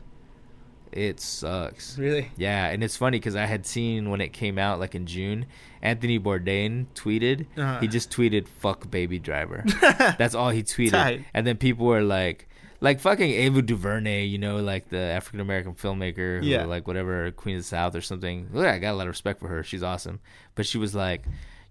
It 0.92 1.20
sucks. 1.20 1.96
Really? 1.98 2.30
Yeah, 2.36 2.66
and 2.68 2.84
it's 2.84 2.98
funny 2.98 3.18
because 3.18 3.34
I 3.34 3.46
had 3.46 3.64
seen 3.64 4.10
when 4.10 4.20
it 4.20 4.34
came 4.34 4.58
out, 4.58 4.78
like 4.78 4.94
in 4.94 5.06
June, 5.06 5.46
Anthony 5.80 6.18
Bourdain 6.18 6.84
tweeted. 6.94 7.46
Uh-huh. 7.56 7.80
He 7.80 7.88
just 7.88 8.10
tweeted 8.10 8.46
"fuck 8.46 8.90
Baby 8.90 9.18
Driver." 9.18 9.64
That's 9.80 10.34
all 10.34 10.50
he 10.50 10.62
tweeted, 10.62 10.90
Tight. 10.90 11.24
and 11.32 11.46
then 11.46 11.56
people 11.56 11.86
were 11.86 12.02
like, 12.02 12.46
like 12.82 12.98
fucking 13.00 13.30
Ava 13.30 13.62
DuVernay, 13.62 14.24
you 14.26 14.38
know, 14.38 14.56
like 14.56 14.88
the 14.90 14.98
African 14.98 15.38
American 15.40 15.72
filmmaker, 15.74 16.40
who, 16.40 16.46
Yeah. 16.46 16.64
like 16.66 16.86
whatever 16.86 17.30
Queen 17.30 17.56
of 17.56 17.62
the 17.62 17.66
South 17.68 17.94
or 17.94 18.00
something. 18.00 18.48
Look, 18.52 18.66
I 18.66 18.78
got 18.80 18.92
a 18.92 18.96
lot 18.96 19.02
of 19.06 19.12
respect 19.12 19.38
for 19.40 19.48
her. 19.48 19.62
She's 19.62 19.82
awesome, 19.84 20.18
but 20.56 20.66
she 20.66 20.76
was 20.78 20.92
like, 20.94 21.24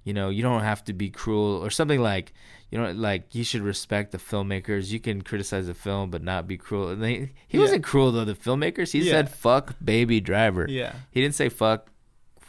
you 0.06 0.14
know, 0.14 0.30
you 0.30 0.42
don't 0.42 0.62
have 0.62 0.84
to 0.86 0.94
be 0.94 1.10
cruel 1.10 1.64
or 1.64 1.70
something 1.70 2.00
like, 2.02 2.34
you 2.72 2.80
know, 2.80 2.92
like 2.94 3.36
you 3.36 3.44
should 3.44 3.62
respect 3.62 4.14
the 4.14 4.18
filmmakers. 4.18 4.90
You 4.90 5.00
can 5.02 5.22
criticize 5.22 5.68
the 5.68 5.74
film, 5.74 6.10
but 6.12 6.24
not 6.24 6.48
be 6.48 6.58
cruel. 6.58 6.90
And 6.90 7.04
they, 7.04 7.32
he 7.48 7.58
Yeah. 7.58 7.60
wasn't 7.60 7.84
cruel 7.84 8.12
though. 8.14 8.24
The 8.26 8.34
filmmakers, 8.34 8.94
he 8.94 9.00
Yeah. 9.02 9.12
said 9.12 9.30
"fuck 9.30 9.76
Baby 9.84 10.22
Driver." 10.22 10.66
Yeah. 10.70 10.94
He 11.12 11.22
didn't 11.22 11.36
say 11.36 11.50
fuck 11.50 11.90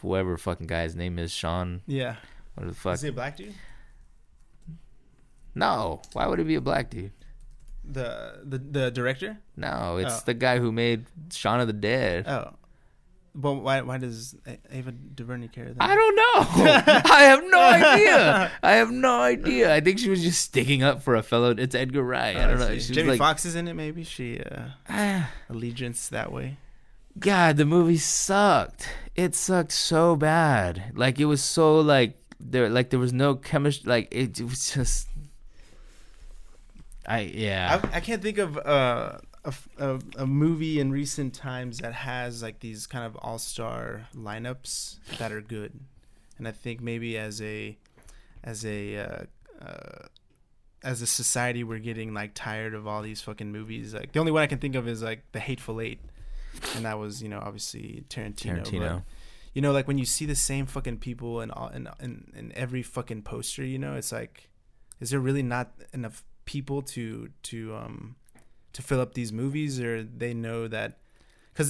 whoever 0.01 0.37
fucking 0.37 0.67
guy's 0.67 0.95
name 0.95 1.19
is 1.19 1.31
Sean. 1.33 1.81
Yeah. 1.85 2.15
What 2.55 2.67
the 2.67 2.73
fuck? 2.73 2.93
Is 2.95 3.01
he 3.01 3.09
a 3.09 3.11
black 3.11 3.35
dude? 3.35 3.53
No, 5.55 6.01
why 6.13 6.27
would 6.27 6.39
it 6.39 6.47
be 6.47 6.55
a 6.55 6.61
black 6.61 6.89
dude? 6.89 7.11
The 7.85 8.39
the 8.43 8.57
the 8.57 8.91
director? 8.91 9.37
No, 9.57 9.97
it's 9.97 10.19
Oh. 10.19 10.23
the 10.25 10.33
guy 10.33 10.59
who 10.59 10.71
made 10.71 11.05
Shaun 11.31 11.59
of 11.59 11.67
the 11.67 11.73
Dead. 11.73 12.27
Oh. 12.27 12.53
But 13.35 13.53
why 13.55 13.81
why 13.81 13.97
does 13.97 14.35
Ava 14.71 14.91
DuVernay 14.91 15.47
care? 15.47 15.65
Then? 15.65 15.77
I 15.79 15.95
don't 15.95 16.15
know. 16.15 17.03
I 17.11 17.23
have 17.23 17.43
no 17.49 17.59
idea. 17.59 18.51
I 18.61 18.71
have 18.73 18.91
no 18.91 19.19
idea. 19.21 19.73
I 19.73 19.79
think 19.81 19.97
she 19.99 20.09
was 20.09 20.21
just 20.21 20.39
sticking 20.41 20.83
up 20.83 21.01
for 21.01 21.15
a 21.15 21.23
fellow. 21.23 21.49
It's 21.49 21.73
Edgar 21.73 22.03
Wright. 22.03 22.37
I 22.37 22.43
Oh, 22.43 22.47
don't 22.49 22.59
know. 22.59 22.77
She 22.77 22.93
Jamie 22.93 23.09
like, 23.09 23.17
Foxx 23.17 23.43
is 23.45 23.55
in 23.55 23.67
it. 23.67 23.73
Maybe 23.73 24.03
she 24.03 24.39
uh, 24.39 24.67
ah, 24.87 25.31
allegiance 25.49 26.07
that 26.09 26.31
way. 26.31 26.57
God, 27.17 27.57
the 27.57 27.65
movie 27.65 27.97
sucked. 27.97 28.87
It 29.15 29.33
sucked 29.35 29.71
so 29.71 30.15
bad. 30.15 30.91
Like 30.93 31.19
it 31.19 31.25
was 31.25 31.43
so 31.43 31.79
like 31.79 32.19
there, 32.39 32.69
like 32.69 32.91
there 32.91 32.99
was 32.99 33.13
no 33.13 33.33
chemistry. 33.35 33.89
Like 33.89 34.07
it, 34.11 34.39
it 34.39 34.43
was 34.45 34.71
just. 34.73 35.07
I 37.05 37.19
yeah. 37.21 37.81
I, 37.83 37.97
I 37.97 37.99
can't 37.99 38.21
think 38.21 38.37
of 38.37 38.57
uh, 38.57 39.17
a, 39.43 39.53
a 39.77 39.99
a 40.17 40.25
movie 40.25 40.79
in 40.79 40.91
recent 40.91 41.33
times 41.33 41.79
that 41.79 41.93
has 41.93 42.41
like 42.41 42.59
these 42.59 42.87
kind 42.87 43.05
of 43.05 43.15
all 43.17 43.37
star 43.37 44.07
lineups 44.15 44.97
that 45.17 45.31
are 45.31 45.41
good, 45.41 45.79
and 46.37 46.47
I 46.47 46.51
think 46.51 46.81
maybe 46.81 47.17
as 47.17 47.41
a 47.41 47.77
as 48.43 48.65
a 48.65 48.97
uh, 48.97 49.23
uh, 49.61 50.07
as 50.83 51.01
a 51.01 51.07
society 51.07 51.63
we're 51.63 51.79
getting 51.79 52.13
like 52.13 52.33
tired 52.33 52.73
of 52.73 52.87
all 52.87 53.01
these 53.01 53.21
fucking 53.21 53.51
movies. 53.51 53.93
Like 53.93 54.13
the 54.13 54.19
only 54.19 54.31
one 54.31 54.43
I 54.43 54.47
can 54.47 54.59
think 54.59 54.75
of 54.75 54.87
is 54.87 55.03
like 55.03 55.23
The 55.33 55.39
Hateful 55.39 55.81
Eight, 55.81 55.99
and 56.75 56.85
that 56.85 56.97
was 56.97 57.21
you 57.21 57.29
know 57.29 57.39
obviously 57.39 58.03
Tarantino. 58.09 58.63
Tarantino. 58.63 58.79
But, 58.79 59.03
you 59.53 59.61
know, 59.61 59.71
like 59.71 59.87
when 59.87 59.97
you 59.99 60.05
see 60.05 60.25
the 60.25 60.35
same 60.35 60.65
fucking 60.65 60.97
people 60.97 61.41
in 61.41 61.51
all 61.51 61.67
in, 61.67 61.87
in 61.99 62.31
in 62.35 62.51
every 62.55 62.81
fucking 62.81 63.21
poster, 63.21 63.63
you 63.63 63.77
know, 63.77 63.93
it's 63.93 64.11
like, 64.11 64.49
is 64.99 65.11
there 65.11 65.19
really 65.19 65.43
not 65.43 65.71
enough 65.93 66.23
people 66.45 66.81
to 66.81 67.29
to 67.43 67.75
um 67.75 68.15
to 68.73 68.81
fill 68.81 68.99
up 69.01 69.13
these 69.13 69.31
movies, 69.31 69.79
or 69.79 70.03
they 70.03 70.33
know 70.33 70.67
that 70.67 70.97
because 71.53 71.69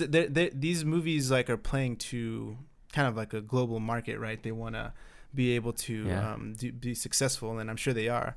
these 0.53 0.85
movies 0.85 1.29
like 1.29 1.49
are 1.49 1.57
playing 1.57 1.97
to 1.97 2.57
kind 2.93 3.07
of 3.07 3.15
like 3.17 3.33
a 3.33 3.41
global 3.41 3.79
market, 3.79 4.17
right? 4.19 4.41
They 4.41 4.51
want 4.51 4.75
to 4.75 4.93
be 5.35 5.51
able 5.55 5.73
to 5.73 6.07
Yeah. 6.07 6.33
um 6.33 6.53
do, 6.53 6.71
be 6.71 6.93
successful, 6.95 7.59
and 7.59 7.69
I'm 7.69 7.77
sure 7.77 7.93
they 7.93 8.07
are, 8.09 8.35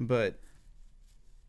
but. 0.00 0.38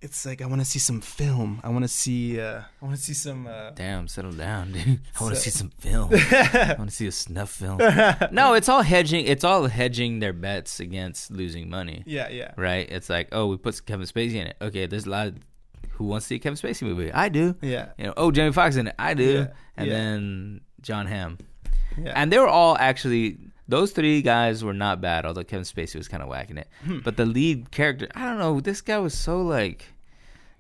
It's 0.04 0.26
like 0.26 0.42
I 0.42 0.46
want 0.48 0.60
to 0.60 0.66
see 0.66 0.80
some 0.80 1.00
film. 1.00 1.62
I 1.64 1.70
want 1.70 1.86
to 1.86 1.88
see. 1.88 2.40
Uh, 2.40 2.62
I 2.82 2.86
want 2.86 2.98
to 2.98 3.02
see 3.02 3.14
some. 3.14 3.48
Uh, 3.48 3.72
Damn, 3.72 4.10
settle 4.10 4.34
down, 4.34 4.74
dude. 4.74 5.00
I 5.20 5.24
want 5.24 5.34
to 5.34 5.40
see 5.40 5.50
some 5.50 5.70
film. 5.70 6.10
I 6.14 6.76
want 6.78 6.90
to 6.90 6.96
see 6.96 7.08
a 7.08 7.12
snuff 7.12 7.52
film. 7.52 7.78
no, 8.32 8.54
it's 8.54 8.68
all 8.68 8.82
hedging. 8.82 9.26
It's 9.26 9.46
all 9.46 9.66
hedging 9.68 10.20
their 10.20 10.34
bets 10.34 10.82
against 10.82 11.32
losing 11.32 11.70
money, 11.70 12.04
yeah, 12.06 12.28
yeah, 12.28 12.52
right? 12.58 12.86
It's 12.92 13.10
like, 13.10 13.30
oh, 13.32 13.48
we 13.48 13.56
put 13.56 13.86
Kevin 13.86 14.06
Spacey 14.06 14.36
in 14.36 14.48
it. 14.48 14.58
Okay, 14.62 14.88
there's 14.88 15.06
a 15.06 15.10
lot 15.10 15.28
of 15.28 15.36
who 15.92 16.06
wants 16.06 16.26
to 16.26 16.30
see 16.30 16.36
a 16.36 16.40
Kevin 16.40 16.58
Spacey 16.58 16.84
movie? 16.84 17.12
I 17.12 17.30
do. 17.30 17.56
Yeah. 17.62 17.90
You 17.98 18.08
know, 18.08 18.14
oh, 18.18 18.32
Jamie 18.32 18.52
Foxx 18.52 18.76
in 18.76 18.88
it. 18.88 18.96
I 19.00 19.14
do. 19.14 19.32
Yeah, 19.32 19.48
And 19.78 19.88
yeah. 19.88 19.94
then 19.94 20.62
Jon 20.82 21.06
Hamm. 21.06 21.38
Yeah. 21.98 22.14
And 22.16 22.32
they 22.32 22.40
were 22.40 22.48
all 22.48 22.76
actually 22.78 23.38
those 23.68 23.92
three 23.92 24.22
guys 24.22 24.64
were 24.64 24.74
not 24.74 25.02
bad, 25.02 25.26
although 25.26 25.44
Kevin 25.44 25.64
Spacey 25.66 25.96
was 25.96 26.08
kind 26.08 26.22
of 26.24 26.30
whacking 26.30 26.58
it. 26.58 26.68
Hmm. 26.84 27.00
But 27.00 27.18
the 27.18 27.26
lead 27.26 27.72
character, 27.72 28.08
I 28.16 28.26
don't 28.26 28.40
know, 28.40 28.60
this 28.60 28.82
guy 28.82 28.98
was 29.00 29.14
so 29.14 29.42
like, 29.42 29.86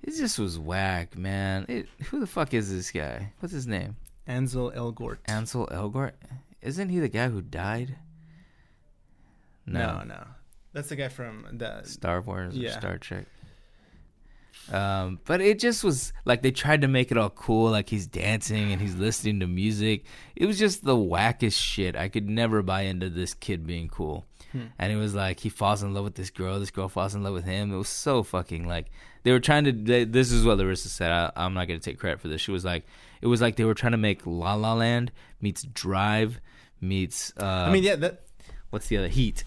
it 0.01 0.11
just 0.15 0.39
was 0.39 0.57
whack, 0.59 1.17
man. 1.17 1.65
It, 1.67 1.87
who 2.05 2.19
the 2.19 2.27
fuck 2.27 2.53
is 2.53 2.71
this 2.71 2.91
guy? 2.91 3.33
What's 3.39 3.53
his 3.53 3.67
name? 3.67 3.95
Ansel 4.27 4.71
Elgort. 4.71 5.17
Ansel 5.25 5.67
Elgort? 5.67 6.13
Isn't 6.61 6.89
he 6.89 6.99
the 6.99 7.09
guy 7.09 7.27
who 7.29 7.41
died? 7.41 7.95
no, 9.65 10.03
no. 10.03 10.23
That's 10.73 10.89
the 10.89 10.95
guy 10.95 11.07
from 11.09 11.45
the 11.51 11.83
Star 11.83 12.21
Wars 12.21 12.55
or 12.55 12.57
Yeah. 12.57 12.77
Star 12.79 12.97
Trek. 12.97 13.25
Um, 14.71 15.19
but 15.25 15.41
it 15.41 15.59
just 15.59 15.83
was 15.83 16.13
like 16.25 16.41
they 16.41 16.51
tried 16.51 16.81
to 16.81 16.87
make 16.87 17.11
it 17.11 17.17
all 17.17 17.29
cool, 17.29 17.71
like 17.71 17.89
he's 17.89 18.07
dancing 18.07 18.71
and 18.71 18.81
he's 18.81 18.95
listening 18.95 19.39
to 19.41 19.47
music. 19.47 20.05
It 20.35 20.45
was 20.45 20.57
just 20.57 20.83
the 20.83 20.95
wackest 20.95 21.59
shit. 21.59 21.95
I 21.95 22.07
could 22.07 22.29
never 22.29 22.61
buy 22.61 22.81
into 22.81 23.09
this 23.09 23.33
kid 23.33 23.67
being 23.67 23.89
cool. 23.89 24.25
Hmm. 24.51 24.67
And 24.79 24.93
it 24.93 24.95
was 24.95 25.13
like 25.13 25.39
he 25.39 25.49
falls 25.49 25.83
in 25.83 25.93
love 25.93 26.05
with 26.05 26.15
this 26.15 26.29
girl, 26.29 26.59
this 26.59 26.71
girl 26.71 26.87
falls 26.87 27.15
in 27.15 27.23
love 27.23 27.33
with 27.33 27.45
him. 27.45 27.73
It 27.73 27.77
was 27.77 27.89
so 27.89 28.23
fucking 28.23 28.67
like 28.67 28.87
they 29.23 29.31
were 29.31 29.39
trying 29.39 29.65
to. 29.65 29.71
They, 29.71 30.03
this 30.05 30.31
is 30.31 30.45
what 30.45 30.57
Larissa 30.57 30.89
said. 30.89 31.11
I, 31.11 31.31
I'm 31.35 31.53
not 31.53 31.67
gonna 31.67 31.79
take 31.79 31.99
credit 31.99 32.21
for 32.21 32.27
this. 32.27 32.41
She 32.41 32.51
was 32.51 32.63
like, 32.63 32.85
it 33.21 33.27
was 33.27 33.41
like 33.41 33.55
they 33.55 33.65
were 33.65 33.73
trying 33.73 33.93
to 33.93 33.97
make 33.97 34.21
La 34.25 34.53
La 34.53 34.73
Land 34.73 35.11
meets 35.41 35.63
Drive 35.63 36.39
meets. 36.79 37.33
Uh, 37.39 37.45
I 37.45 37.71
mean, 37.71 37.83
yeah, 37.83 37.95
that 37.95 38.23
what's 38.69 38.87
the 38.87 38.97
other 38.97 39.07
Heat? 39.07 39.43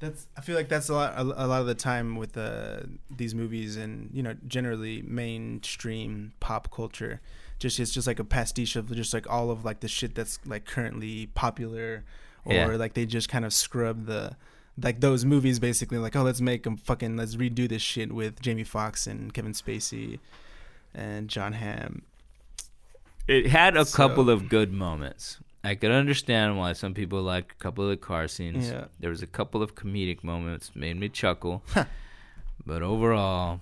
That's. 0.00 0.26
I 0.36 0.40
feel 0.40 0.56
like 0.56 0.68
that's 0.68 0.88
a 0.88 0.94
lot. 0.94 1.14
A, 1.16 1.20
a 1.22 1.46
lot 1.46 1.60
of 1.60 1.66
the 1.66 1.74
time 1.74 2.16
with 2.16 2.36
uh, 2.36 2.80
these 3.14 3.34
movies, 3.34 3.76
and 3.76 4.10
you 4.12 4.22
know, 4.22 4.34
generally 4.48 5.02
mainstream 5.02 6.32
pop 6.40 6.70
culture, 6.74 7.20
just 7.58 7.78
it's 7.78 7.92
just 7.92 8.06
like 8.06 8.18
a 8.18 8.24
pastiche 8.24 8.76
of 8.76 8.90
just 8.94 9.12
like 9.14 9.28
all 9.30 9.50
of 9.50 9.64
like 9.64 9.80
the 9.80 9.88
shit 9.88 10.14
that's 10.14 10.38
like 10.46 10.64
currently 10.64 11.26
popular, 11.34 12.04
or 12.44 12.54
Yeah. 12.54 12.66
like 12.68 12.94
they 12.94 13.06
just 13.06 13.28
kind 13.28 13.44
of 13.44 13.52
scrub 13.52 14.06
the. 14.06 14.36
Like 14.82 15.00
those 15.00 15.26
movies, 15.26 15.58
basically, 15.58 15.98
like 15.98 16.16
oh, 16.16 16.22
let's 16.22 16.40
make 16.40 16.62
them 16.62 16.78
fucking, 16.78 17.14
let's 17.18 17.36
redo 17.36 17.68
this 17.68 17.82
shit 17.82 18.12
with 18.12 18.40
Jamie 18.40 18.64
Foxx 18.64 19.06
and 19.06 19.34
Kevin 19.34 19.52
Spacey, 19.52 20.18
and 20.94 21.28
Jon 21.28 21.52
Hamm. 21.52 22.02
It 23.28 23.48
had 23.48 23.76
a 23.76 23.84
So- 23.84 23.94
couple 23.96 24.30
of 24.30 24.48
good 24.48 24.72
moments. 24.72 25.38
I 25.62 25.74
could 25.74 25.90
understand 25.90 26.58
why 26.58 26.72
some 26.72 26.94
people 26.94 27.20
liked 27.22 27.52
a 27.52 27.54
couple 27.56 27.84
of 27.84 27.90
the 27.90 27.96
car 27.96 28.28
scenes. 28.28 28.68
Yeah. 28.70 28.86
There 28.98 29.10
was 29.10 29.22
a 29.22 29.26
couple 29.26 29.62
of 29.62 29.74
comedic 29.74 30.24
moments, 30.24 30.70
made 30.74 30.98
me 30.98 31.08
chuckle. 31.08 31.62
But 32.66 32.82
overall, 32.82 33.60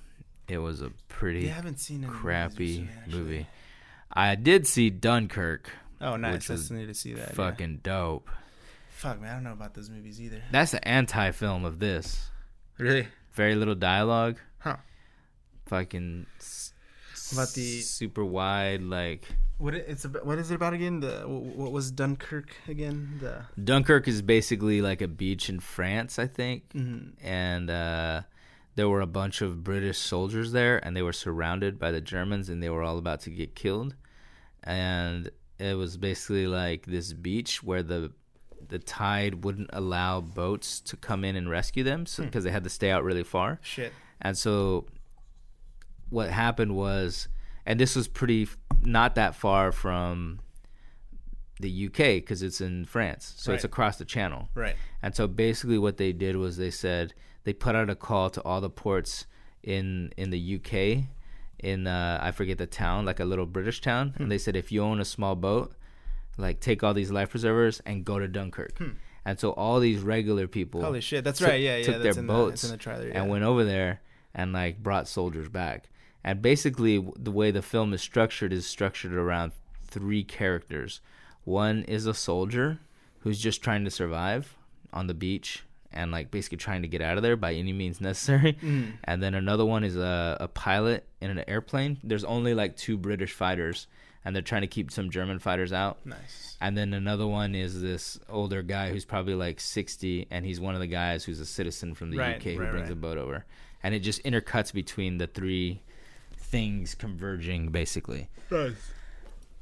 it 0.49 0.59
was 0.59 0.83
a 0.83 0.91
pretty 1.09 1.43
You 1.43 1.49
haven't 1.51 1.79
seen 1.79 1.99
any 1.99 2.07
movies 2.07 2.21
crappy 2.21 2.89
movie. 3.09 3.47
I 4.13 4.35
did 4.35 4.67
see 4.67 4.91
Dunkirk. 4.91 5.71
Oh, 6.01 6.17
nice! 6.17 6.49
That's 6.49 6.71
need 6.71 6.87
to 6.87 6.95
see 6.95 7.15
that. 7.15 7.29
yeah. 7.29 7.35
Fucking 7.35 7.81
dope. 7.83 8.29
fuck, 8.91 9.21
man! 9.21 9.31
I 9.31 9.35
don't 9.35 9.45
know 9.45 9.53
about 9.53 9.75
those 9.75 9.91
movies 9.91 10.21
either. 10.21 10.43
That's 10.51 10.73
the 10.73 10.87
anti-film 10.87 11.65
of 11.65 11.79
this. 11.79 12.29
Really? 12.79 13.09
Very 13.33 13.55
little 13.55 13.75
dialogue. 13.75 14.39
Huh. 14.59 14.77
Fucking 15.67 16.27
About 17.33 17.49
the- 17.55 17.81
super 17.81 18.25
wide 18.25 18.83
like 18.83 19.25
What 19.59 19.75
it's 19.75 20.05
about, 20.05 20.25
what 20.25 20.39
is 20.39 20.51
it 20.51 20.55
about 20.55 20.73
again? 20.75 21.01
The 21.01 21.23
what 21.27 21.73
was 21.73 21.91
Dunkirk 21.91 22.55
again? 22.69 23.19
The 23.21 23.45
Dunkirk 23.63 24.07
is 24.09 24.23
basically 24.23 24.81
like 24.83 25.01
a 25.03 25.09
beach 25.09 25.49
in 25.49 25.61
France, 25.61 26.19
I 26.19 26.27
think. 26.27 26.69
mhm. 26.75 27.13
and 27.23 27.69
uh, 27.71 28.23
there 28.77 28.89
were 28.89 29.01
a 29.01 29.07
bunch 29.09 29.43
of 29.43 29.65
British 29.65 29.99
soldiers 29.99 30.53
there, 30.53 30.79
and 30.85 30.97
they 30.97 31.03
were 31.03 31.13
surrounded 31.13 31.79
by 31.81 31.91
the 31.91 32.01
Germans, 32.01 32.49
and 32.49 32.63
they 32.63 32.71
were 32.71 32.85
all 32.85 32.99
about 32.99 33.21
to 33.23 33.31
get 33.31 33.57
killed. 33.57 33.97
And 34.63 35.31
it 35.59 35.77
was 35.77 35.97
basically 35.97 36.47
like 36.47 36.87
this 36.87 37.13
beach 37.13 37.63
where 37.63 37.83
the 37.83 38.13
the 38.69 38.79
tide 38.79 39.45
wouldn't 39.45 39.71
allow 39.73 40.21
boats 40.21 40.81
to 40.81 40.97
come 40.97 41.25
in 41.25 41.37
and 41.37 41.49
rescue 41.49 41.83
them 41.83 42.05
because 42.19 42.45
they 42.45 42.51
had 42.51 42.65
to 42.65 42.71
stay 42.71 42.91
out 42.91 43.03
really 43.03 43.25
far. 43.25 43.59
shit. 43.63 43.93
And 44.21 44.37
so 44.37 44.87
what 46.11 46.31
happened 46.31 46.75
was, 46.77 47.29
and 47.67 47.79
this 47.79 47.95
was 47.97 48.09
pretty 48.09 48.49
not 48.83 49.15
that 49.17 49.35
far 49.35 49.73
from 49.73 50.41
the 51.61 51.87
UK 51.87 51.97
because 52.23 52.43
it's 52.43 52.61
in 52.61 52.85
France, 52.85 53.35
so 53.37 53.53
it's 53.53 53.65
across 53.65 53.97
the 53.99 54.05
channel. 54.05 54.49
Right. 54.55 54.77
And 55.03 55.15
so 55.15 55.27
basically, 55.27 55.79
what 55.79 55.97
they 55.97 56.13
did 56.13 56.37
was 56.37 56.57
they 56.57 56.71
said 56.71 57.15
they 57.45 57.53
put 57.53 57.75
out 57.75 57.91
a 57.91 57.95
call 57.97 58.31
to 58.31 58.43
all 58.43 58.61
the 58.61 58.71
ports 58.71 59.27
in 59.63 60.13
in 60.17 60.31
the 60.31 60.57
UK, 60.57 61.05
in 61.59 61.87
uh, 61.87 62.21
I 62.23 62.31
forget 62.31 62.59
the 62.59 62.67
town, 62.67 63.05
like 63.05 63.19
a 63.21 63.25
little 63.25 63.47
British 63.47 63.81
town, 63.81 64.15
and 64.19 64.31
they 64.31 64.39
said 64.39 64.55
if 64.55 64.71
you 64.71 64.83
own 64.83 65.01
a 65.01 65.05
small 65.05 65.35
boat, 65.35 65.75
like 66.37 66.61
take 66.61 66.85
all 66.85 66.95
these 66.95 67.11
life 67.11 67.31
preservers 67.31 67.81
and 67.85 68.05
go 68.05 68.19
to 68.19 68.29
Dunkirk. 68.29 68.79
And 69.25 69.39
so 69.39 69.51
all 69.51 69.79
these 69.81 70.01
regular 70.01 70.47
people, 70.47 70.81
Holy 70.81 71.01
shit! 71.01 71.25
That's 71.25 71.41
took- 71.41 71.49
right. 71.49 71.61
Yeah, 71.61 71.77
yeah. 71.79 71.85
took 71.85 72.03
that's 72.03 72.17
their 72.17 72.23
in 72.23 72.29
boats 72.29 72.63
The, 72.63 72.69
the 72.69 72.77
trailer. 72.77 73.09
Yeah. 73.09 73.21
and 73.21 73.29
went 73.29 73.45
over 73.45 73.65
there 73.65 74.01
and 74.33 74.53
like 74.53 74.81
brought 74.83 75.09
soldiers 75.09 75.49
back. 75.49 75.91
And 76.29 76.43
basically, 76.43 77.03
the 77.17 77.31
way 77.31 77.51
the 77.51 77.63
film 77.63 77.95
is 77.95 78.03
structured 78.03 78.53
is 78.53 78.67
structured 78.67 79.15
around 79.15 79.53
three 79.87 80.23
characters. 80.23 81.01
One 81.45 81.85
is 81.85 82.05
a 82.05 82.13
soldier 82.13 82.81
who's 83.21 83.41
just 83.41 83.63
trying 83.63 83.85
to 83.87 83.91
survive 83.91 84.55
on 84.93 85.07
the 85.07 85.15
beach 85.15 85.63
and 85.91 86.13
like 86.13 86.31
basically 86.31 86.59
trying 86.59 86.83
to 86.83 86.89
get 86.89 87.01
out 87.01 87.17
of 87.17 87.23
there 87.23 87.35
by 87.35 87.55
any 87.55 87.73
means 87.73 87.99
necessary. 88.11 88.59
Mhm. 88.61 88.93
And 89.05 89.23
then 89.23 89.33
another 89.35 89.65
one 89.65 89.85
is 89.85 89.97
a, 89.97 90.37
a 90.39 90.49
pilot 90.49 91.07
in 91.23 91.31
an 91.31 91.43
airplane. 91.49 91.97
There's 92.05 92.25
only 92.25 92.53
like 92.53 92.77
two 92.77 92.99
British 92.99 93.33
fighters, 93.33 93.87
and 94.23 94.37
they're 94.37 94.43
trying 94.43 94.61
to 94.61 94.67
keep 94.69 94.91
some 94.91 95.09
German 95.09 95.39
fighters 95.39 95.73
out. 95.73 95.97
Nice. 96.05 96.59
And 96.61 96.77
then 96.77 96.93
another 96.93 97.27
one 97.27 97.55
is 97.55 97.81
this 97.81 98.21
older 98.29 98.61
guy 98.61 98.91
who's 98.91 99.07
probably 99.07 99.35
like 99.35 99.61
60, 99.61 100.27
and 100.31 100.45
he's 100.45 100.61
one 100.61 100.75
of 100.75 100.83
the 100.83 100.87
guys 100.89 101.25
who's 101.25 101.41
a 101.41 101.47
citizen 101.47 101.95
from 101.95 102.11
the 102.11 102.19
Right, 102.19 102.37
UK 102.37 102.53
who 102.53 102.61
right, 102.61 102.71
brings 102.71 102.89
right. 102.91 102.93
a 102.93 102.97
boat 102.97 103.17
over. 103.17 103.47
And 103.83 103.95
it 103.95 104.01
just 104.01 104.23
intercuts 104.25 104.75
between 104.75 105.17
the 105.17 105.27
three 105.27 105.81
things 106.51 106.95
converging, 106.95 107.71
basically. 107.71 108.29
Nice. 108.51 108.93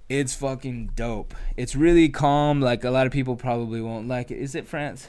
It's 0.09 0.35
fucking 0.35 0.93
dope. 0.95 1.35
It's 1.57 1.75
really 1.75 2.09
calm. 2.09 2.61
Like, 2.61 2.85
a 2.85 2.91
lot 2.91 3.07
of 3.07 3.13
people 3.13 3.37
probably 3.37 3.81
won't 3.81 4.07
like 4.07 4.31
it. 4.31 4.39
Is 4.39 4.55
it 4.55 4.67
France? 4.67 5.09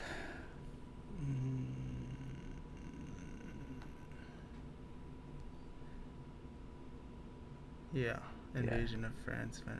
Yeah. 7.93 8.17
Invasion 8.55 9.05
of 9.05 9.11
France. 9.23 9.61
Uh, 9.67 9.71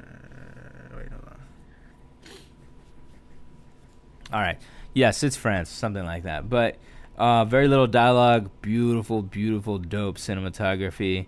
wait, 0.95 1.09
hold 1.09 1.23
on. 1.25 1.39
All 4.33 4.41
right. 4.41 4.57
Yes, 4.93 5.23
it's 5.23 5.35
France, 5.35 5.69
something 5.69 6.05
like 6.05 6.23
that. 6.23 6.49
But 6.49 6.77
uh, 7.17 7.45
very 7.45 7.67
little 7.67 7.87
dialogue, 7.87 8.49
beautiful, 8.61 9.21
beautiful, 9.21 9.77
dope 9.77 10.17
cinematography, 10.17 11.27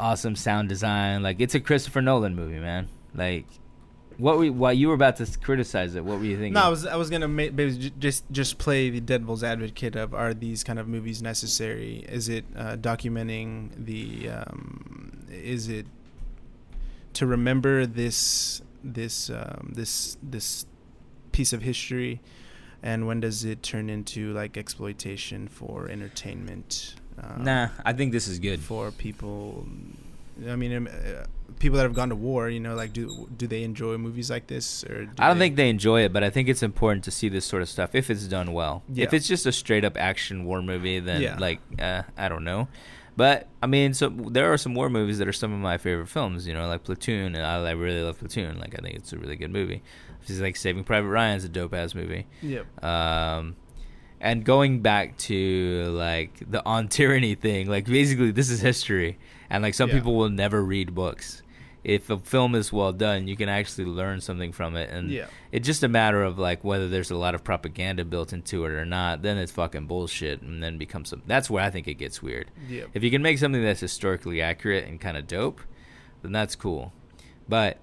awesome 0.00 0.36
sound 0.36 0.68
design. 0.68 1.22
Like 1.22 1.40
it's 1.40 1.54
a 1.54 1.60
Christopher 1.60 2.02
Nolan 2.02 2.34
movie, 2.34 2.58
man. 2.58 2.88
Like 3.14 3.46
what 4.18 4.38
we 4.38 4.50
while 4.50 4.72
you 4.72 4.88
were 4.88 4.94
about 4.94 5.16
to 5.16 5.38
criticize 5.38 5.94
it, 5.94 6.04
what 6.04 6.18
were 6.18 6.24
you 6.24 6.36
thinking? 6.36 6.54
No, 6.54 6.62
I 6.62 6.68
was 6.68 6.84
I 6.86 6.96
was 6.96 7.08
gonna 7.08 7.28
ma- 7.28 7.48
just 7.98 8.24
just 8.30 8.58
play 8.58 8.90
the 8.90 9.00
devil's 9.00 9.44
advocate 9.44 9.96
of 9.96 10.12
are 10.12 10.34
these 10.34 10.64
kind 10.64 10.78
of 10.78 10.88
movies 10.88 11.22
necessary? 11.22 12.04
Is 12.08 12.28
it 12.28 12.44
uh, 12.56 12.76
documenting 12.76 13.70
the? 13.76 14.30
Um, 14.30 15.26
is 15.30 15.68
it 15.68 15.86
to 17.14 17.26
remember 17.26 17.86
this 17.86 18.60
this 18.82 19.30
um, 19.30 19.72
this 19.74 20.16
this 20.22 20.66
piece 21.30 21.52
of 21.52 21.62
history, 21.62 22.20
and 22.82 23.06
when 23.06 23.20
does 23.20 23.44
it 23.44 23.62
turn 23.62 23.88
into 23.88 24.32
like 24.32 24.56
exploitation 24.56 25.46
for 25.46 25.88
entertainment? 25.88 26.96
Um, 27.22 27.44
nah, 27.44 27.68
I 27.84 27.92
think 27.92 28.12
this 28.12 28.28
is 28.28 28.38
good. 28.38 28.60
for 28.60 28.90
people. 28.92 29.66
I 30.48 30.54
mean, 30.54 30.72
um, 30.76 30.86
uh, 30.88 31.24
people 31.58 31.76
that 31.78 31.82
have 31.82 31.94
gone 31.94 32.10
to 32.10 32.14
war. 32.16 32.48
You 32.48 32.60
know, 32.60 32.74
like 32.76 32.92
do 32.92 33.28
do 33.36 33.46
they 33.46 33.62
enjoy 33.64 33.96
movies 33.98 34.30
like 34.30 34.46
this? 34.46 34.84
Or 34.84 35.06
do 35.06 35.10
I 35.18 35.26
don't 35.28 35.38
they- 35.38 35.46
think 35.46 35.56
they 35.56 35.68
enjoy 35.70 36.02
it, 36.04 36.12
but 36.12 36.22
I 36.22 36.30
think 36.30 36.48
it's 36.48 36.62
important 36.62 37.04
to 37.04 37.10
see 37.10 37.28
this 37.28 37.44
sort 37.44 37.62
of 37.62 37.68
stuff 37.68 37.94
if 37.94 38.08
it's 38.10 38.26
done 38.28 38.52
well. 38.52 38.82
Yeah. 38.92 39.04
If 39.04 39.12
it's 39.14 39.26
just 39.26 39.46
a 39.46 39.52
straight 39.52 39.84
up 39.84 39.96
action 39.96 40.44
war 40.44 40.62
movie, 40.62 41.00
then 41.00 41.20
Yeah. 41.22 41.38
like 41.38 41.60
uh, 41.80 42.02
I 42.16 42.28
don't 42.28 42.44
know. 42.44 42.68
But 43.16 43.48
I 43.60 43.66
mean, 43.66 43.94
so 43.94 44.10
there 44.10 44.52
are 44.52 44.56
some 44.58 44.74
war 44.74 44.88
movies 44.88 45.18
that 45.18 45.26
are 45.26 45.32
some 45.32 45.52
of 45.52 45.58
my 45.58 45.76
favorite 45.76 46.08
films. 46.08 46.46
You 46.46 46.54
know, 46.54 46.68
like 46.68 46.84
Platoon, 46.84 47.34
and 47.34 47.44
I, 47.44 47.56
I 47.70 47.72
really 47.72 48.00
love 48.00 48.20
Platoon. 48.20 48.60
Like 48.60 48.78
I 48.78 48.82
think 48.82 48.94
it's 48.94 49.12
a 49.12 49.18
really 49.18 49.34
good 49.34 49.50
movie. 49.50 49.82
It's 50.22 50.38
like 50.40 50.54
Saving 50.56 50.84
Private 50.84 51.08
Ryan's 51.08 51.42
a 51.42 51.48
dope 51.48 51.74
ass 51.74 51.94
movie. 51.96 52.26
Yep. 52.42 52.84
Um, 52.84 53.56
and 54.20 54.44
going 54.44 54.80
back 54.80 55.16
to 55.18 55.84
like 55.90 56.32
the 56.50 56.64
on 56.64 56.88
tyranny 56.96 57.34
thing, 57.34 57.68
like 57.68 57.86
basically 57.86 58.30
this 58.30 58.50
is 58.50 58.60
history, 58.60 59.18
and 59.50 59.62
like 59.62 59.74
some 59.74 59.88
Yeah. 59.88 59.96
people 59.96 60.14
will 60.16 60.30
never 60.30 60.62
read 60.62 60.94
books. 60.94 61.42
if 61.84 62.10
a 62.10 62.18
film 62.18 62.54
is 62.56 62.70
well 62.72 62.92
done, 62.92 63.28
you 63.28 63.36
can 63.36 63.48
actually 63.48 63.84
learn 63.86 64.20
something 64.20 64.52
from 64.52 64.76
it, 64.76 64.90
and 64.90 65.10
Yeah. 65.10 65.26
it's 65.52 65.64
just 65.64 65.82
a 65.84 65.88
matter 65.88 66.22
of 66.22 66.36
like 66.38 66.62
whether 66.64 66.86
there's 66.88 67.10
a 67.10 67.16
lot 67.16 67.34
of 67.36 67.42
propaganda 67.44 68.04
built 68.04 68.32
into 68.32 68.64
it 68.66 68.72
or 68.72 68.84
not. 68.84 69.22
Then 69.22 69.38
it's 69.38 69.52
fucking 69.52 69.86
bullshit, 69.86 70.42
and 70.42 70.62
then 70.62 70.76
becomes 70.76 71.08
some. 71.10 71.22
That's 71.26 71.48
where 71.48 71.64
I 71.64 71.70
think 71.70 71.86
it 71.88 71.94
gets 71.94 72.20
weird. 72.20 72.50
Yeah. 72.68 72.84
If 72.92 73.04
you 73.04 73.10
can 73.10 73.22
make 73.22 73.38
something 73.38 73.62
that's 73.62 73.80
historically 73.80 74.42
accurate 74.42 74.86
and 74.86 75.00
kind 75.00 75.16
of 75.16 75.26
dope, 75.28 75.60
then 76.22 76.32
that's 76.32 76.56
cool. 76.56 76.92
But 77.48 77.78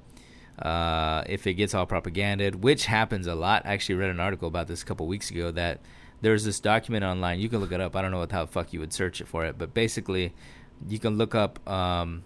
uh, 0.60 1.24
if 1.28 1.48
it 1.48 1.54
gets 1.56 1.74
all 1.74 1.86
propaganded, 1.86 2.64
which 2.64 2.86
happens 2.86 3.26
a 3.28 3.34
lot, 3.34 3.64
I 3.66 3.74
actually 3.74 3.96
read 3.96 4.10
an 4.10 4.20
article 4.20 4.48
about 4.48 4.68
this 4.68 4.84
a 4.84 4.86
couple 4.86 5.08
weeks 5.08 5.32
ago 5.32 5.52
that 5.52 5.80
there's 6.22 6.44
this 6.44 6.60
document 6.60 7.04
online. 7.04 7.40
You 7.40 7.50
can 7.50 7.60
look 7.60 7.72
it 7.72 7.82
up. 7.82 7.96
I 7.96 8.02
don't 8.02 8.12
know 8.12 8.20
what 8.20 8.32
how 8.32 8.46
the 8.46 8.52
fuck 8.52 8.74
you 8.74 8.80
would 8.80 8.94
search 8.94 9.22
it 9.22 9.28
for 9.28 9.46
it, 9.46 9.58
but 9.58 9.74
basically, 9.74 10.34
you 10.88 11.00
can 11.00 11.18
look 11.18 11.36
up 11.36 11.68
um, 11.70 12.24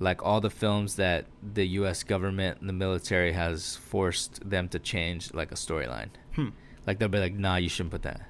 like 0.00 0.22
all 0.22 0.40
the 0.40 0.50
films 0.50 0.96
that 0.96 1.26
the 1.42 1.66
U.S. 1.68 2.02
government 2.02 2.60
and 2.60 2.68
the 2.68 2.74
military 2.74 3.32
has 3.32 3.76
forced 3.76 4.48
them 4.48 4.68
to 4.68 4.78
change, 4.78 5.34
like 5.34 5.52
a 5.52 5.56
storyline. 5.56 6.08
Hmm. 6.34 6.48
Like 6.86 6.98
they'll 6.98 7.08
be 7.08 7.18
like, 7.18 7.34
"Nah, 7.34 7.56
you 7.56 7.68
shouldn't 7.68 7.92
put 7.92 8.02
that." 8.02 8.22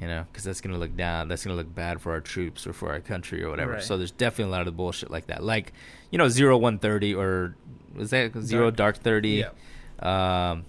You 0.00 0.06
know, 0.06 0.26
because 0.30 0.44
that's 0.44 0.60
gonna 0.60 0.78
look 0.78 0.94
down. 0.94 1.28
That's 1.28 1.44
gonna 1.44 1.56
look 1.56 1.74
bad 1.74 2.00
for 2.00 2.12
our 2.12 2.20
troops 2.20 2.66
or 2.66 2.72
for 2.72 2.90
our 2.90 3.00
country 3.00 3.42
or 3.42 3.50
whatever. 3.50 3.72
Right. 3.72 3.82
So 3.82 3.96
there's 3.96 4.10
definitely 4.10 4.52
a 4.52 4.56
lot 4.56 4.68
of 4.68 4.76
bullshit 4.76 5.10
like 5.10 5.28
that. 5.28 5.42
Like, 5.42 5.72
you 6.10 6.18
know, 6.18 6.28
zero 6.28 6.58
one 6.58 6.78
thirty 6.78 7.14
or 7.14 7.56
was 7.94 8.10
that 8.10 8.38
zero 8.40 8.70
dark 8.70 8.98
thirty? 8.98 9.44
Yeah. 9.44 10.50
Um, 10.50 10.66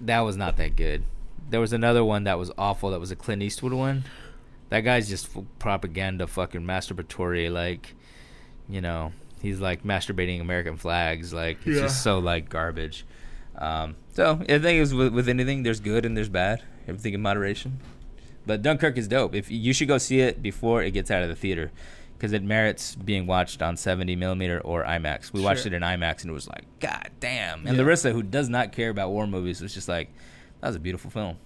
that 0.00 0.20
was 0.20 0.36
not 0.36 0.56
that 0.58 0.76
good. 0.76 1.04
There 1.50 1.60
was 1.60 1.72
another 1.72 2.04
one 2.04 2.24
that 2.24 2.38
was 2.38 2.50
awful. 2.56 2.90
That 2.90 3.00
was 3.00 3.10
a 3.10 3.16
Clint 3.16 3.42
Eastwood 3.42 3.72
one. 3.72 4.04
That 4.68 4.80
guy's 4.80 5.08
just 5.08 5.36
f- 5.36 5.42
propaganda, 5.58 6.26
fucking 6.26 6.62
masturbatory. 6.62 7.50
Like, 7.52 7.94
you 8.68 8.80
know, 8.80 9.12
he's 9.42 9.60
like 9.60 9.82
masturbating 9.82 10.40
American 10.40 10.76
flags. 10.76 11.32
Like, 11.32 11.58
it's 11.66 11.76
Yeah. 11.76 11.82
just 11.82 12.02
so 12.02 12.18
like 12.20 12.48
garbage. 12.48 13.04
Um, 13.58 13.96
so 14.12 14.40
I 14.42 14.58
think 14.58 14.80
it's 14.82 14.92
with, 14.92 15.12
with 15.12 15.28
anything, 15.28 15.64
there's 15.64 15.80
good 15.80 16.06
and 16.06 16.16
there's 16.16 16.28
bad. 16.28 16.62
Everything 16.86 17.14
in 17.14 17.20
moderation. 17.20 17.78
But 18.46 18.62
Dunkirk 18.62 18.96
is 18.96 19.06
dope. 19.08 19.34
If 19.34 19.50
you 19.50 19.72
should 19.72 19.88
go 19.88 19.98
see 19.98 20.20
it 20.20 20.40
before 20.40 20.82
it 20.82 20.92
gets 20.92 21.10
out 21.10 21.22
of 21.22 21.28
the 21.28 21.34
theater, 21.36 21.72
because 22.20 22.34
it 22.34 22.42
merits 22.42 22.94
being 22.94 23.26
watched 23.26 23.62
on 23.62 23.78
70 23.78 24.14
millimeter 24.14 24.60
or 24.60 24.84
IMAX. 24.84 25.32
We 25.32 25.40
watched 25.40 25.62
Sure. 25.62 25.72
it 25.72 25.76
in 25.76 25.82
IMAX 25.82 26.20
and 26.20 26.28
it 26.30 26.34
was 26.34 26.46
like, 26.46 26.64
God 26.78 27.08
damn! 27.18 27.66
And 27.66 27.74
Yeah. 27.78 27.82
Larissa, 27.82 28.12
who 28.12 28.22
does 28.22 28.50
not 28.50 28.72
care 28.72 28.90
about 28.90 29.08
war 29.08 29.26
movies, 29.26 29.62
was 29.62 29.72
just 29.72 29.88
like, 29.88 30.10
that 30.60 30.66
was 30.66 30.76
a 30.76 30.80
beautiful 30.80 31.10
film. 31.10 31.38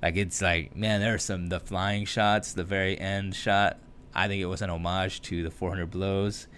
Like 0.00 0.16
it's 0.16 0.40
like, 0.40 0.74
man, 0.74 1.00
there 1.02 1.12
are 1.14 1.18
some 1.18 1.48
the 1.48 1.60
flying 1.60 2.06
shots, 2.06 2.54
the 2.54 2.64
very 2.64 2.98
end 2.98 3.34
shot. 3.34 3.78
I 4.14 4.28
think 4.28 4.40
it 4.40 4.46
was 4.46 4.62
an 4.62 4.70
homage 4.70 5.20
to 5.22 5.42
the 5.42 5.50
400 5.50 5.90
blows. 5.90 6.48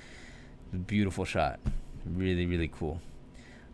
Beautiful 0.86 1.24
shot, 1.24 1.58
really, 2.06 2.46
really 2.46 2.68
cool. 2.68 3.00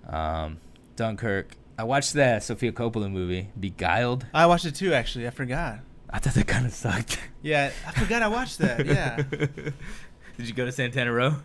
Um, 0.09 0.59
Dunkirk. 0.97 1.55
I 1.79 1.85
watched 1.85 2.13
that 2.15 2.43
Sofia 2.43 2.73
Coppola 2.73 3.11
movie, 3.11 3.49
Beguiled. 3.59 4.27
I 4.35 4.47
watched 4.47 4.65
it 4.67 4.75
too. 4.75 4.93
Actually, 4.95 5.27
I 5.27 5.31
forgot. 5.31 5.81
I 6.13 6.19
thought 6.19 6.35
that 6.35 6.47
kind 6.47 6.67
of 6.67 6.73
sucked. 6.73 7.21
Yeah, 7.43 7.71
I 7.87 7.93
forgot 7.93 8.23
I 8.23 8.29
watched 8.29 8.59
that. 8.59 8.85
Yeah. 8.85 9.17
Did 10.37 10.49
you 10.49 10.55
go 10.55 10.65
to 10.65 10.73
Santana 10.73 11.13
Row? 11.13 11.37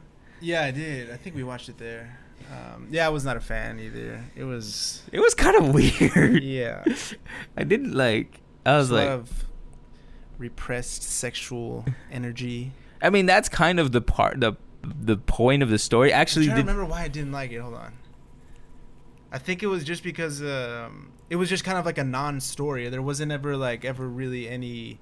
Yeah, 0.42 0.64
I 0.64 0.72
did. 0.72 1.12
I 1.12 1.18
think 1.18 1.36
we 1.36 1.44
watched 1.44 1.70
it 1.70 1.78
there. 1.78 2.20
Um, 2.52 2.88
yeah, 2.92 3.06
I 3.06 3.10
was 3.10 3.26
not 3.26 3.38
a 3.38 3.40
fan 3.40 3.80
either. 3.80 4.24
It 4.36 4.44
was. 4.44 5.02
It 5.12 5.20
was 5.20 5.34
kind 5.34 5.56
of 5.56 5.74
weird. 5.74 6.44
Yeah. 6.44 6.84
I 7.58 7.64
didn't 7.64 7.94
like. 7.94 8.42
I 8.66 8.78
was 8.78 8.92
like, 8.92 9.22
repressed 10.38 11.04
sexual 11.04 11.86
energy. 12.12 12.72
I 13.02 13.10
mean, 13.10 13.26
that's 13.26 13.50
kind 13.50 13.80
of 13.80 13.92
the 13.92 14.02
part, 14.02 14.40
the 14.40 14.54
the 14.84 15.18
point 15.18 15.64
of 15.64 15.70
the 15.70 15.80
story. 15.80 16.12
Actually, 16.12 16.48
did, 16.48 16.58
remember 16.58 16.86
why 16.86 17.04
I 17.04 17.08
didn't 17.08 17.32
like 17.32 17.52
it. 17.52 17.60
Hold 17.60 17.76
on. 17.76 17.94
I 19.36 19.38
think 19.38 19.62
it 19.64 19.68
was 19.68 19.84
just 19.84 20.02
because 20.02 20.42
um, 20.42 21.12
it 21.30 21.36
was 21.36 21.50
just 21.50 21.66
kind 21.66 21.78
of 21.78 21.86
like 21.86 21.98
a 21.98 22.04
non-story. 22.06 22.88
There 22.90 23.02
wasn't 23.02 23.32
ever 23.34 23.58
like 23.58 23.84
ever 23.84 24.08
really 24.08 24.48
any 24.48 25.00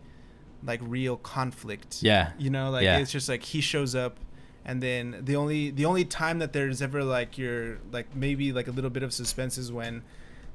like 0.63 0.79
real 0.83 1.17
conflict. 1.17 2.01
Yeah. 2.01 2.31
You 2.39 2.49
know, 2.49 2.71
like 2.71 2.83
Yeah. 2.83 2.97
it's 2.97 3.11
just 3.11 3.29
like 3.29 3.43
he 3.43 3.61
shows 3.61 3.93
up 3.93 4.17
and 4.65 4.81
then 4.81 5.17
the 5.21 5.35
only 5.35 5.69
the 5.69 5.85
only 5.85 6.05
time 6.05 6.39
that 6.39 6.51
there's 6.53 6.81
ever 6.81 7.03
like 7.03 7.37
you're 7.37 7.77
like 7.91 8.15
maybe 8.15 8.51
like 8.51 8.67
a 8.67 8.71
little 8.71 8.89
bit 8.89 9.03
of 9.03 9.13
suspense 9.13 9.57
is 9.57 9.71
when 9.71 10.01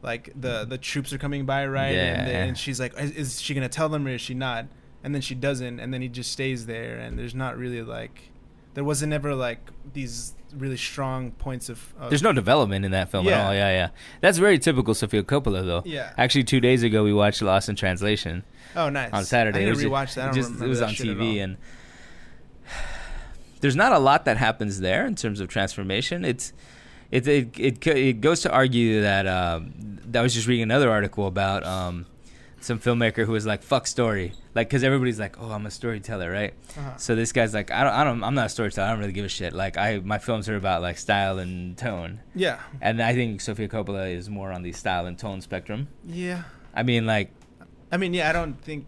like 0.03 0.33
the 0.35 0.65
the 0.65 0.79
troops 0.79 1.13
are 1.13 1.19
coming 1.19 1.45
by 1.47 1.65
right 1.67 1.95
and, 1.95 2.17
Yeah. 2.17 2.25
then, 2.33 2.49
and 2.49 2.59
she's 2.59 2.81
like 2.81 2.99
is, 2.99 3.11
is 3.13 3.41
she 3.41 3.55
gonna 3.55 3.69
tell 3.69 3.89
them 3.89 4.07
or 4.07 4.11
is 4.11 4.21
she 4.21 4.35
not 4.35 4.67
and 5.05 5.15
then 5.15 5.21
she 5.23 5.35
doesn't 5.35 5.79
and 5.79 5.93
then 5.95 6.03
he 6.03 6.09
just 6.09 6.33
stays 6.33 6.67
there 6.67 6.99
and 6.99 7.19
there's 7.19 7.35
not 7.35 7.57
really 7.59 7.83
like 7.83 8.31
there 8.75 8.85
wasn't 8.85 9.13
ever 9.13 9.35
like 9.35 9.61
these 9.93 10.35
really 10.57 10.77
strong 10.77 11.31
points 11.33 11.69
of, 11.69 11.93
of 11.99 12.11
There's 12.11 12.23
no 12.23 12.33
development 12.33 12.85
in 12.85 12.91
that 12.93 13.11
film 13.11 13.27
at 13.29 13.47
all. 13.47 13.55
Yeah, 13.55 13.71
yeah. 13.71 13.89
That's 14.21 14.39
very 14.39 14.59
typical 14.59 14.95
Sofia 14.95 15.23
Coppola, 15.23 15.65
though. 15.65 15.83
Yeah. 15.85 16.13
Actually, 16.17 16.45
two 16.45 16.61
days 16.61 16.83
ago 16.83 17.05
we 17.05 17.13
watched 17.13 17.43
Lost 17.43 17.69
in 17.69 17.77
Translation 17.77 18.45
oh 18.77 18.89
nice 18.89 19.13
on 19.13 19.25
Saturday. 19.25 19.63
I 19.67 19.71
need 19.71 19.79
to 19.79 19.89
rewatch 19.89 20.15
that 20.15 20.23
I 20.23 20.27
don't 20.27 20.35
just- 20.35 20.61
it 20.63 20.67
was 20.69 20.83
on 20.83 20.91
TV, 20.91 21.43
and 21.43 21.57
there's 23.61 23.77
not 23.77 23.93
a 23.93 23.99
lot 23.99 24.25
that 24.25 24.37
happens 24.37 24.81
there 24.81 25.07
in 25.07 25.15
terms 25.15 25.41
of 25.41 25.49
transformation. 25.49 26.25
It's 26.25 26.53
it 27.11 27.27
it 27.27 27.59
it, 27.59 27.87
it 27.87 28.21
goes 28.21 28.41
to 28.43 28.51
argue 28.53 29.01
that 29.03 29.27
um, 29.27 29.99
I 30.15 30.21
was 30.23 30.35
just 30.35 30.47
reading 30.47 30.63
another 30.63 30.91
article 30.91 31.27
about 31.27 31.65
um, 31.65 32.07
some 32.61 32.79
filmmaker 32.79 33.25
who 33.25 33.33
was 33.33 33.47
like 33.47 33.63
fuck 33.63 33.87
story, 33.87 34.33
like 34.55 34.69
because 34.69 34.83
everybody's 34.85 35.19
like, 35.19 35.41
oh, 35.41 35.51
I'm 35.51 35.67
a 35.67 35.71
storyteller, 35.71 36.31
right? 36.31 36.55
Uh-huh. 36.77 36.97
So 36.97 37.15
this 37.15 37.33
guy's 37.33 37.55
like, 37.55 37.71
I 37.71 37.85
don't, 37.85 37.93
I 37.93 38.05
don't, 38.05 38.25
I'm 38.25 38.35
not 38.35 38.47
a 38.47 38.49
storyteller. 38.49 38.89
I 38.89 38.91
don't 38.91 39.01
really 39.01 39.13
give 39.13 39.25
a 39.25 39.29
shit. 39.29 39.53
Like 39.53 39.77
I, 39.77 39.99
my 39.99 40.19
films 40.19 40.49
are 40.49 40.57
about 40.57 40.83
like 40.83 40.99
style 40.99 41.39
and 41.39 41.77
tone, 41.77 42.21
yeah 42.35 42.61
and 42.81 43.03
I 43.03 43.15
think 43.15 43.41
Sofia 43.41 43.69
Coppola 43.69 44.13
is 44.13 44.29
more 44.29 44.53
on 44.53 44.63
the 44.63 44.73
style 44.73 45.07
and 45.07 45.19
tone 45.19 45.41
spectrum. 45.41 45.89
yeah 46.05 46.45
I 46.75 46.83
mean, 46.83 47.07
like, 47.07 47.31
I 47.91 47.97
mean, 47.97 48.15
yeah, 48.15 48.29
I 48.29 48.33
don't 48.33 48.61
think 48.63 48.87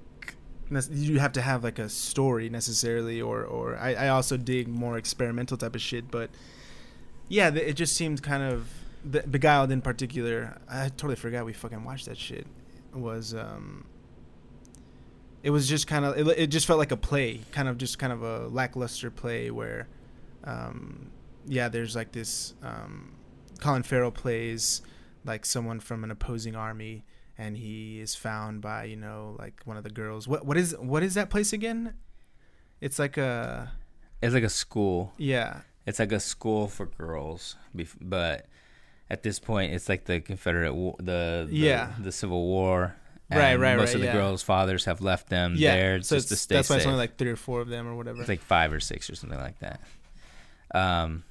you 0.92 1.18
have 1.18 1.32
to 1.32 1.42
have 1.42 1.64
like 1.64 1.78
a 1.78 1.88
story 1.88 2.48
necessarily, 2.48 3.20
or 3.20 3.42
or 3.44 3.76
I, 3.76 3.94
I 3.94 4.08
also 4.08 4.36
dig 4.36 4.68
more 4.68 4.96
experimental 4.96 5.56
type 5.56 5.74
of 5.74 5.80
shit, 5.80 6.10
but 6.10 6.30
yeah, 7.28 7.48
it 7.48 7.74
just 7.74 7.96
seemed 7.96 8.22
kind 8.22 8.42
of 8.42 8.68
the 9.04 9.22
beguiled 9.22 9.70
in 9.72 9.82
particular. 9.82 10.58
I 10.68 10.88
totally 10.88 11.16
forgot 11.16 11.44
we 11.44 11.52
fucking 11.52 11.84
watched 11.84 12.06
that 12.06 12.18
shit. 12.18 12.46
Was 12.94 13.34
um, 13.34 13.86
it 15.42 15.50
was 15.50 15.68
just 15.68 15.86
kind 15.86 16.04
of 16.04 16.16
it, 16.18 16.38
it 16.38 16.46
just 16.48 16.66
felt 16.66 16.78
like 16.78 16.92
a 16.92 16.96
play, 16.96 17.40
kind 17.52 17.68
of 17.68 17.78
just 17.78 17.98
kind 17.98 18.12
of 18.12 18.22
a 18.22 18.48
lackluster 18.48 19.10
play 19.10 19.50
where, 19.50 19.88
um, 20.44 21.10
yeah, 21.46 21.68
there's 21.68 21.94
like 21.94 22.12
this 22.12 22.54
um, 22.62 23.12
Colin 23.60 23.82
Farrell 23.82 24.10
plays 24.10 24.82
like 25.24 25.44
someone 25.44 25.80
from 25.80 26.02
an 26.02 26.10
opposing 26.10 26.56
army 26.56 27.04
and 27.36 27.56
he 27.56 28.00
is 28.00 28.14
found 28.14 28.60
by 28.60 28.84
you 28.84 28.96
know 28.96 29.34
like 29.38 29.62
one 29.64 29.76
of 29.76 29.82
the 29.82 29.90
girls. 29.90 30.28
What 30.28 30.44
what 30.44 30.56
is 30.56 30.76
what 30.78 31.02
is 31.02 31.14
that 31.14 31.30
place 31.30 31.52
again? 31.52 31.94
It's 32.80 32.98
like 32.98 33.16
a 33.16 33.72
it's 34.22 34.34
like 34.34 34.44
a 34.44 34.50
school. 34.50 35.12
yeah. 35.16 35.62
It's 35.86 35.98
like 35.98 36.12
a 36.12 36.20
school 36.20 36.68
for 36.68 36.86
girls, 36.86 37.56
but 38.00 38.46
at 39.10 39.22
this 39.22 39.38
point, 39.40 39.72
it's 39.72 39.88
like 39.88 40.04
the 40.04 40.20
Confederate 40.20 40.72
war, 40.74 40.94
the, 40.98 41.46
the 41.48 41.56
Yeah. 41.56 41.92
the 41.98 42.12
Civil 42.12 42.46
War. 42.46 42.94
Right, 43.32 43.54
right, 43.56 43.76
Most 43.76 43.88
right, 43.88 43.94
of 43.96 44.00
the 44.00 44.06
yeah. 44.08 44.12
girls' 44.12 44.42
fathers 44.42 44.86
have 44.86 45.00
left 45.02 45.28
them 45.28 45.54
yeah 45.56 45.76
there 45.76 46.02
so 46.02 46.16
just 46.16 46.30
to 46.30 46.36
stay 46.36 46.56
that's 46.56 46.68
why 46.68 46.74
safe. 46.74 46.80
it's 46.80 46.86
only 46.88 46.98
like 46.98 47.16
three 47.16 47.30
or 47.30 47.36
four 47.36 47.60
of 47.60 47.68
them 47.68 47.86
or 47.86 47.94
whatever 47.94 48.18
It's 48.18 48.28
like 48.28 48.40
five 48.40 48.72
or 48.72 48.80
six 48.80 49.08
or 49.08 49.14
something 49.14 49.38
like 49.38 49.56
that. 49.60 49.80
Um, 50.74 51.22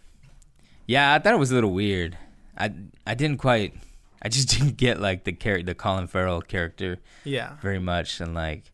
yeah, 0.88 1.13
I 1.13 1.19
thought 1.19 1.34
it 1.34 1.39
was 1.39 1.51
a 1.51 1.55
little 1.55 1.71
weird. 1.73 2.17
I 2.57 2.71
I 3.05 3.15
didn't 3.15 3.38
quite. 3.38 3.73
I 4.21 4.30
just 4.30 4.47
didn't 4.57 4.77
get 4.77 4.99
like 5.01 5.23
the 5.25 5.34
char- 5.34 5.61
the 5.63 5.75
Colin 5.75 6.07
Farrell 6.07 6.41
character 6.41 6.99
yeah 7.23 7.57
very 7.61 7.80
much, 7.80 8.19
and 8.21 8.34
like, 8.34 8.71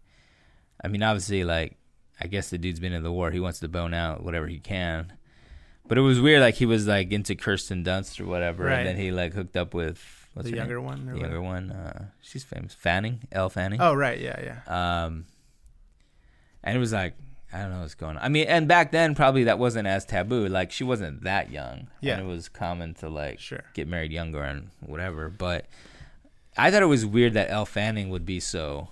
I 0.84 0.88
mean, 0.88 1.04
obviously, 1.04 1.44
like, 1.44 1.78
I 2.22 2.28
guess 2.28 2.50
the 2.52 2.58
dude's 2.58 2.80
been 2.80 2.94
in 2.94 3.04
the 3.04 3.12
war. 3.12 3.32
He 3.32 3.40
wants 3.40 3.60
to 3.60 3.68
bone 3.68 3.94
out 3.94 4.24
whatever 4.24 4.48
he 4.48 4.60
can. 4.60 5.14
But 5.88 5.98
it 5.98 6.02
was 6.02 6.20
weird, 6.20 6.42
like 6.42 6.56
he 6.56 6.66
was 6.66 6.88
like 6.88 7.12
into 7.12 7.36
Kirsten 7.36 7.84
Dunst 7.84 8.20
or 8.20 8.26
whatever, 8.26 8.66
Right. 8.66 8.80
and 8.80 8.88
then 8.88 8.98
he 8.98 9.12
like 9.12 9.34
hooked 9.34 9.56
up 9.56 9.74
with 9.74 10.04
what's 10.34 10.50
the 10.50 10.56
younger 10.56 10.78
name? 10.78 10.86
one 10.86 11.10
or 11.10 11.14
the 11.14 11.20
younger 11.20 11.42
one. 11.42 11.72
Uh, 11.72 12.06
she's 12.22 12.44
famous, 12.44 12.74
Fanning, 12.74 13.22
Elle 13.32 13.50
Fanning. 13.50 13.80
oh 13.82 13.94
right 13.94 14.20
yeah 14.20 14.40
yeah 14.68 15.04
Um, 15.06 15.26
and 16.64 16.76
it 16.76 16.80
was 16.80 16.92
like 16.94 17.14
I 17.54 17.60
don't 17.62 17.70
know 17.72 17.82
what's 17.82 17.94
going 17.96 18.18
on. 18.18 18.24
I 18.24 18.28
mean, 18.30 18.48
and 18.48 18.68
back 18.68 18.92
then 18.92 19.16
probably 19.16 19.46
that 19.46 19.60
wasn't 19.60 19.88
as 19.88 20.04
taboo. 20.04 20.48
Like 20.48 20.72
she 20.72 20.84
wasn't 20.84 21.24
that 21.24 21.52
young. 21.52 21.88
Yeah. 22.02 22.16
and 22.18 22.24
it 22.24 22.28
was 22.30 22.50
common 22.50 22.96
to 22.96 23.08
like 23.10 23.40
Sure. 23.40 23.64
get 23.74 23.88
married 23.88 24.12
younger 24.12 24.42
and 24.44 24.72
whatever. 24.82 25.30
But 25.30 25.68
I 26.58 26.72
thought 26.72 26.82
it 26.82 26.88
was 26.88 27.06
weird 27.06 27.34
that 27.34 27.50
Elle 27.52 27.66
Fanning 27.68 28.10
would 28.10 28.26
be 28.26 28.40
so 28.42 28.90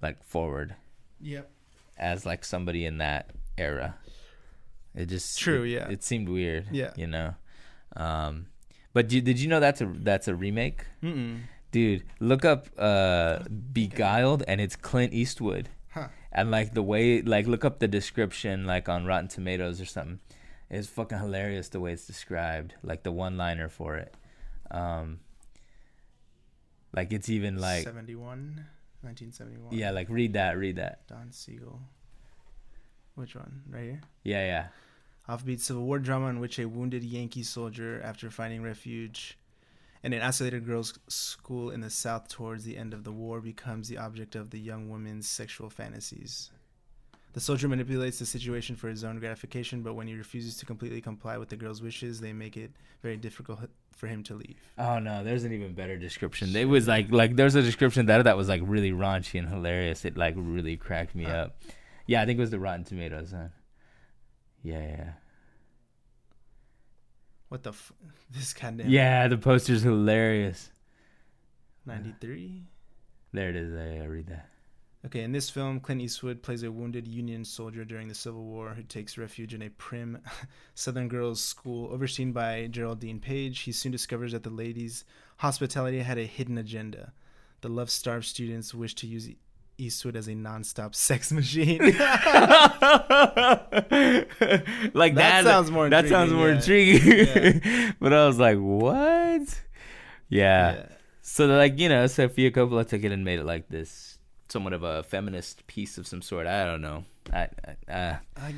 like 0.00 0.22
forward 0.24 0.74
yep 1.20 1.50
as 1.98 2.24
like 2.24 2.44
somebody 2.44 2.84
in 2.86 2.98
that 2.98 3.30
era. 3.58 3.96
It 4.98 5.06
just 5.06 5.38
True, 5.38 5.62
it- 5.62 5.68
yeah. 5.70 5.88
It 5.88 6.02
seemed 6.02 6.28
weird. 6.28 6.66
Yeah. 6.72 6.92
you 6.96 7.06
know. 7.06 7.34
Um, 7.96 8.46
but 8.92 9.08
did, 9.08 9.24
did 9.24 9.38
you 9.40 9.48
know 9.48 9.60
that's 9.60 9.80
a 9.80 9.86
that's 9.86 10.28
a 10.28 10.34
remake? 10.34 10.84
Mm-mm. 11.02 11.42
Dude, 11.70 12.04
look 12.20 12.44
up 12.44 12.66
uh, 12.78 13.40
Beguiled, 13.72 14.42
and 14.48 14.60
it's 14.60 14.74
Clint 14.76 15.12
Eastwood 15.12 15.68
huh 15.90 16.08
and 16.32 16.50
like 16.50 16.74
the 16.74 16.82
way 16.82 17.22
like 17.22 17.46
look 17.46 17.64
up 17.64 17.78
the 17.78 17.88
description 17.88 18.66
like 18.66 18.88
on 18.88 19.06
Rotten 19.06 19.28
Tomatoes 19.28 19.80
or 19.80 19.84
something. 19.86 20.20
It's 20.70 20.88
fucking 20.88 21.18
hilarious 21.18 21.68
the 21.70 21.80
way 21.80 21.92
it's 21.92 22.06
described, 22.06 22.74
like 22.82 23.02
the 23.02 23.12
one 23.12 23.36
liner 23.38 23.68
for 23.70 23.96
it. 23.96 24.14
Um, 24.70 25.20
like 26.92 27.12
it's 27.12 27.28
even 27.28 27.56
like 27.58 27.84
71, 27.84 28.66
1971. 29.02 29.72
yeah, 29.72 29.90
like 29.90 30.08
read 30.10 30.32
that, 30.34 30.58
read 30.58 30.76
that. 30.76 31.06
Don 31.06 31.32
Siegel. 31.32 31.80
Which 33.14 33.34
one? 33.34 33.62
Right 33.70 33.82
here. 33.84 34.00
Yeah, 34.24 34.44
yeah. 34.46 34.66
Offbeat 35.28 35.60
civil 35.60 35.84
war 35.84 35.98
drama 35.98 36.26
in 36.28 36.40
which 36.40 36.58
a 36.58 36.66
wounded 36.66 37.04
Yankee 37.04 37.42
soldier, 37.42 38.00
after 38.02 38.30
finding 38.30 38.62
refuge 38.62 39.36
in 40.02 40.12
an 40.12 40.22
isolated 40.22 40.64
girls' 40.64 40.98
school 41.08 41.70
in 41.70 41.80
the 41.80 41.90
South 41.90 42.28
towards 42.28 42.64
the 42.64 42.76
end 42.78 42.94
of 42.94 43.04
the 43.04 43.12
war, 43.12 43.40
becomes 43.40 43.88
the 43.88 43.98
object 43.98 44.34
of 44.36 44.50
the 44.50 44.58
young 44.58 44.88
woman's 44.88 45.28
sexual 45.28 45.68
fantasies. 45.68 46.50
The 47.34 47.40
soldier 47.40 47.68
manipulates 47.68 48.18
the 48.18 48.26
situation 48.26 48.74
for 48.74 48.88
his 48.88 49.04
own 49.04 49.18
gratification, 49.18 49.82
but 49.82 49.94
when 49.94 50.06
he 50.06 50.14
refuses 50.14 50.56
to 50.56 50.66
completely 50.66 51.02
comply 51.02 51.36
with 51.36 51.50
the 51.50 51.56
girl's 51.56 51.82
wishes, 51.82 52.20
they 52.20 52.32
make 52.32 52.56
it 52.56 52.70
very 53.02 53.16
difficult 53.18 53.60
for 53.94 54.06
him 54.06 54.22
to 54.24 54.34
leave. 54.34 54.56
Oh 54.78 54.98
no, 54.98 55.22
there's 55.22 55.44
an 55.44 55.52
even 55.52 55.74
better 55.74 55.98
description. 55.98 56.56
It 56.56 56.64
was 56.64 56.88
like 56.88 57.10
like 57.12 57.36
there's 57.36 57.54
a 57.54 57.62
description 57.62 58.06
that 58.06 58.24
that 58.24 58.36
was 58.36 58.48
like 58.48 58.62
really 58.64 58.92
raunchy 58.92 59.38
and 59.38 59.48
hilarious. 59.48 60.04
It 60.06 60.16
like 60.16 60.34
really 60.36 60.76
cracked 60.76 61.14
me 61.14 61.24
Huh. 61.24 61.32
up. 61.32 61.62
Yeah, 62.06 62.22
I 62.22 62.26
think 62.26 62.38
it 62.38 62.40
was 62.40 62.50
the 62.50 62.58
Rotten 62.58 62.84
Tomatoes. 62.84 63.32
Huh? 63.32 63.48
Yeah, 64.62 64.80
yeah, 64.80 65.10
What 67.48 67.62
the? 67.62 67.70
F- 67.70 67.92
this 68.30 68.52
goddamn. 68.52 68.88
yeah. 68.90 69.28
The 69.28 69.38
poster's 69.38 69.82
hilarious. 69.82 70.70
93? 71.86 72.64
There 73.32 73.48
it 73.50 73.56
is. 73.56 73.74
I, 73.74 74.02
I 74.02 74.06
read 74.06 74.26
that. 74.28 74.48
Okay, 75.06 75.22
in 75.22 75.30
this 75.32 75.48
film, 75.48 75.78
Clint 75.80 76.00
Eastwood 76.02 76.42
plays 76.42 76.64
a 76.64 76.72
wounded 76.72 77.06
Union 77.06 77.44
soldier 77.44 77.84
during 77.84 78.08
the 78.08 78.14
Civil 78.14 78.44
War 78.44 78.70
who 78.74 78.82
takes 78.82 79.16
refuge 79.16 79.54
in 79.54 79.62
a 79.62 79.70
prim 79.70 80.18
Southern 80.74 81.08
girls' 81.08 81.42
school 81.42 81.88
overseen 81.92 82.32
by 82.32 82.66
Geraldine 82.66 83.20
Page. 83.20 83.60
He 83.60 83.72
soon 83.72 83.92
discovers 83.92 84.32
that 84.32 84.42
the 84.42 84.50
ladies' 84.50 85.04
hospitality 85.38 86.00
had 86.00 86.18
a 86.18 86.24
hidden 86.26 86.58
agenda. 86.58 87.12
The 87.60 87.68
love 87.68 87.90
starved 87.90 88.26
students 88.26 88.74
wish 88.74 88.94
to 88.96 89.06
use 89.06 89.30
Eastwood 89.78 90.16
as 90.16 90.28
a 90.28 90.34
non-stop 90.34 90.94
sex 90.94 91.32
machine. 91.38 91.78
like 91.82 91.94
that, 95.14 95.14
That 95.14 95.44
sounds 95.44 95.70
more 95.70 95.88
That 95.88 96.08
sounds 96.08 96.32
more 96.32 96.48
yeah. 96.48 96.54
intriguing. 96.56 97.94
but 98.00 98.12
I 98.12 98.26
was 98.26 98.38
like, 98.38 98.58
what? 98.58 99.60
Yeah. 100.28 100.74
Yeah. 100.74 100.86
So 101.22 101.46
like 101.46 101.78
you 101.78 101.88
know, 101.88 102.06
Sofia 102.06 102.50
Coppola 102.50 102.86
took 102.86 103.04
it 103.04 103.12
and 103.12 103.24
made 103.24 103.38
it 103.38 103.44
like 103.44 103.68
this, 103.68 104.18
somewhat 104.48 104.72
of 104.72 104.82
a 104.82 105.02
feminist 105.02 105.66
piece 105.66 105.98
of 105.98 106.06
some 106.06 106.22
sort. 106.22 106.46
I 106.46 106.64
don't 106.64 106.80
know. 106.80 107.04
I, 107.32 107.48
I 107.88 107.92
uh, 107.92 108.16
I, 108.36 108.54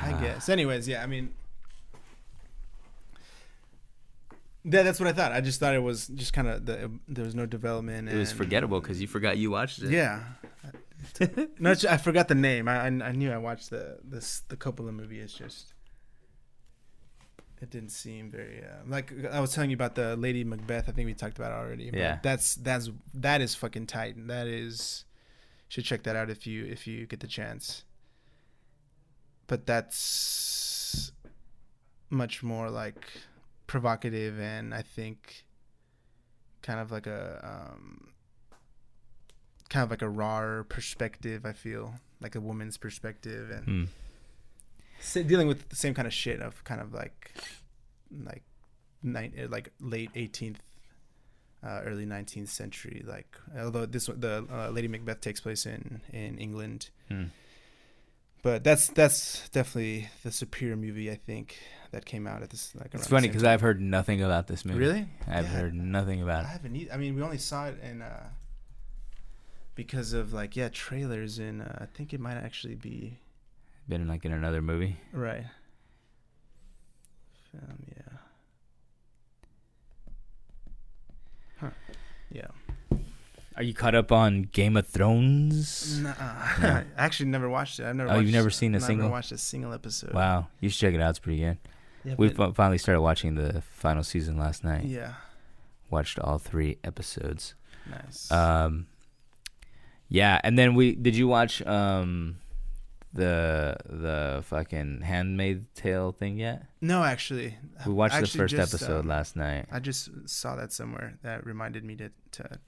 I 0.00 0.12
guess. 0.20 0.48
Anyways, 0.48 0.86
yeah, 0.88 1.02
I 1.02 1.06
mean, 1.06 1.34
yeah, 4.70 4.82
that's 4.82 5.00
what 5.00 5.08
I 5.08 5.12
thought. 5.12 5.32
I 5.32 5.40
just 5.40 5.60
thought 5.60 5.74
it 5.74 5.82
was 5.82 6.06
just 6.08 6.32
kind 6.32 6.48
of 6.48 6.66
the 6.66 6.90
there 7.08 7.24
was 7.24 7.34
no 7.34 7.46
development. 7.46 8.08
it 8.08 8.16
was 8.16 8.32
forgettable 8.32 8.80
because 8.80 9.00
you 9.00 9.06
forgot 9.06 9.36
you 9.38 9.50
watched 9.50 9.82
it. 9.82 9.90
Yeah. 9.90 10.22
no, 11.58 11.70
it's- 11.72 11.84
I 11.84 11.96
forgot 11.96 12.28
the 12.28 12.34
name. 12.34 12.68
I, 12.68 12.86
I 12.86 13.12
knew 13.12 13.30
I 13.32 13.38
watched 13.38 13.70
the 13.70 13.98
this 14.04 14.42
the 14.48 14.56
Coppola 14.56 14.92
movie. 14.92 15.20
It's 15.20 15.32
just 15.32 15.72
it 17.60 17.70
didn't 17.70 17.90
seem 17.90 18.30
very 18.30 18.60
uh, 18.62 18.82
like 18.86 19.12
I 19.32 19.40
was 19.40 19.52
telling 19.52 19.70
you 19.70 19.74
about 19.74 19.94
the 19.96 20.16
Lady 20.16 20.44
Macbeth. 20.44 20.88
I 20.88 20.92
think 20.92 21.06
we 21.06 21.14
talked 21.14 21.38
about 21.38 21.52
it 21.52 21.56
already. 21.56 21.90
but 21.90 21.98
Yeah. 21.98 22.18
that's 22.22 22.54
that's 22.56 22.90
that 23.14 23.40
is 23.40 23.54
fucking 23.54 23.86
tight. 23.86 24.14
That 24.28 24.46
is 24.46 25.04
should 25.68 25.84
check 25.84 26.02
that 26.04 26.16
out 26.16 26.30
if 26.30 26.46
you 26.46 26.64
if 26.66 26.86
you 26.86 27.06
get 27.06 27.20
the 27.20 27.26
chance. 27.26 27.84
But 29.46 29.66
that's 29.66 31.12
much 32.10 32.42
more 32.42 32.70
like 32.70 33.06
provocative 33.68 34.40
and 34.40 34.74
I 34.74 34.82
think 34.82 35.44
kind 36.62 36.80
of 36.80 36.90
like 36.90 37.06
a 37.06 37.22
um 37.76 38.08
kind 39.68 39.84
of 39.84 39.90
like 39.90 40.02
a 40.02 40.08
raw 40.08 40.62
perspective 40.68 41.44
i 41.46 41.52
feel 41.52 41.94
like 42.20 42.34
a 42.34 42.40
woman's 42.40 42.76
perspective 42.78 43.50
and 43.50 43.88
s- 44.98 45.12
dealing 45.26 45.46
with 45.46 45.68
the 45.68 45.76
same 45.76 45.92
kind 45.94 46.06
of 46.08 46.12
shit 46.12 46.40
of 46.40 46.64
kind 46.64 46.80
of 46.80 46.92
like 46.94 47.30
like 48.24 48.42
nine, 49.02 49.32
uh, 49.40 49.46
like 49.48 49.70
late 49.80 50.12
18th 50.14 50.56
uh, 51.62 51.80
early 51.84 52.06
19th 52.06 52.48
century 52.48 53.04
like 53.06 53.36
although 53.58 53.84
this 53.86 54.06
the 54.06 54.44
uh, 54.50 54.70
lady 54.70 54.88
macbeth 54.88 55.20
takes 55.20 55.40
place 55.40 55.66
in 55.66 56.00
in 56.12 56.38
england. 56.38 56.90
Hmm. 57.08 57.24
but 58.42 58.64
that's 58.64 58.88
that's 58.88 59.48
definitely 59.50 60.08
the 60.24 60.32
superior 60.32 60.76
movie 60.76 61.10
i 61.10 61.16
think 61.16 61.58
that 61.92 62.04
came 62.04 62.26
out 62.26 62.42
at 62.42 62.50
this 62.50 62.74
like 62.74 62.94
It's 62.94 63.06
funny 63.06 63.28
because. 63.28 63.44
I've 63.44 63.60
heard 63.60 63.80
nothing 63.80 64.22
about 64.22 64.46
this 64.46 64.64
movie. 64.64 64.78
really 64.78 65.06
I've 65.26 65.44
Yeah. 65.44 65.50
heard 65.50 65.74
nothing 65.74 66.22
about 66.22 66.44
it. 66.44 66.48
I 66.48 66.50
haven't. 66.50 66.76
e- 66.76 66.88
I 66.92 66.96
mean, 66.96 67.14
we 67.14 67.22
only 67.22 67.38
saw 67.38 67.66
it 67.66 67.80
in 67.82 68.02
uh, 68.02 68.28
because 69.74 70.12
of 70.12 70.32
like 70.32 70.56
yeah 70.56 70.68
trailers 70.68 71.38
and 71.38 71.62
uh, 71.62 71.66
I 71.80 71.86
think 71.86 72.12
it 72.12 72.20
might 72.20 72.36
actually 72.36 72.74
be 72.74 73.18
Been 73.88 74.06
like 74.08 74.24
in 74.24 74.32
another 74.32 74.60
movie. 74.62 74.96
right. 75.12 75.44
Film, 77.52 77.82
yeah. 77.96 78.18
Huh. 81.60 81.70
Yeah. 82.30 82.46
Are 83.56 83.62
you 83.62 83.74
caught 83.74 83.94
up 83.96 84.12
on 84.12 84.42
Game 84.52 84.76
of 84.76 84.86
Thrones? 84.86 85.98
Nuh-uh. 86.00 86.58
No. 86.62 86.68
I 86.68 86.84
actually 86.96 87.30
never 87.30 87.48
watched 87.48 87.80
it. 87.80 87.86
I've 87.86 87.96
never. 87.96 88.08
Oh, 88.10 88.14
watched, 88.14 88.24
you've 88.26 88.34
never 88.34 88.50
seen 88.50 88.70
a 88.70 88.78
never 88.78 88.86
single? 88.86 89.10
watched 89.10 89.32
a 89.32 89.38
single 89.38 89.72
episode. 89.72 90.12
Wow, 90.12 90.46
you 90.60 90.68
should 90.68 90.78
check 90.80 90.94
it 90.94 91.00
out. 91.00 91.10
It's 91.10 91.18
pretty 91.18 91.40
good. 91.40 91.58
Yeah, 92.08 92.14
We 92.18 92.28
but- 92.30 92.54
finally 92.56 92.78
started 92.78 93.00
watching 93.02 93.34
the 93.34 93.62
final 93.62 94.02
season 94.02 94.36
last 94.36 94.64
night. 94.64 94.84
yeah. 94.84 95.14
Watched 95.90 96.18
all 96.18 96.38
three 96.38 96.78
episodes. 96.84 97.54
Nice. 97.90 98.30
Um, 98.30 98.86
yeah, 100.08 100.38
and 100.44 100.58
then 100.58 100.74
we 100.74 100.94
did 100.94 101.16
you 101.16 101.26
watch 101.28 101.62
um 101.66 102.36
the 103.14 103.76
the 103.88 104.42
fucking 104.44 105.00
Handmaid 105.00 105.74
Tale 105.74 106.12
thing 106.12 106.36
yet? 106.38 106.66
no, 106.80 107.02
actually. 107.04 107.56
We 107.86 107.92
watched 107.94 108.20
the 108.20 108.26
first 108.26 108.54
just, 108.54 108.74
episode 108.74 109.00
um, 109.00 109.08
last 109.08 109.34
night. 109.36 109.66
I 109.72 109.80
just 109.80 110.10
saw 110.28 110.56
that 110.56 110.72
somewhere. 110.72 111.18
That 111.22 111.46
reminded 111.46 111.84
me 111.84 111.96
to 111.96 112.10
to 112.32 112.58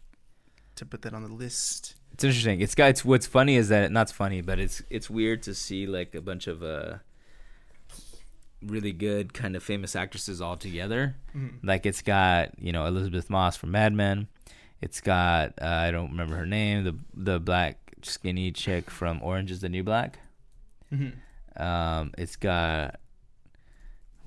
to 0.77 0.87
put 0.87 1.03
that 1.03 1.13
on 1.13 1.23
the 1.23 1.33
list. 1.33 1.97
It's 2.13 2.25
interesting. 2.25 2.61
It's 2.63 2.75
got. 2.75 2.91
It's 2.91 3.05
what's 3.05 3.27
funny 3.27 3.57
is 3.57 3.69
that 3.69 3.93
not 3.93 4.11
funny, 4.11 4.41
but 4.41 4.59
it's 4.59 4.83
it's 4.89 5.11
weird 5.11 5.43
to 5.43 5.55
see 5.55 5.87
like 5.87 6.15
a 6.15 6.23
bunch 6.23 6.47
of 6.47 6.63
uh 6.63 6.95
really 8.63 8.93
good 8.93 9.33
kind 9.33 9.57
of 9.57 9.63
famous 9.63 9.97
actresses 9.97 10.41
all 10.41 10.57
together. 10.57 11.17
Mhm. 11.35 11.59
Like 11.63 11.87
it's 11.87 12.03
got 12.03 12.59
you 12.59 12.73
know 12.73 12.87
Elisabeth 12.87 13.31
Moss 13.31 13.57
from 13.57 13.71
Mad 13.71 13.93
Men. 13.95 14.29
It's 14.81 15.01
got 15.01 15.55
uh, 15.61 15.67
I 15.67 15.91
don't 15.91 16.11
remember 16.11 16.37
her 16.37 16.47
name. 16.47 16.85
The 16.85 16.97
the 17.15 17.39
black 17.41 17.79
skinny 18.03 18.51
chick 18.53 18.91
from 18.91 19.21
Orange 19.23 19.51
Is 19.51 19.61
the 19.61 19.69
New 19.69 19.83
Black. 19.85 20.19
Mhm. 20.93 21.13
Um, 21.57 22.13
it's 22.17 22.37
got 22.37 22.99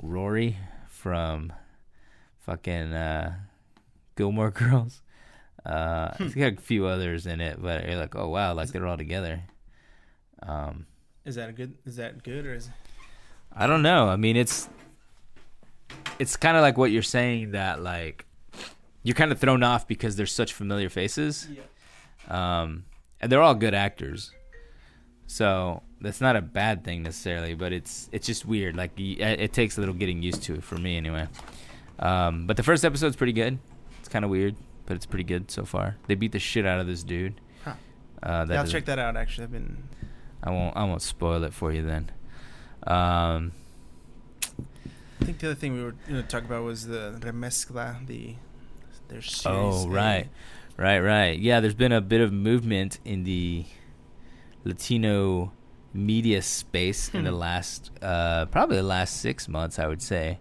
Rory 0.01 0.57
from 0.87 1.53
fucking 2.39 2.93
uh, 2.93 3.35
Gilmore 4.15 4.51
Girls. 4.61 5.01
Uh, 5.65 6.11
it's 6.19 6.35
got 6.35 6.53
a 6.53 6.57
few 6.57 6.85
others 6.85 7.25
in 7.25 7.39
it, 7.39 7.61
but 7.61 7.85
you're 7.87 7.95
like, 7.97 8.15
oh 8.15 8.27
wow, 8.29 8.53
like 8.53 8.69
they're 8.69 8.85
all 8.85 8.97
together. 8.97 9.43
Um, 10.41 10.85
Is 11.25 11.35
that 11.35 11.49
a 11.49 11.53
good? 11.53 11.75
Is 11.85 11.95
that 11.95 12.21
good 12.23 12.45
or 12.45 12.53
is? 12.53 12.69
I 13.55 13.67
don't 13.67 13.81
know. 13.81 14.07
I 14.07 14.15
mean, 14.15 14.35
it's 14.35 14.69
it's 16.19 16.35
kind 16.37 16.55
of 16.57 16.61
like 16.61 16.77
what 16.77 16.91
you're 16.91 17.01
saying 17.01 17.51
that 17.51 17.81
like 17.81 18.25
you're 19.03 19.15
kind 19.15 19.31
of 19.31 19.39
thrown 19.39 19.63
off 19.63 19.87
because 19.87 20.15
they're 20.15 20.25
such 20.25 20.53
familiar 20.53 20.89
faces, 20.89 21.47
Yeah. 21.51 22.61
um, 22.61 22.85
and 23.19 23.31
they're 23.31 23.41
all 23.41 23.55
good 23.55 23.73
actors. 23.73 24.31
So 25.27 25.81
that's 26.01 26.21
not 26.21 26.35
a 26.35 26.41
bad 26.41 26.83
thing 26.83 27.03
necessarily, 27.03 27.53
but 27.55 27.73
it's 27.73 28.09
it's 28.11 28.27
just 28.27 28.45
weird. 28.45 28.75
Like 28.75 28.91
it 28.99 29.53
takes 29.53 29.77
a 29.77 29.81
little 29.81 29.95
getting 29.95 30.21
used 30.21 30.43
to 30.43 30.61
for 30.61 30.75
me 30.75 30.97
anyway. 30.97 31.27
Um, 31.99 32.47
but 32.47 32.57
the 32.57 32.63
first 32.63 32.83
episode's 32.85 33.15
pretty 33.15 33.33
good. 33.33 33.59
It's 33.99 34.09
kind 34.09 34.25
of 34.25 34.31
weird, 34.31 34.55
but 34.85 34.95
it's 34.95 35.05
pretty 35.05 35.23
good 35.23 35.49
so 35.51 35.63
far. 35.65 35.95
They 36.07 36.15
beat 36.15 36.31
the 36.33 36.39
shit 36.39 36.65
out 36.65 36.79
of 36.79 36.87
this 36.87 37.03
dude. 37.03 37.39
Huh. 37.63 37.73
Uh, 38.21 38.45
that 38.45 38.53
yeah, 38.53 38.59
I'll 38.61 38.67
check 38.67 38.85
that 38.85 38.99
out. 38.99 39.15
Actually, 39.15 39.45
I've 39.45 39.51
been. 39.51 39.83
I 40.43 40.49
won't. 40.51 40.75
I 40.75 40.83
won't 40.83 41.01
spoil 41.01 41.43
it 41.43 41.53
for 41.53 41.71
you 41.71 41.81
then. 41.83 42.11
Um, 42.87 43.51
I 45.21 45.25
think 45.25 45.39
the 45.39 45.47
other 45.47 45.55
thing 45.55 45.73
we 45.73 45.83
were 45.83 45.93
going 46.07 46.21
to 46.21 46.27
talk 46.27 46.43
about 46.43 46.63
was 46.63 46.87
the 46.87 47.17
remezcla, 47.21 48.05
the 48.07 48.35
their 49.07 49.21
series. 49.21 49.45
Oh 49.45 49.85
A. 49.85 49.89
right, 49.89 50.29
right, 50.77 50.99
right. 50.99 51.39
Yeah, 51.39 51.59
there's 51.59 51.73
been 51.75 51.91
a 51.91 52.01
bit 52.01 52.19
of 52.21 52.33
movement 52.33 52.99
in 53.05 53.23
the 53.23 53.65
Latino 54.63 55.51
media 55.93 56.41
space 56.41 57.09
in 57.13 57.23
the 57.25 57.29
Hmm. 57.31 57.37
last, 57.37 57.91
uh, 58.01 58.45
probably 58.47 58.77
the 58.77 58.83
last 58.83 59.17
six 59.17 59.47
months, 59.47 59.77
I 59.79 59.87
would 59.87 60.01
say. 60.01 60.39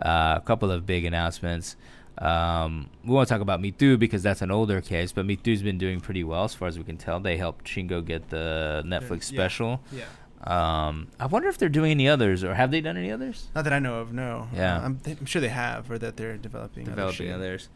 Uh, 0.00 0.34
a 0.36 0.42
couple 0.44 0.70
of 0.70 0.84
big 0.86 1.04
announcements. 1.04 1.76
Um, 2.18 2.90
we 3.04 3.10
won't 3.14 3.28
talk 3.28 3.40
about 3.40 3.60
Mitu 3.60 3.98
because 3.98 4.22
that's 4.22 4.42
an 4.42 4.50
older 4.50 4.80
case, 4.80 5.12
but 5.12 5.26
Mitu's 5.26 5.62
been 5.62 5.78
doing 5.78 6.00
pretty 6.00 6.22
well 6.24 6.44
as 6.44 6.54
far 6.54 6.68
as 6.68 6.76
we 6.78 6.84
can 6.84 6.96
tell. 6.98 7.18
They 7.20 7.36
helped 7.38 7.64
Chingo 7.64 8.04
get 8.04 8.28
the 8.28 8.82
Netflix 8.86 9.32
Yeah. 9.32 9.36
special. 9.38 9.80
Yeah. 9.90 10.04
Um, 10.44 11.08
I 11.20 11.26
wonder 11.26 11.48
if 11.48 11.58
they're 11.58 11.68
doing 11.68 11.92
any 11.92 12.08
others, 12.08 12.42
or 12.42 12.54
have 12.54 12.70
they 12.70 12.80
done 12.80 12.96
any 12.96 13.12
others? 13.12 13.48
Not 13.54 13.62
that 13.64 13.72
I 13.72 13.78
know 13.78 14.00
of. 14.00 14.12
No. 14.12 14.48
Yeah. 14.54 14.78
Uh, 14.78 14.84
I'm, 14.86 15.00
I'm 15.06 15.26
sure 15.26 15.40
they 15.40 15.48
have, 15.48 15.90
or 15.90 15.98
that 15.98 16.16
they're 16.16 16.36
developing. 16.36 16.84
other 16.84 16.92
developing 16.96 17.26
shit. 17.28 17.34
others. 17.34 17.68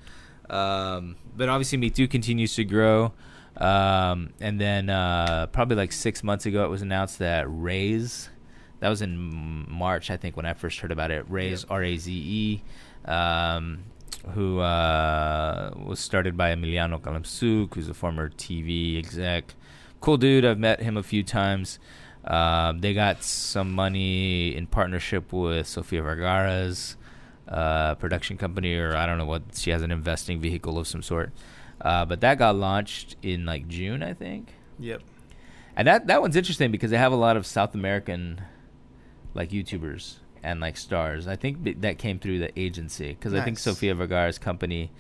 Um, 0.50 1.16
but 1.36 1.48
obviously, 1.48 1.78
Mitu 1.78 2.10
continues 2.10 2.54
to 2.56 2.64
grow. 2.64 3.12
Um, 3.56 4.30
and 4.40 4.60
then 4.60 4.90
uh, 4.90 5.46
probably 5.46 5.76
like 5.76 5.92
six 5.92 6.22
months 6.22 6.44
ago, 6.44 6.64
it 6.64 6.68
was 6.68 6.82
announced 6.82 7.18
that 7.20 7.46
Raze, 7.48 8.28
that 8.80 8.88
was 8.88 9.00
in 9.00 9.16
March, 9.70 10.10
I 10.10 10.16
think, 10.16 10.36
when 10.36 10.44
I 10.44 10.52
first 10.54 10.80
heard 10.80 10.92
about 10.92 11.10
it. 11.10 11.24
Raze, 11.28 11.62
Yep. 11.62 11.70
R 11.70 11.82
A 11.84 11.96
Z 11.96 12.12
E, 12.12 12.62
um, 13.10 13.84
who 14.34 14.58
uh, 14.58 15.70
was 15.86 16.00
started 16.00 16.36
by 16.36 16.54
Emiliano 16.54 17.00
Calemzuk, 17.00 17.74
who's 17.74 17.88
a 17.88 17.94
former 17.94 18.28
TV 18.28 18.98
exec. 18.98 19.54
Cool 20.00 20.16
dude. 20.18 20.44
I've 20.44 20.58
met 20.58 20.80
him 20.82 20.96
a 20.96 21.02
few 21.02 21.22
times. 21.22 21.78
Um, 22.26 22.80
they 22.80 22.92
got 22.92 23.22
some 23.22 23.72
money 23.72 24.54
in 24.56 24.66
partnership 24.66 25.32
with 25.32 25.66
Sofia 25.66 26.02
Vergara's 26.02 26.96
uh, 27.48 27.94
production 27.96 28.36
company, 28.36 28.74
or 28.74 28.96
I 28.96 29.06
don't 29.06 29.18
know 29.18 29.26
what. 29.26 29.42
She 29.54 29.70
has 29.70 29.82
an 29.82 29.90
investing 29.90 30.40
vehicle 30.40 30.78
of 30.78 30.88
some 30.88 31.02
sort. 31.02 31.32
Uh, 31.80 32.04
but 32.04 32.20
that 32.20 32.38
got 32.38 32.56
launched 32.56 33.16
in 33.22 33.44
like 33.44 33.68
June, 33.68 34.02
I 34.02 34.14
think. 34.14 34.54
Yep. 34.78 35.02
And 35.76 35.86
that 35.86 36.06
that 36.06 36.20
one's 36.22 36.36
interesting 36.36 36.72
because 36.72 36.90
they 36.90 36.98
have 36.98 37.12
a 37.12 37.16
lot 37.16 37.36
of 37.36 37.46
South 37.46 37.74
American 37.74 38.40
like 39.34 39.50
YouTubers 39.50 40.16
and 40.42 40.60
like 40.60 40.76
stars. 40.76 41.28
I 41.28 41.36
think 41.36 41.80
that 41.82 41.98
came 41.98 42.18
through 42.18 42.38
the 42.38 42.58
agency 42.58 43.08
because 43.08 43.34
I 43.34 43.42
think 43.42 43.58
Sofia 43.58 43.94
Vergara's 43.94 44.38
company 44.38 44.90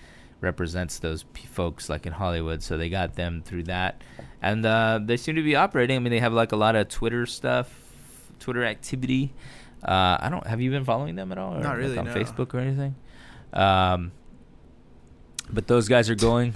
represents 0.40 0.98
those 0.98 1.22
p- 1.32 1.46
folks 1.46 1.88
like 1.88 2.04
in 2.06 2.12
Hollywood, 2.12 2.62
so 2.62 2.76
they 2.76 2.90
got 2.90 3.14
them 3.14 3.42
through 3.42 3.64
that, 3.64 4.02
and 4.42 4.64
uh, 4.64 5.00
they 5.02 5.16
seem 5.16 5.36
to 5.36 5.42
be 5.42 5.56
operating. 5.56 5.96
I 5.96 5.98
mean, 5.98 6.10
they 6.10 6.20
have 6.20 6.32
like 6.32 6.52
a 6.52 6.56
lot 6.56 6.76
of 6.76 6.88
Twitter 6.88 7.26
stuff, 7.26 7.70
Twitter 8.40 8.64
activity. 8.64 9.32
Uh, 9.82 10.18
I 10.20 10.28
don't. 10.30 10.46
Have 10.46 10.60
you 10.60 10.70
been 10.70 10.84
following 10.84 11.14
them 11.14 11.32
at 11.32 11.38
all? 11.38 11.54
Or, 11.54 11.60
Not 11.60 11.70
like, 11.70 11.78
really, 11.78 11.98
on 11.98 12.06
no. 12.06 12.14
Facebook 12.14 12.54
or 12.54 12.58
anything. 12.58 12.94
Um, 13.52 14.12
but 15.50 15.66
those 15.66 15.88
guys 15.88 16.10
are 16.10 16.14
going. 16.14 16.54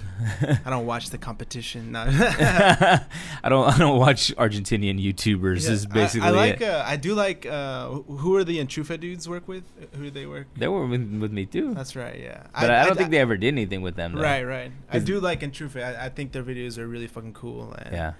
I 0.65 0.69
don't 0.69 0.85
watch 0.85 1.09
the 1.09 1.17
competition. 1.17 1.91
No. 1.93 2.05
I 2.09 3.49
don't. 3.49 3.67
I 3.67 3.77
don't 3.77 3.97
watch 3.97 4.35
Argentinian 4.35 5.01
YouTubers. 5.03 5.65
Yeah, 5.65 5.71
is 5.71 5.85
basically 5.85 6.27
I, 6.27 6.31
I 6.31 6.35
like. 6.35 6.61
it. 6.61 6.63
Uh, 6.69 6.83
I 6.85 6.95
do 6.97 7.13
like. 7.13 7.45
Uh, 7.45 7.89
who 7.89 8.35
are 8.35 8.43
the 8.43 8.59
Enchufe 8.59 8.99
dudes 8.99 9.27
work 9.29 9.47
with? 9.47 9.63
Who 9.95 10.03
do 10.03 10.11
they 10.11 10.25
work? 10.25 10.47
They 10.57 10.67
were 10.67 10.85
with, 10.85 11.01
with 11.19 11.31
Mitu, 11.31 11.73
That's 11.73 11.95
right. 11.95 12.19
Yeah. 12.19 12.43
but 12.53 12.69
I, 12.69 12.85
don't 12.85 12.97
think 12.97 13.11
they 13.11 13.19
ever 13.19 13.37
did 13.37 13.49
anything 13.49 13.81
with 13.81 13.95
them. 13.95 14.13
Though. 14.13 14.21
Right. 14.21 14.43
Right. 14.43 14.71
I 14.91 14.99
do 14.99 15.19
like 15.19 15.41
Enchufe. 15.41 15.81
I, 15.81 16.05
I 16.05 16.09
think 16.09 16.31
their 16.31 16.43
videos 16.43 16.77
are 16.77 16.87
really 16.87 17.07
fucking 17.07 17.33
cool. 17.33 17.73
And, 17.77 17.93
Yeah, 17.93 18.13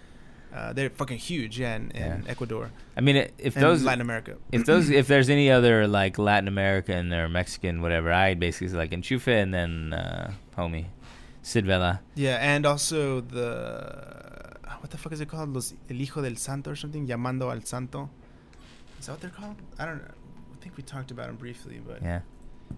Uh, 0.54 0.74
they're 0.74 0.90
fucking 0.90 1.18
huge. 1.18 1.60
Yeah. 1.60 1.76
In, 1.76 1.92
in 1.92 2.24
Yeah. 2.24 2.32
Ecuador. 2.32 2.72
I 2.98 3.02
mean, 3.02 3.30
if 3.38 3.54
those, 3.54 3.84
Latin 3.84 4.02
America. 4.02 4.38
if 4.52 4.66
those, 4.66 4.90
if 4.90 5.08
there's 5.08 5.30
any 5.30 5.50
other 5.50 5.88
like 5.88 6.18
Latin 6.18 6.48
American 6.48 7.14
or 7.14 7.30
Mexican, 7.30 7.82
whatever, 7.82 8.12
I 8.12 8.34
basically 8.36 8.68
say, 8.70 8.78
like 8.78 8.92
Enchufe 8.92 9.28
and 9.28 9.54
then 9.54 9.94
uh, 9.94 10.32
homie 10.58 10.86
Sid 11.42 11.66
Vela. 11.66 12.02
Yeah, 12.16 12.38
and 12.40 12.66
also 12.66 13.22
the 13.22 14.56
what 14.80 14.90
the 14.92 14.98
fuck 14.98 15.12
is 15.14 15.22
it 15.22 15.28
called? 15.30 15.54
Los 15.54 15.74
El 15.90 15.98
Hijo 15.98 16.22
del 16.22 16.36
Santo 16.36 16.72
or 16.72 16.76
something? 16.76 17.08
Llamando 17.08 17.52
al 17.52 17.62
Santo. 17.62 18.10
Is 19.00 19.06
that 19.08 19.14
what 19.14 19.22
they're 19.22 19.30
called? 19.32 19.56
I 19.80 19.86
don't 19.86 19.98
know. 19.98 20.12
I 20.54 20.64
think 20.64 20.78
we 20.78 20.84
talked 20.84 21.12
about 21.12 21.28
them 21.28 21.36
briefly, 21.38 21.80
but 21.86 22.02
Yeah, 22.04 22.22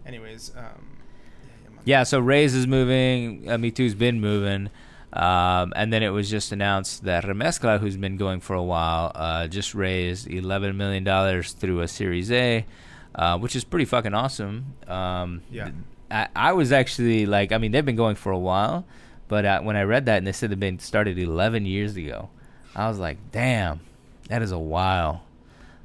anyways, 0.05 0.51
um, 0.55 0.97
yeah, 1.43 1.80
yeah. 1.86 2.03
So 2.03 2.19
Raze 2.19 2.55
is 2.55 2.65
moving. 2.67 3.49
Uh, 3.49 3.57
Mitu's 3.57 3.95
been 3.95 4.21
moving. 4.21 4.69
Um, 5.11 5.74
and 5.76 5.93
then 5.93 6.01
it 6.01 6.09
was 6.09 6.28
just 6.28 6.51
announced 6.51 7.03
that 7.03 7.24
Remezcla, 7.24 7.80
who's 7.80 7.97
been 7.97 8.17
going 8.17 8.39
for 8.39 8.55
a 8.55 8.63
while, 8.63 9.11
uh, 9.13 9.47
just 9.47 9.76
raised 9.76 10.28
$11 10.28 10.76
million 10.76 11.05
through 11.43 11.82
a 11.82 11.88
Series 11.88 12.32
A, 12.32 12.65
uh, 13.13 13.38
which 13.38 13.55
is 13.55 13.63
pretty 13.63 13.86
fucking 13.86 14.15
awesome. 14.15 14.74
Um, 14.88 15.43
Yeah. 15.51 15.69
I, 16.14 16.28
I 16.36 16.53
was 16.53 16.72
actually 16.72 17.26
like, 17.26 17.51
I 17.51 17.57
mean, 17.57 17.72
they've 17.72 17.84
been 17.84 17.95
going 17.95 18.16
for 18.16 18.32
a 18.32 18.38
while, 18.38 18.86
but 19.28 19.45
uh, 19.45 19.61
when 19.61 19.76
I 19.76 19.82
read 19.82 20.05
that 20.05 20.20
and 20.20 20.28
they 20.28 20.32
said 20.32 20.51
they've 20.51 20.59
been 20.59 20.80
started 20.80 21.18
11 21.18 21.66
years 21.66 21.97
ago, 21.97 22.30
I 22.76 22.88
was 22.88 22.99
like, 22.99 23.18
damn, 23.32 23.82
that 24.30 24.41
is 24.43 24.51
a 24.51 24.59
while. 24.59 25.24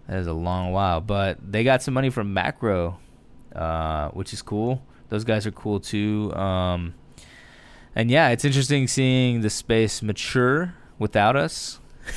That 0.07 0.18
is 0.18 0.26
a 0.26 0.33
long 0.35 0.72
while. 0.72 1.01
But 1.01 1.39
they 1.51 1.64
got 1.64 1.83
some 1.83 1.95
money 1.95 2.11
from 2.11 2.35
Macro, 2.35 2.99
uh, 3.55 4.11
which 4.11 4.33
is 4.33 4.43
cool. 4.43 4.83
Those 5.09 5.24
guys 5.24 5.47
are 5.47 5.51
cool 5.51 5.81
too. 5.81 6.33
Um, 6.35 6.95
and 7.95 8.11
yeah, 8.11 8.29
it's 8.29 8.45
interesting 8.45 8.87
seeing 8.87 9.41
the 9.41 9.51
space 9.51 10.03
mature 10.03 10.74
without 10.99 11.37
us. 11.37 11.81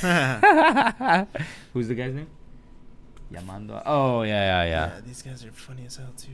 Who's 1.72 1.88
the 1.88 1.94
guy's 1.94 2.14
name? 2.14 2.28
Llamando. 3.32 3.82
Oh 3.86 4.22
yeah, 4.22 4.64
yeah, 4.64 4.68
yeah. 4.68 5.00
These 5.06 5.22
guys 5.22 5.44
are 5.44 5.52
funny 5.52 5.86
as 5.86 5.96
hell 5.96 6.12
too. 6.16 6.30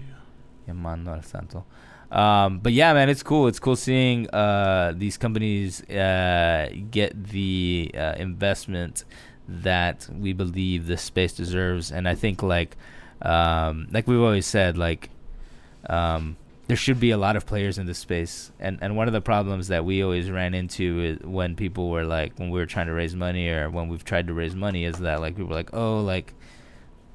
Llamando 0.68 1.08
al 1.08 1.22
Santo. 1.22 1.64
Um, 2.10 2.60
but 2.60 2.72
yeah, 2.72 2.92
man, 2.94 3.08
it's 3.08 3.22
cool. 3.22 3.48
It's 3.48 3.58
cool 3.58 3.76
seeing 3.76 4.28
uh, 4.30 4.94
these 4.96 5.16
companies 5.16 5.82
uh, 5.90 6.70
get 6.90 7.22
the 7.22 7.90
uh, 7.94 8.14
investment 8.18 9.04
that 9.48 10.08
we 10.18 10.32
believe 10.32 10.86
this 10.86 11.02
space 11.02 11.32
deserves, 11.32 11.90
and 11.92 12.08
I 12.08 12.14
think 12.14 12.42
like 12.42 12.76
um, 13.22 13.88
like 13.90 14.06
we've 14.06 14.20
always 14.20 14.46
said, 14.46 14.78
like 14.78 15.10
um, 15.88 16.36
there 16.66 16.76
should 16.76 17.00
be 17.00 17.10
a 17.10 17.18
lot 17.18 17.36
of 17.36 17.46
players 17.46 17.78
in 17.78 17.86
this 17.86 17.98
space, 17.98 18.52
and 18.58 18.78
and 18.80 18.96
one 18.96 19.06
of 19.06 19.12
the 19.12 19.20
problems 19.20 19.68
that 19.68 19.84
we 19.84 20.02
always 20.02 20.30
ran 20.30 20.54
into 20.54 21.18
when 21.24 21.56
people 21.56 21.90
were 21.90 22.04
like 22.04 22.38
when 22.38 22.50
we 22.50 22.58
were 22.58 22.66
trying 22.66 22.86
to 22.86 22.92
raise 22.92 23.14
money 23.14 23.48
or 23.48 23.68
when 23.70 23.88
we've 23.88 24.04
tried 24.04 24.26
to 24.28 24.34
raise 24.34 24.54
money 24.54 24.84
is 24.84 24.98
that 24.98 25.20
like 25.20 25.34
people 25.36 25.48
were 25.48 25.54
like 25.54 25.74
oh 25.74 26.00
like 26.00 26.34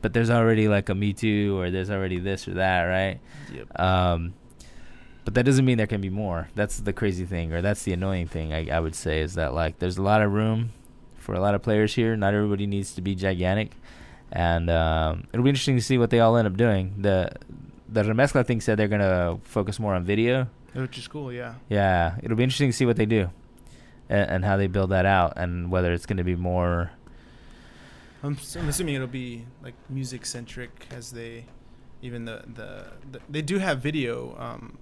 but 0.03 0.13
there's 0.13 0.29
already 0.29 0.67
like 0.67 0.89
a 0.89 0.93
Mitu 0.93 1.55
or 1.55 1.71
there's 1.71 1.89
already 1.89 2.19
this 2.19 2.45
or 2.47 2.55
that, 2.55 2.83
right? 2.83 3.19
Yep. 3.51 3.79
Um, 3.79 4.33
but 5.23 5.33
that 5.35 5.43
doesn't 5.43 5.63
mean 5.63 5.77
there 5.77 5.87
can 5.87 6.01
be 6.01 6.09
more. 6.09 6.49
That's 6.55 6.77
the 6.81 6.91
crazy 6.91 7.25
thing, 7.25 7.53
or 7.53 7.61
that's 7.61 7.83
the 7.83 7.93
annoying 7.93 8.27
thing. 8.27 8.53
I, 8.53 8.67
I 8.69 8.81
would 8.81 8.95
say 8.95 9.21
is 9.21 9.35
that 9.35 9.53
like 9.53 9.79
there's 9.79 9.97
a 9.97 10.03
lot 10.03 10.21
of 10.21 10.33
room 10.33 10.73
for 11.17 11.33
a 11.33 11.39
lot 11.39 11.55
of 11.55 11.63
players 11.63 11.95
here. 11.95 12.17
Not 12.17 12.33
everybody 12.33 12.67
needs 12.67 12.93
to 12.95 13.01
be 13.01 13.15
gigantic, 13.15 13.71
and 14.29 14.69
um, 14.69 15.23
it'll 15.31 15.45
be 15.45 15.49
interesting 15.49 15.77
to 15.77 15.81
see 15.81 15.97
what 15.97 16.09
they 16.09 16.19
all 16.19 16.35
end 16.35 16.47
up 16.47 16.57
doing. 16.57 16.95
The 16.99 17.31
the 17.87 18.03
Remezcla 18.03 18.45
thing 18.45 18.59
said 18.59 18.77
they're 18.77 18.89
gonna 18.89 19.39
focus 19.43 19.79
more 19.79 19.95
on 19.95 20.03
video. 20.03 20.47
Which 20.73 20.97
is 20.97 21.07
cool. 21.07 21.31
Yeah. 21.31 21.55
Yeah, 21.69 22.17
it'll 22.21 22.35
be 22.35 22.43
interesting 22.43 22.69
to 22.69 22.73
see 22.73 22.85
what 22.85 22.97
they 22.97 23.05
do, 23.05 23.29
and, 24.09 24.29
and 24.29 24.45
how 24.45 24.57
they 24.57 24.67
build 24.67 24.89
that 24.89 25.05
out, 25.05 25.33
and 25.37 25.71
whether 25.71 25.93
it's 25.93 26.05
gonna 26.05 26.25
be 26.25 26.35
more. 26.35 26.91
I'm, 28.23 28.37
I'm 28.55 28.69
assuming 28.69 28.95
it'll 28.95 29.07
be 29.07 29.45
like 29.61 29.75
music 29.89 30.25
centric 30.25 30.87
as 30.91 31.11
they, 31.11 31.45
even 32.01 32.25
the, 32.25 32.43
the 32.47 32.85
the 33.11 33.19
they 33.29 33.41
do 33.41 33.57
have 33.59 33.79
video 33.79 34.35
um, 34.39 34.77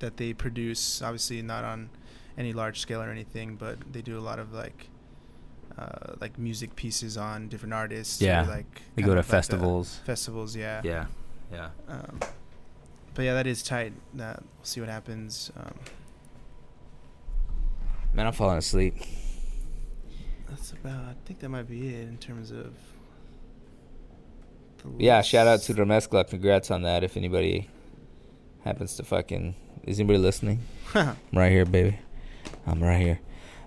that 0.00 0.16
they 0.16 0.32
produce. 0.32 1.00
Obviously 1.00 1.40
not 1.42 1.64
on 1.64 1.90
any 2.36 2.52
large 2.52 2.80
scale 2.80 3.00
or 3.00 3.10
anything, 3.10 3.56
but 3.56 3.78
they 3.92 4.02
do 4.02 4.18
a 4.18 4.20
lot 4.20 4.38
of 4.38 4.52
like. 4.52 4.88
Uh, 5.78 6.12
like 6.20 6.38
music 6.38 6.76
pieces 6.76 7.16
on 7.16 7.48
different 7.48 7.72
artists. 7.72 8.20
Yeah. 8.20 8.42
like 8.42 8.82
They 8.94 9.00
go 9.00 9.12
to 9.14 9.16
like 9.16 9.24
festivals. 9.24 10.00
festivals, 10.04 10.54
yeah. 10.54 10.82
Yeah, 10.84 11.06
yeah. 11.50 11.70
Um, 11.88 12.20
but 13.14 13.22
yeah, 13.22 13.32
that 13.32 13.46
is 13.46 13.62
tight. 13.62 13.94
Uh, 14.14 14.34
we'll 14.38 14.64
see 14.64 14.80
what 14.80 14.90
happens. 14.90 15.50
Um, 15.56 15.72
Man, 18.12 18.26
I'm 18.26 18.34
falling 18.34 18.58
asleep. 18.58 18.96
That's 20.52 20.72
about. 20.72 21.04
I 21.04 21.14
think 21.24 21.40
that 21.40 21.48
might 21.48 21.68
be 21.68 21.88
it 21.94 22.08
in 22.08 22.18
terms 22.18 22.50
of. 22.50 22.74
the 24.78 24.90
Yeah, 24.98 25.22
shout 25.22 25.46
out 25.46 25.60
to 25.62 25.72
list. 25.72 26.10
Remezcla. 26.10 26.28
Congrats 26.28 26.70
on 26.70 26.82
that. 26.82 27.02
If 27.02 27.16
anybody 27.16 27.70
happens 28.64 28.94
to 28.96 29.02
fucking 29.02 29.54
is 29.84 29.98
anybody 29.98 30.18
listening? 30.18 30.60
I'm 30.94 31.16
right 31.32 31.50
here, 31.50 31.64
baby. 31.64 31.98
I'm 32.66 32.82
right 32.82 33.00
here. 33.00 33.20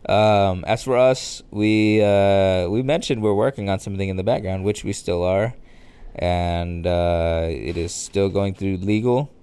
Um, 0.08 0.64
as 0.68 0.84
for 0.84 0.98
us, 0.98 1.42
we 1.50 2.02
uh, 2.04 2.70
we 2.70 2.84
mentioned 2.84 3.24
we're 3.24 3.34
working 3.34 3.70
on 3.70 3.80
something 3.80 4.08
in 4.08 4.18
the 4.18 4.24
background, 4.24 4.64
which 4.64 4.84
we 4.84 4.94
still 4.94 5.24
are, 5.24 5.56
and 6.14 6.86
uh, 6.86 7.48
it 7.50 7.76
is 7.76 7.94
still 7.94 8.30
going 8.30 8.54
through 8.54 8.78
legal, 8.78 9.34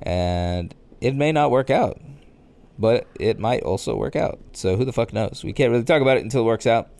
and 0.00 0.74
it 1.02 1.14
may 1.14 1.32
not 1.32 1.50
work 1.50 1.68
out, 1.68 2.00
but 2.78 3.06
it 3.18 3.38
might 3.38 3.62
also 3.62 3.96
work 3.96 4.16
out. 4.16 4.38
So 4.52 4.76
who 4.76 4.84
the 4.84 4.92
fuck 4.92 5.12
knows? 5.12 5.42
We 5.44 5.52
can't 5.52 5.70
really 5.70 5.84
talk 5.84 6.02
about 6.02 6.16
it 6.18 6.22
until 6.24 6.42
it 6.42 6.46
works 6.46 6.66
out. 6.66 6.90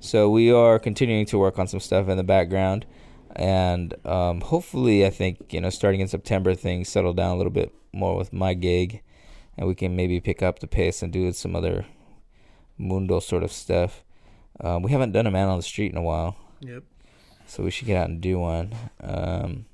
So 0.00 0.28
we 0.30 0.52
are 0.52 0.78
continuing 0.78 1.26
to 1.26 1.38
work 1.38 1.58
on 1.58 1.66
some 1.66 1.80
stuff 1.80 2.08
in 2.08 2.16
the 2.16 2.24
background, 2.24 2.84
and 3.34 3.94
um, 4.06 4.40
hopefully, 4.42 5.04
I 5.06 5.10
think 5.10 5.52
you 5.52 5.60
know, 5.60 5.70
starting 5.70 6.00
in 6.00 6.08
September, 6.08 6.54
things 6.54 6.88
settle 6.88 7.14
down 7.14 7.30
a 7.32 7.36
little 7.36 7.52
bit 7.52 7.72
more 7.92 8.14
with 8.16 8.32
my 8.32 8.52
gig, 8.54 9.02
and 9.56 9.66
we 9.66 9.74
can 9.74 9.96
maybe 9.96 10.20
pick 10.20 10.42
up 10.42 10.58
the 10.58 10.66
pace 10.66 11.02
and 11.02 11.12
do 11.12 11.32
some 11.32 11.56
other 11.56 11.86
mundo 12.78 13.20
sort 13.20 13.42
of 13.42 13.50
stuff. 13.52 14.04
Um, 14.60 14.82
we 14.82 14.90
haven't 14.90 15.12
done 15.12 15.26
a 15.26 15.30
man 15.30 15.48
on 15.48 15.56
the 15.58 15.62
street 15.62 15.92
in 15.92 15.98
a 15.98 16.02
while, 16.02 16.36
Yep. 16.60 16.82
so 17.46 17.62
we 17.62 17.70
should 17.70 17.86
get 17.86 17.96
out 17.96 18.08
and 18.08 18.20
do 18.20 18.38
one. 18.38 18.74
Um, 19.00 19.64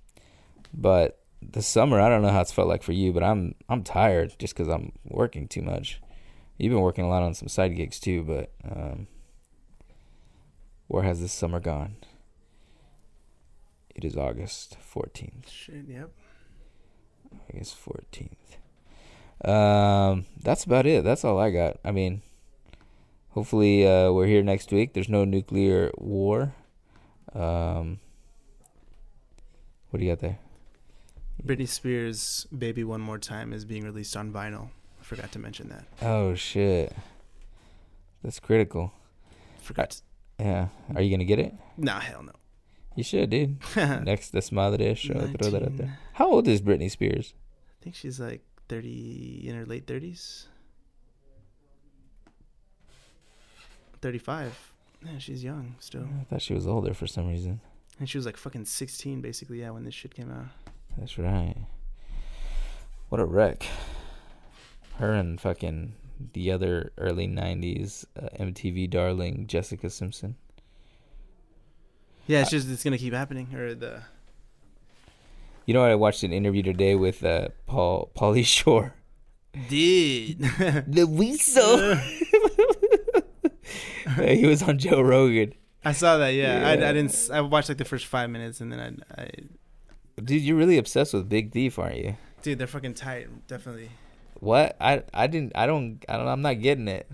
but 0.73 1.22
the 1.51 1.63
summer. 1.63 2.01
I 2.01 2.09
don't 2.09 2.23
know 2.23 2.31
how 2.31 2.41
it's 2.41 2.53
felt 2.53 2.69
like 2.69 2.83
for 2.83 2.93
you, 2.93 3.13
but 3.13 3.23
I'm 3.23 3.55
I'm 3.69 3.83
tired 3.83 4.35
just 4.39 4.55
because 4.55 4.69
I'm 4.69 4.93
working 5.05 5.49
too 5.49 5.63
much. 5.63 6.01
You've 6.59 6.73
been 6.73 6.81
working 6.81 7.05
a 7.05 7.09
lot 7.09 7.23
on 7.23 7.35
some 7.35 7.49
side 7.49 7.77
gigs 7.77 7.99
too, 7.99 8.23
but 8.23 8.53
um, 8.65 9.09
where 10.87 11.03
has 11.03 11.21
this 11.21 11.33
summer 11.33 11.61
gone? 11.61 11.97
It 13.95 14.05
is 14.05 14.17
August 14.17 14.77
fourteenth. 14.81 15.51
Shit, 15.51 15.85
yep. 15.89 16.11
August 17.51 17.75
fourteenth. 17.75 18.57
Um, 19.45 20.27
that's 20.41 20.65
about 20.65 20.87
it. 20.87 21.03
That's 21.03 21.25
all 21.25 21.39
I 21.39 21.51
got. 21.51 21.79
I 21.85 21.91
mean, 21.91 22.23
hopefully 23.31 23.87
uh, 23.87 24.13
we're 24.13 24.27
here 24.27 24.43
next 24.43 24.71
week. 24.71 24.95
There's 24.95 25.09
no 25.09 25.25
nuclear 25.25 25.91
war. 25.99 26.55
Um, 27.35 27.99
what 29.91 29.99
do 29.99 30.07
you 30.07 30.13
got 30.13 30.21
there? 30.21 30.39
Britney 31.45 31.69
Spears' 31.69 32.47
"Baby 32.57 32.85
One 32.85 33.01
More 33.01 33.19
Time" 33.19 33.53
is 33.53 33.65
being 33.65 33.85
released 33.85 34.17
on 34.17 34.33
vinyl. 34.33 34.71
I 35.01 35.05
forgot 35.05 35.33
to 35.33 35.39
mention 35.39 35.69
that. 35.69 35.85
Oh 36.01 36.35
shit, 36.35 36.95
that's 38.23 38.39
critical. 38.39 38.93
Forgot. 39.61 40.01
Yeah, 40.39 40.69
are 40.95 41.03
you 41.03 41.11
gonna 41.11 41.25
get 41.25 41.39
it? 41.39 41.55
Nah, 41.77 42.01
hell 42.01 42.23
no. 42.23 42.33
You 42.95 43.05
should, 43.05 43.31
dude. 43.31 43.57
Next 43.77 44.33
Desmadre 44.35 44.97
show, 44.97 45.15
throw 45.39 45.51
that 45.51 45.63
out 45.63 45.77
there. 45.77 45.99
How 46.15 46.31
old 46.31 46.47
is 46.47 46.61
Britney 46.61 46.91
Spears? 46.91 47.35
I 47.81 47.85
think 47.85 47.97
she's 47.97 48.21
like 48.21 48.43
30 48.69 49.45
in 49.49 49.57
her 49.57 49.65
late 49.65 49.87
30s. 49.87 50.47
35. 54.03 54.73
Yeah, 55.05 55.19
she's 55.19 55.43
young 55.43 55.77
still. 55.79 56.07
I 56.21 56.25
thought 56.25 56.43
she 56.43 56.55
was 56.55 56.67
older 56.67 56.93
for 56.93 57.07
some 57.07 57.29
reason. 57.29 57.61
And 57.99 58.09
she 58.09 58.19
was 58.19 58.27
like 58.27 58.37
fucking 58.37 58.67
16 58.67 59.21
basically, 59.21 59.61
yeah, 59.61 59.71
when 59.71 59.85
this 59.85 59.95
shit 59.95 60.15
came 60.15 60.31
out. 60.31 60.47
That's 60.97 61.19
right. 61.19 61.57
What 63.09 63.21
a 63.21 63.25
wreck. 63.25 63.67
Her 64.97 65.13
and 65.13 65.41
fucking 65.41 65.95
the 66.33 66.51
other 66.53 66.93
early 66.99 67.27
90s 67.27 68.05
uh, 68.17 68.29
MTV 68.39 68.89
darling, 68.89 69.47
Jessica 69.47 69.91
Simpson. 69.91 70.37
Yeah, 72.27 72.43
it's 72.43 72.51
just 72.51 72.71
it's 72.71 72.85
going 72.85 72.93
to 72.93 72.99
keep 72.99 73.13
happening 73.13 73.53
or 73.55 73.75
the 73.75 74.03
You 75.67 75.75
know 75.75 75.81
what? 75.81 75.91
I 75.91 75.97
watched 75.97 76.23
an 76.23 76.33
interview 76.33 76.63
today 76.63 76.95
with 76.95 77.25
uh, 77.25 77.49
Paul 77.67 78.11
Pauly 78.17 78.45
Shore. 78.47 78.95
Dude. 79.69 80.39
The 80.39 81.07
weasel. 81.09 81.97
he 84.25 84.47
was 84.47 84.63
on 84.63 84.79
Joe 84.79 85.01
Rogan. 85.01 85.53
I 85.85 85.93
saw 85.93 86.17
that, 86.19 86.31
yeah. 86.31 86.67
I, 86.67 86.73
I 86.73 86.93
didn't 86.93 87.29
I 87.33 87.41
watched 87.41 87.69
like 87.69 87.79
the 87.79 87.85
first 87.85 88.07
5 88.07 88.31
minutes 88.31 88.61
and 88.61 88.73
then 88.73 89.03
I 89.11 89.23
I 89.23 89.31
Dude, 90.23 90.43
you're 90.43 90.57
really 90.57 90.79
obsessed 90.79 91.15
with 91.15 91.29
Big 91.29 91.53
Thief, 91.53 91.79
aren't 91.79 91.97
you? 91.97 92.17
dude, 92.43 92.59
they're 92.59 92.67
fucking 92.67 92.95
tight, 92.95 93.29
definitely. 93.47 93.89
What? 94.41 94.77
I 94.81 95.03
I 95.15 95.27
didn't 95.29 95.53
I 95.55 95.67
don't 95.67 96.05
I 96.09 96.17
don't 96.17 96.27
I'm 96.29 96.43
not 96.43 96.61
getting 96.61 96.89
it. 96.89 97.09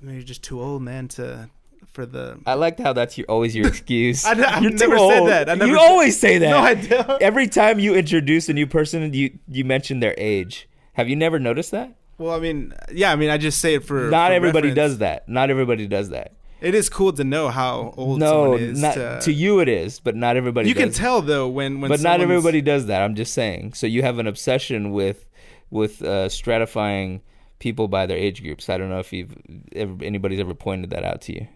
Maybe 0.00 0.16
you're 0.16 0.24
just 0.24 0.42
too 0.42 0.60
old, 0.60 0.80
man, 0.82 1.08
to 1.08 1.50
for 1.92 2.06
the 2.06 2.38
I 2.46 2.54
liked 2.54 2.80
how 2.80 2.92
that's 2.94 3.18
your 3.18 3.26
always 3.28 3.54
your 3.54 3.66
excuse. 3.74 4.24
I, 4.24 4.30
I've 4.32 4.62
You're 4.62 4.72
never 4.72 4.98
said 4.98 5.26
that. 5.26 5.50
I 5.50 5.54
never 5.54 5.70
you 5.70 5.76
said- 5.78 5.82
always 5.86 6.18
say 6.18 6.38
that. 6.38 6.50
No, 6.50 6.58
I 6.58 6.74
don't. 6.74 7.20
Every 7.22 7.46
time 7.48 7.78
you 7.78 7.94
introduce 7.94 8.48
a 8.48 8.54
new 8.54 8.66
person, 8.66 9.12
you 9.12 9.38
you 9.48 9.64
mention 9.64 10.00
their 10.00 10.14
age. 10.16 10.68
Have 10.94 11.08
you 11.08 11.16
never 11.16 11.38
noticed 11.38 11.70
that? 11.72 11.92
Well, 12.16 12.34
I 12.34 12.40
mean, 12.40 12.72
yeah, 12.92 13.12
I 13.12 13.16
mean, 13.16 13.30
I 13.30 13.36
just 13.38 13.60
say 13.60 13.74
it 13.74 13.84
for. 13.84 14.08
Not 14.10 14.28
for 14.30 14.34
everybody 14.34 14.68
reference. 14.68 14.92
does 14.92 14.98
that. 14.98 15.28
Not 15.28 15.50
everybody 15.50 15.86
does 15.86 16.08
that. 16.10 16.32
It 16.60 16.74
is 16.74 16.88
cool 16.88 17.12
to 17.14 17.24
know 17.24 17.48
how 17.48 17.94
old 17.96 18.18
no, 18.18 18.26
someone 18.26 18.60
is. 18.60 18.80
not 18.80 18.94
to, 18.94 19.20
to 19.22 19.32
you 19.32 19.60
it 19.60 19.68
is, 19.68 19.98
but 19.98 20.14
not 20.14 20.36
everybody. 20.36 20.68
you 20.68 20.74
can 20.74 20.92
tell 20.92 21.22
though 21.22 21.48
when 21.48 21.80
when. 21.80 21.88
but 21.88 22.00
not 22.00 22.20
everybody 22.20 22.60
does 22.60 22.86
that. 22.86 23.02
I'm 23.02 23.14
just 23.14 23.32
saying. 23.32 23.74
So 23.74 23.86
you 23.86 24.02
have 24.02 24.18
an 24.18 24.26
obsession 24.26 24.92
with 24.92 25.26
with 25.70 26.02
uh, 26.02 26.28
stratifying 26.28 27.20
people 27.58 27.88
by 27.88 28.06
their 28.06 28.16
age 28.16 28.42
groups. 28.42 28.68
I 28.68 28.76
don't 28.76 28.90
know 28.90 28.98
if 28.98 29.12
you've 29.12 29.36
ever, 29.72 30.04
anybody's 30.04 30.40
ever 30.40 30.54
pointed 30.54 30.90
that 30.90 31.04
out 31.04 31.22
to 31.22 31.34
you. 31.34 31.46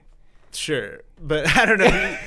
Sure, 0.52 1.00
but 1.20 1.46
I 1.56 1.66
don't 1.66 1.78
know. 1.78 2.18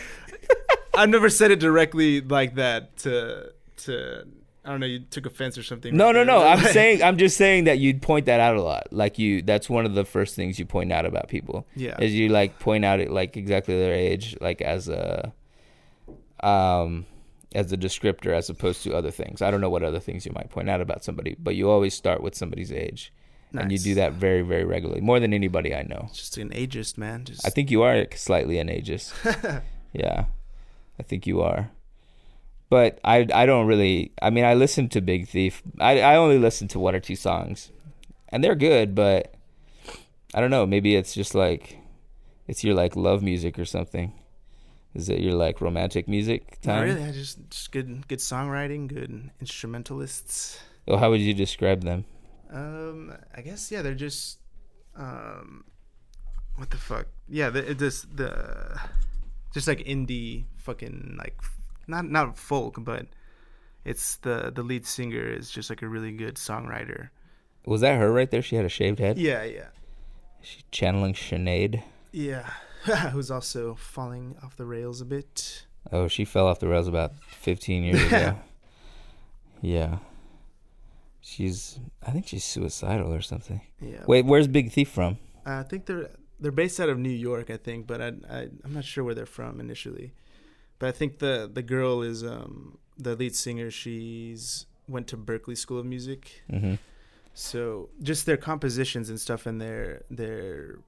I've 0.94 1.10
never 1.10 1.30
said 1.30 1.52
it 1.52 1.60
directly 1.60 2.22
like 2.22 2.56
that 2.56 2.98
to 2.98 3.54
to. 3.78 4.28
I 4.68 4.72
don't 4.72 4.82
know. 4.82 4.86
You 4.86 4.99
took 4.99 5.26
offense 5.26 5.57
or 5.57 5.63
something. 5.63 5.95
No, 5.95 6.07
right 6.07 6.11
no, 6.11 6.18
there, 6.18 6.26
no. 6.26 6.43
I'm 6.68 6.74
saying 6.74 7.01
I'm 7.01 7.18
just 7.18 7.38
saying 7.38 7.63
that 7.63 7.80
you'd 7.80 8.01
point 8.01 8.26
that 8.26 8.41
out 8.41 8.57
a 8.57 8.61
lot. 8.61 8.88
Like 8.91 9.18
you 9.18 9.41
that's 9.41 9.70
one 9.70 9.86
of 9.86 9.95
the 9.95 10.03
first 10.03 10.36
things 10.36 10.59
you 10.59 10.65
point 10.65 10.91
out 10.91 11.05
about 11.05 11.30
people. 11.30 11.65
Yeah. 11.74 11.97
Is 12.01 12.13
you 12.13 12.28
like 12.28 12.59
point 12.59 12.84
out 12.84 12.99
it 12.99 13.09
like 13.09 13.38
exactly 13.38 13.80
their 13.80 13.93
age 13.93 14.36
like 14.41 14.61
as 14.61 14.89
a 14.89 15.32
um 16.41 17.05
as 17.55 17.72
a 17.72 17.78
descriptor 17.78 18.34
as 18.34 18.49
opposed 18.49 18.84
to 18.84 18.93
other 18.93 19.09
things. 19.09 19.41
I 19.41 19.51
don't 19.51 19.61
know 19.61 19.70
what 19.70 19.84
other 19.84 20.01
things 20.01 20.26
you 20.26 20.34
might 20.34 20.49
point 20.49 20.70
out 20.70 20.82
about 20.82 21.01
somebody, 21.01 21.38
but 21.39 21.55
you 21.55 21.70
always 21.70 21.93
start 21.93 22.22
with 22.22 22.36
somebody's 22.36 22.72
age. 22.72 23.13
And 23.53 23.72
you 23.72 23.80
do 23.80 23.95
that 23.95 24.11
very 24.13 24.41
very 24.41 24.65
regularly. 24.65 24.99
More 24.99 25.22
than 25.22 25.34
anybody 25.34 25.74
I 25.74 25.84
know. 25.84 26.09
Just 26.13 26.38
an 26.38 26.49
ageist 26.49 26.97
man. 26.97 27.24
Just 27.24 27.47
I 27.47 27.49
think 27.49 27.72
you 27.72 27.84
are 27.84 28.05
slightly 28.13 28.59
an 28.59 28.68
ageist. 28.68 29.13
yeah. 29.93 30.26
I 30.99 31.03
think 31.03 31.26
you 31.26 31.41
are. 31.41 31.72
But 32.70 32.99
I 33.03 33.28
I 33.34 33.45
don't 33.45 33.68
really 33.68 34.11
I 34.22 34.30
mean 34.30 34.43
I 34.43 34.53
listen 34.53 34.89
to 34.89 35.01
Big 35.01 35.28
Thief. 35.28 35.63
I 35.80 36.01
I 36.01 36.15
only 36.15 36.38
listen 36.38 36.68
to 36.70 36.80
one 36.80 36.95
or 36.95 36.99
two 36.99 37.15
songs. 37.15 37.72
And 38.30 38.43
they're 38.43 38.55
good, 38.55 38.93
but 38.93 39.36
I 40.34 40.41
don't 40.41 40.51
know, 40.51 40.65
maybe 40.65 40.95
it's 40.95 41.13
just 41.13 41.34
like 41.34 41.78
it's 42.47 42.63
your 42.63 42.76
like 42.76 42.95
love 42.95 43.24
music 43.24 43.57
or 43.57 43.65
something. 43.65 44.13
Is 44.93 45.09
it 45.09 45.20
your 45.20 45.34
like 45.34 45.61
romantic 45.61 46.07
music 46.07 46.57
not 46.65 46.74
time? 46.74 46.84
really. 46.84 47.03
I 47.03 47.11
just 47.11 47.38
just 47.49 47.72
good 47.72 48.07
good 48.07 48.20
songwriting, 48.20 48.88
good 48.88 49.30
instrumentalists. 49.39 50.59
Well, 50.88 50.97
how 50.97 51.09
would 51.11 51.22
you 51.22 51.34
describe 51.34 51.84
them? 51.84 52.05
Um, 52.51 53.13
I 53.36 53.41
guess 53.41 53.72
yeah, 53.72 53.82
they're 53.82 53.93
just 53.93 54.39
um, 54.95 55.65
what 56.55 56.72
the 56.72 56.78
fuck? 56.78 57.07
Yeah, 57.30 57.49
the, 57.49 57.72
it 57.72 57.80
just 57.80 58.15
the 58.15 58.80
just 59.53 59.68
like 59.68 59.80
indie 59.80 60.45
fucking 60.57 61.15
like 61.18 61.38
not 61.88 62.06
not 62.06 62.38
folk, 62.38 62.78
but 62.80 63.08
it's 63.86 64.18
the 64.18 64.52
the 64.54 64.64
lead 64.64 64.86
singer 64.86 65.26
is 65.28 65.50
just 65.50 65.70
like 65.70 65.82
a 65.82 65.88
really 65.88 66.12
good 66.12 66.36
songwriter. 66.36 67.10
Was 67.66 67.82
that 67.82 68.00
her 68.00 68.12
right 68.12 68.30
there? 68.32 68.42
She 68.42 68.56
had 68.56 68.66
a 68.66 68.70
shaved 68.70 69.00
head. 69.00 69.18
Yeah, 69.18 69.44
yeah, 69.44 69.68
She 70.42 70.62
channeling 70.72 71.14
Sinead. 71.14 71.84
yeah. 72.12 72.50
Who's 73.12 73.30
also 73.30 73.76
falling 73.76 74.38
off 74.42 74.56
the 74.56 74.66
rails 74.66 75.02
a 75.02 75.06
bit. 75.06 75.66
Oh, 75.92 76.08
she 76.08 76.24
fell 76.24 76.48
off 76.48 76.60
the 76.60 76.68
rails 76.70 76.88
about 76.88 77.20
15 77.28 77.84
years 77.84 78.02
ago. 78.06 78.38
yeah. 79.62 79.98
She's, 81.20 81.80
I 82.06 82.12
think 82.12 82.28
she's 82.28 82.46
suicidal 82.46 83.14
or 83.14 83.22
something. 83.22 83.60
Yeah. 83.82 84.04
Wait, 84.08 84.26
where's 84.26 84.48
Big 84.48 84.72
Thief 84.72 84.90
from? 84.90 85.18
I 85.46 85.64
think 85.64 85.86
they're 85.86 86.10
they're 86.40 86.52
based 86.52 86.80
out 86.80 86.88
of 86.88 86.98
New 87.00 87.10
York, 87.10 87.50
I 87.50 87.58
think, 87.58 87.88
but 87.88 88.02
I, 88.02 88.08
I 88.30 88.48
I'm 88.64 88.74
not 88.74 88.86
sure 88.86 89.04
where 89.04 89.16
they're 89.16 89.26
from 89.26 89.60
initially. 89.60 90.14
But 90.80 90.90
I 90.90 90.92
think 90.92 91.20
the 91.20 91.50
the 91.52 91.62
girl 91.64 92.02
is 92.02 92.24
um 92.24 92.78
the 92.98 93.16
lead 93.16 93.36
singer. 93.36 93.70
She's 93.72 94.66
went 94.88 95.08
to 95.08 95.18
Berklee 95.18 95.58
School 95.58 95.80
of 95.80 95.86
Music, 95.86 96.44
hmm 96.50 96.76
so 97.34 97.90
just 98.02 98.26
their 98.26 98.38
compositions 98.38 99.10
and 99.12 99.20
stuff, 99.20 99.46
and 99.46 99.62
their 99.62 100.02
their 100.10 100.80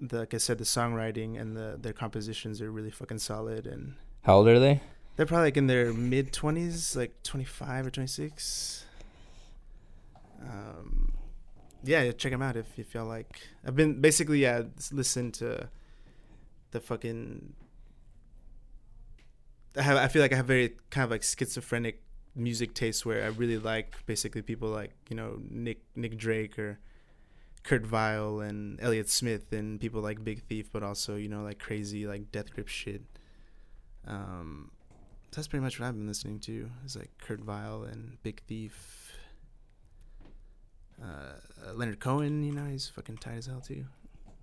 the, 0.00 0.18
like 0.20 0.34
I 0.34 0.36
said, 0.38 0.58
the 0.58 0.64
songwriting 0.64 1.40
and 1.40 1.56
the 1.56 1.76
their 1.80 1.92
compositions 1.92 2.60
are 2.62 2.70
really 2.70 2.90
fucking 2.92 3.18
solid, 3.18 3.66
and 3.66 3.94
How 4.22 4.36
old 4.36 4.46
are 4.48 4.60
they? 4.60 4.80
they're 5.16 5.26
probably 5.26 5.46
like 5.46 5.56
in 5.56 5.66
their 5.66 5.92
mid 5.92 6.32
twenties, 6.32 6.94
like 6.94 7.22
twenty 7.24 7.44
five 7.44 7.86
or 7.86 7.90
twenty 7.90 8.06
six. 8.06 8.84
Um, 10.42 11.12
yeah, 11.82 12.02
yeah, 12.02 12.12
check 12.12 12.32
them 12.32 12.42
out 12.42 12.56
if 12.56 12.78
if 12.78 12.94
y'all 12.94 13.06
like. 13.06 13.40
I've 13.66 13.74
been 13.76 14.00
basically 14.00 14.38
yeah, 14.40 14.62
listen 14.92 15.32
to 15.32 15.68
the 16.70 16.80
fucking. 16.80 17.52
I 19.76 19.82
have 19.82 19.96
I 19.96 20.08
feel 20.08 20.22
like 20.22 20.32
I 20.32 20.36
have 20.36 20.46
very 20.46 20.76
kind 20.90 21.04
of 21.04 21.10
like 21.10 21.22
schizophrenic 21.22 22.02
music 22.34 22.74
taste 22.74 23.06
where 23.06 23.24
I 23.24 23.28
really 23.28 23.58
like 23.58 23.94
basically 24.06 24.42
people 24.42 24.68
like 24.68 24.92
you 25.08 25.16
know 25.16 25.38
Nick 25.50 25.82
Nick 25.94 26.16
Drake 26.16 26.58
or 26.58 26.78
Kurt 27.62 27.84
Vile 27.84 28.40
and 28.40 28.80
Elliott 28.80 29.10
Smith 29.10 29.52
and 29.52 29.80
people 29.80 30.00
like 30.00 30.22
Big 30.22 30.42
Thief, 30.44 30.70
but 30.72 30.82
also 30.82 31.16
you 31.16 31.28
know 31.28 31.42
like 31.42 31.58
crazy 31.58 32.06
like 32.06 32.30
Death 32.32 32.52
Grip 32.52 32.68
shit. 32.68 33.02
Um, 34.06 34.70
that's 35.32 35.48
pretty 35.48 35.62
much 35.62 35.80
what 35.80 35.86
I've 35.86 35.94
been 35.94 36.06
listening 36.06 36.38
to. 36.40 36.70
Is 36.84 36.96
like 36.96 37.10
Kurt 37.18 37.40
Vile 37.40 37.84
and 37.84 38.22
Big 38.22 38.42
Thief. 38.46 39.12
Uh, 41.02 41.72
Leonard 41.74 42.00
Cohen, 42.00 42.42
you 42.42 42.52
know, 42.52 42.64
he's 42.64 42.88
fucking 42.88 43.18
tight 43.18 43.36
as 43.36 43.46
hell 43.46 43.60
too. 43.60 43.84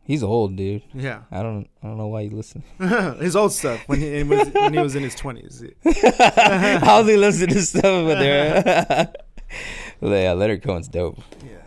He's 0.05 0.21
old, 0.21 0.57
dude. 0.57 0.83
Yeah, 0.93 1.21
I 1.31 1.41
don't, 1.41 1.69
I 1.81 1.87
don't 1.87 1.97
know 1.97 2.07
why 2.07 2.21
you 2.21 2.31
listen. 2.31 2.63
his 3.19 3.37
old 3.37 3.53
stuff 3.53 3.87
when 3.87 4.01
he 4.01 4.23
was, 4.23 4.49
when 4.49 4.73
he 4.73 4.79
was 4.79 4.95
in 4.95 5.03
his 5.03 5.15
twenties. 5.15 5.63
How's 5.83 7.07
he 7.07 7.15
listen 7.15 7.49
to 7.49 7.61
stuff 7.61 7.85
over 7.85 8.15
there? 8.15 9.13
yeah, 10.01 10.33
Leonard 10.33 10.61
Cohen's 10.61 10.89
dope. 10.89 11.19
Yeah. 11.41 11.61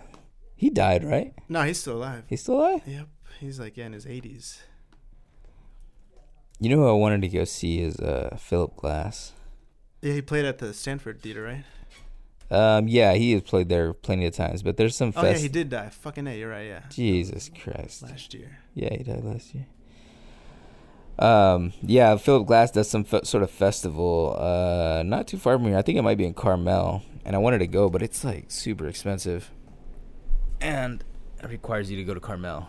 He 0.55 0.69
died, 0.69 1.03
right? 1.03 1.33
No, 1.49 1.63
he's 1.63 1.81
still 1.81 1.97
alive. 1.97 2.25
He's 2.29 2.43
still 2.43 2.61
alive. 2.61 2.83
Yep, 2.87 3.09
he's 3.41 3.59
like 3.59 3.77
yeah 3.79 3.87
in 3.87 3.95
his 3.95 4.07
eighties. 4.07 4.63
You 6.61 6.71
know 6.71 6.77
who 6.77 6.89
I 6.89 6.93
wanted 6.93 7.23
to 7.23 7.29
go 7.29 7.45
see 7.45 7.81
is 7.81 7.97
uh, 7.97 8.37
Philip 8.39 8.77
Glass. 8.77 9.33
Yeah, 10.03 10.13
he 10.13 10.23
played 10.23 10.45
at 10.45 10.59
the 10.59 10.75
Stanford 10.75 11.23
Theater, 11.23 11.43
right? 11.43 11.65
Um, 12.51 12.87
yeah, 12.89 13.15
he 13.15 13.33
has 13.33 13.43
played 13.43 13.69
there 13.69 13.93
plenty 13.93 14.27
of 14.27 14.35
times, 14.35 14.63
but 14.63 14.77
there's 14.77 14.97
some. 14.97 15.13
Oh 15.17 15.25
yeah, 15.25 15.33
he 15.37 15.49
did 15.49 15.69
die. 15.71 15.89
Fucking 15.89 16.27
a, 16.27 16.39
you're 16.39 16.51
right. 16.51 16.67
Yeah, 16.67 16.83
Jesus 16.91 17.51
Christ. 17.63 18.03
last 18.03 18.35
year. 18.35 18.59
Yeah, 18.75 18.95
he 18.97 19.03
died 19.03 19.25
last 19.25 19.55
year. 19.55 19.67
Um, 21.19 21.73
yeah, 21.83 22.17
Philip 22.17 22.47
Glass 22.47 22.71
does 22.71 22.91
some 22.91 23.03
fe- 23.03 23.23
sort 23.25 23.43
of 23.43 23.51
festival, 23.51 24.37
uh, 24.39 25.03
not 25.03 25.27
too 25.27 25.39
far 25.39 25.55
from 25.57 25.67
here. 25.67 25.79
I 25.79 25.83
think 25.83 25.99
it 25.99 26.03
might 26.03 26.19
be 26.19 26.27
in 26.27 26.35
Carmel, 26.35 27.03
and 27.25 27.35
I 27.35 27.39
wanted 27.39 27.59
to 27.59 27.67
go, 27.67 27.89
but 27.89 28.03
it's 28.03 28.23
like 28.23 28.51
super 28.51 28.87
expensive, 28.87 29.51
and 30.61 31.03
it 31.43 31.49
requires 31.49 31.91
you 31.91 31.97
to 31.97 32.05
go 32.05 32.13
to 32.15 32.21
Carmel. 32.21 32.69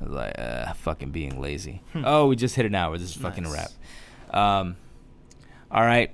I 0.00 0.04
was 0.04 0.12
like, 0.12 0.34
uh, 0.38 0.72
fucking 0.74 1.10
being 1.12 1.40
lazy. 1.40 1.82
Hmm. 1.92 2.02
Oh, 2.04 2.26
we 2.26 2.36
just 2.36 2.56
hit 2.56 2.66
an 2.66 2.74
hour. 2.74 2.98
This 2.98 3.10
is 3.10 3.16
fucking 3.16 3.46
a 3.46 3.50
wrap. 3.50 3.70
Um, 4.34 4.76
all 5.70 5.82
right. 5.82 6.12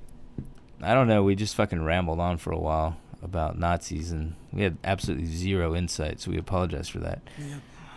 I 0.82 0.94
don't 0.94 1.08
know. 1.08 1.22
We 1.22 1.34
just 1.34 1.54
fucking 1.54 1.82
rambled 1.82 2.20
on 2.20 2.36
for 2.36 2.52
a 2.52 2.58
while 2.58 2.96
about 3.22 3.58
Nazis, 3.58 4.12
and 4.12 4.34
we 4.52 4.62
had 4.62 4.76
absolutely 4.84 5.26
zero 5.26 5.74
insight. 5.74 6.20
So 6.20 6.30
we 6.30 6.38
apologize 6.38 6.88
for 6.88 6.98
that. 7.00 7.22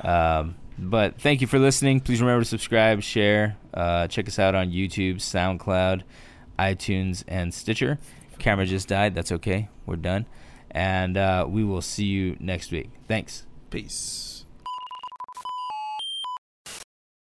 Um, 0.04 0.56
but 0.80 1.20
thank 1.20 1.42
you 1.42 1.48
for 1.48 1.60
listening. 1.60 2.00
Please 2.00 2.22
remember 2.22 2.44
to 2.44 2.50
subscribe, 2.50 3.02
share, 3.02 3.58
uh, 3.74 4.08
check 4.08 4.28
us 4.28 4.40
out 4.40 4.56
on 4.56 4.70
YouTube, 4.70 5.16
SoundCloud, 5.16 6.04
iTunes, 6.60 7.24
and 7.28 7.54
Stitcher. 7.54 7.98
Camera 8.40 8.66
just 8.66 8.88
died. 8.88 9.16
That's 9.16 9.32
okay. 9.32 9.70
We're 9.86 9.96
done. 9.96 10.28
And 10.72 11.18
uh, 11.18 11.48
we 11.50 11.64
will 11.64 11.82
see 11.82 12.06
you 12.06 12.38
next 12.40 12.72
week. 12.72 12.92
Thanks. 13.08 13.46
Peace. 13.70 14.37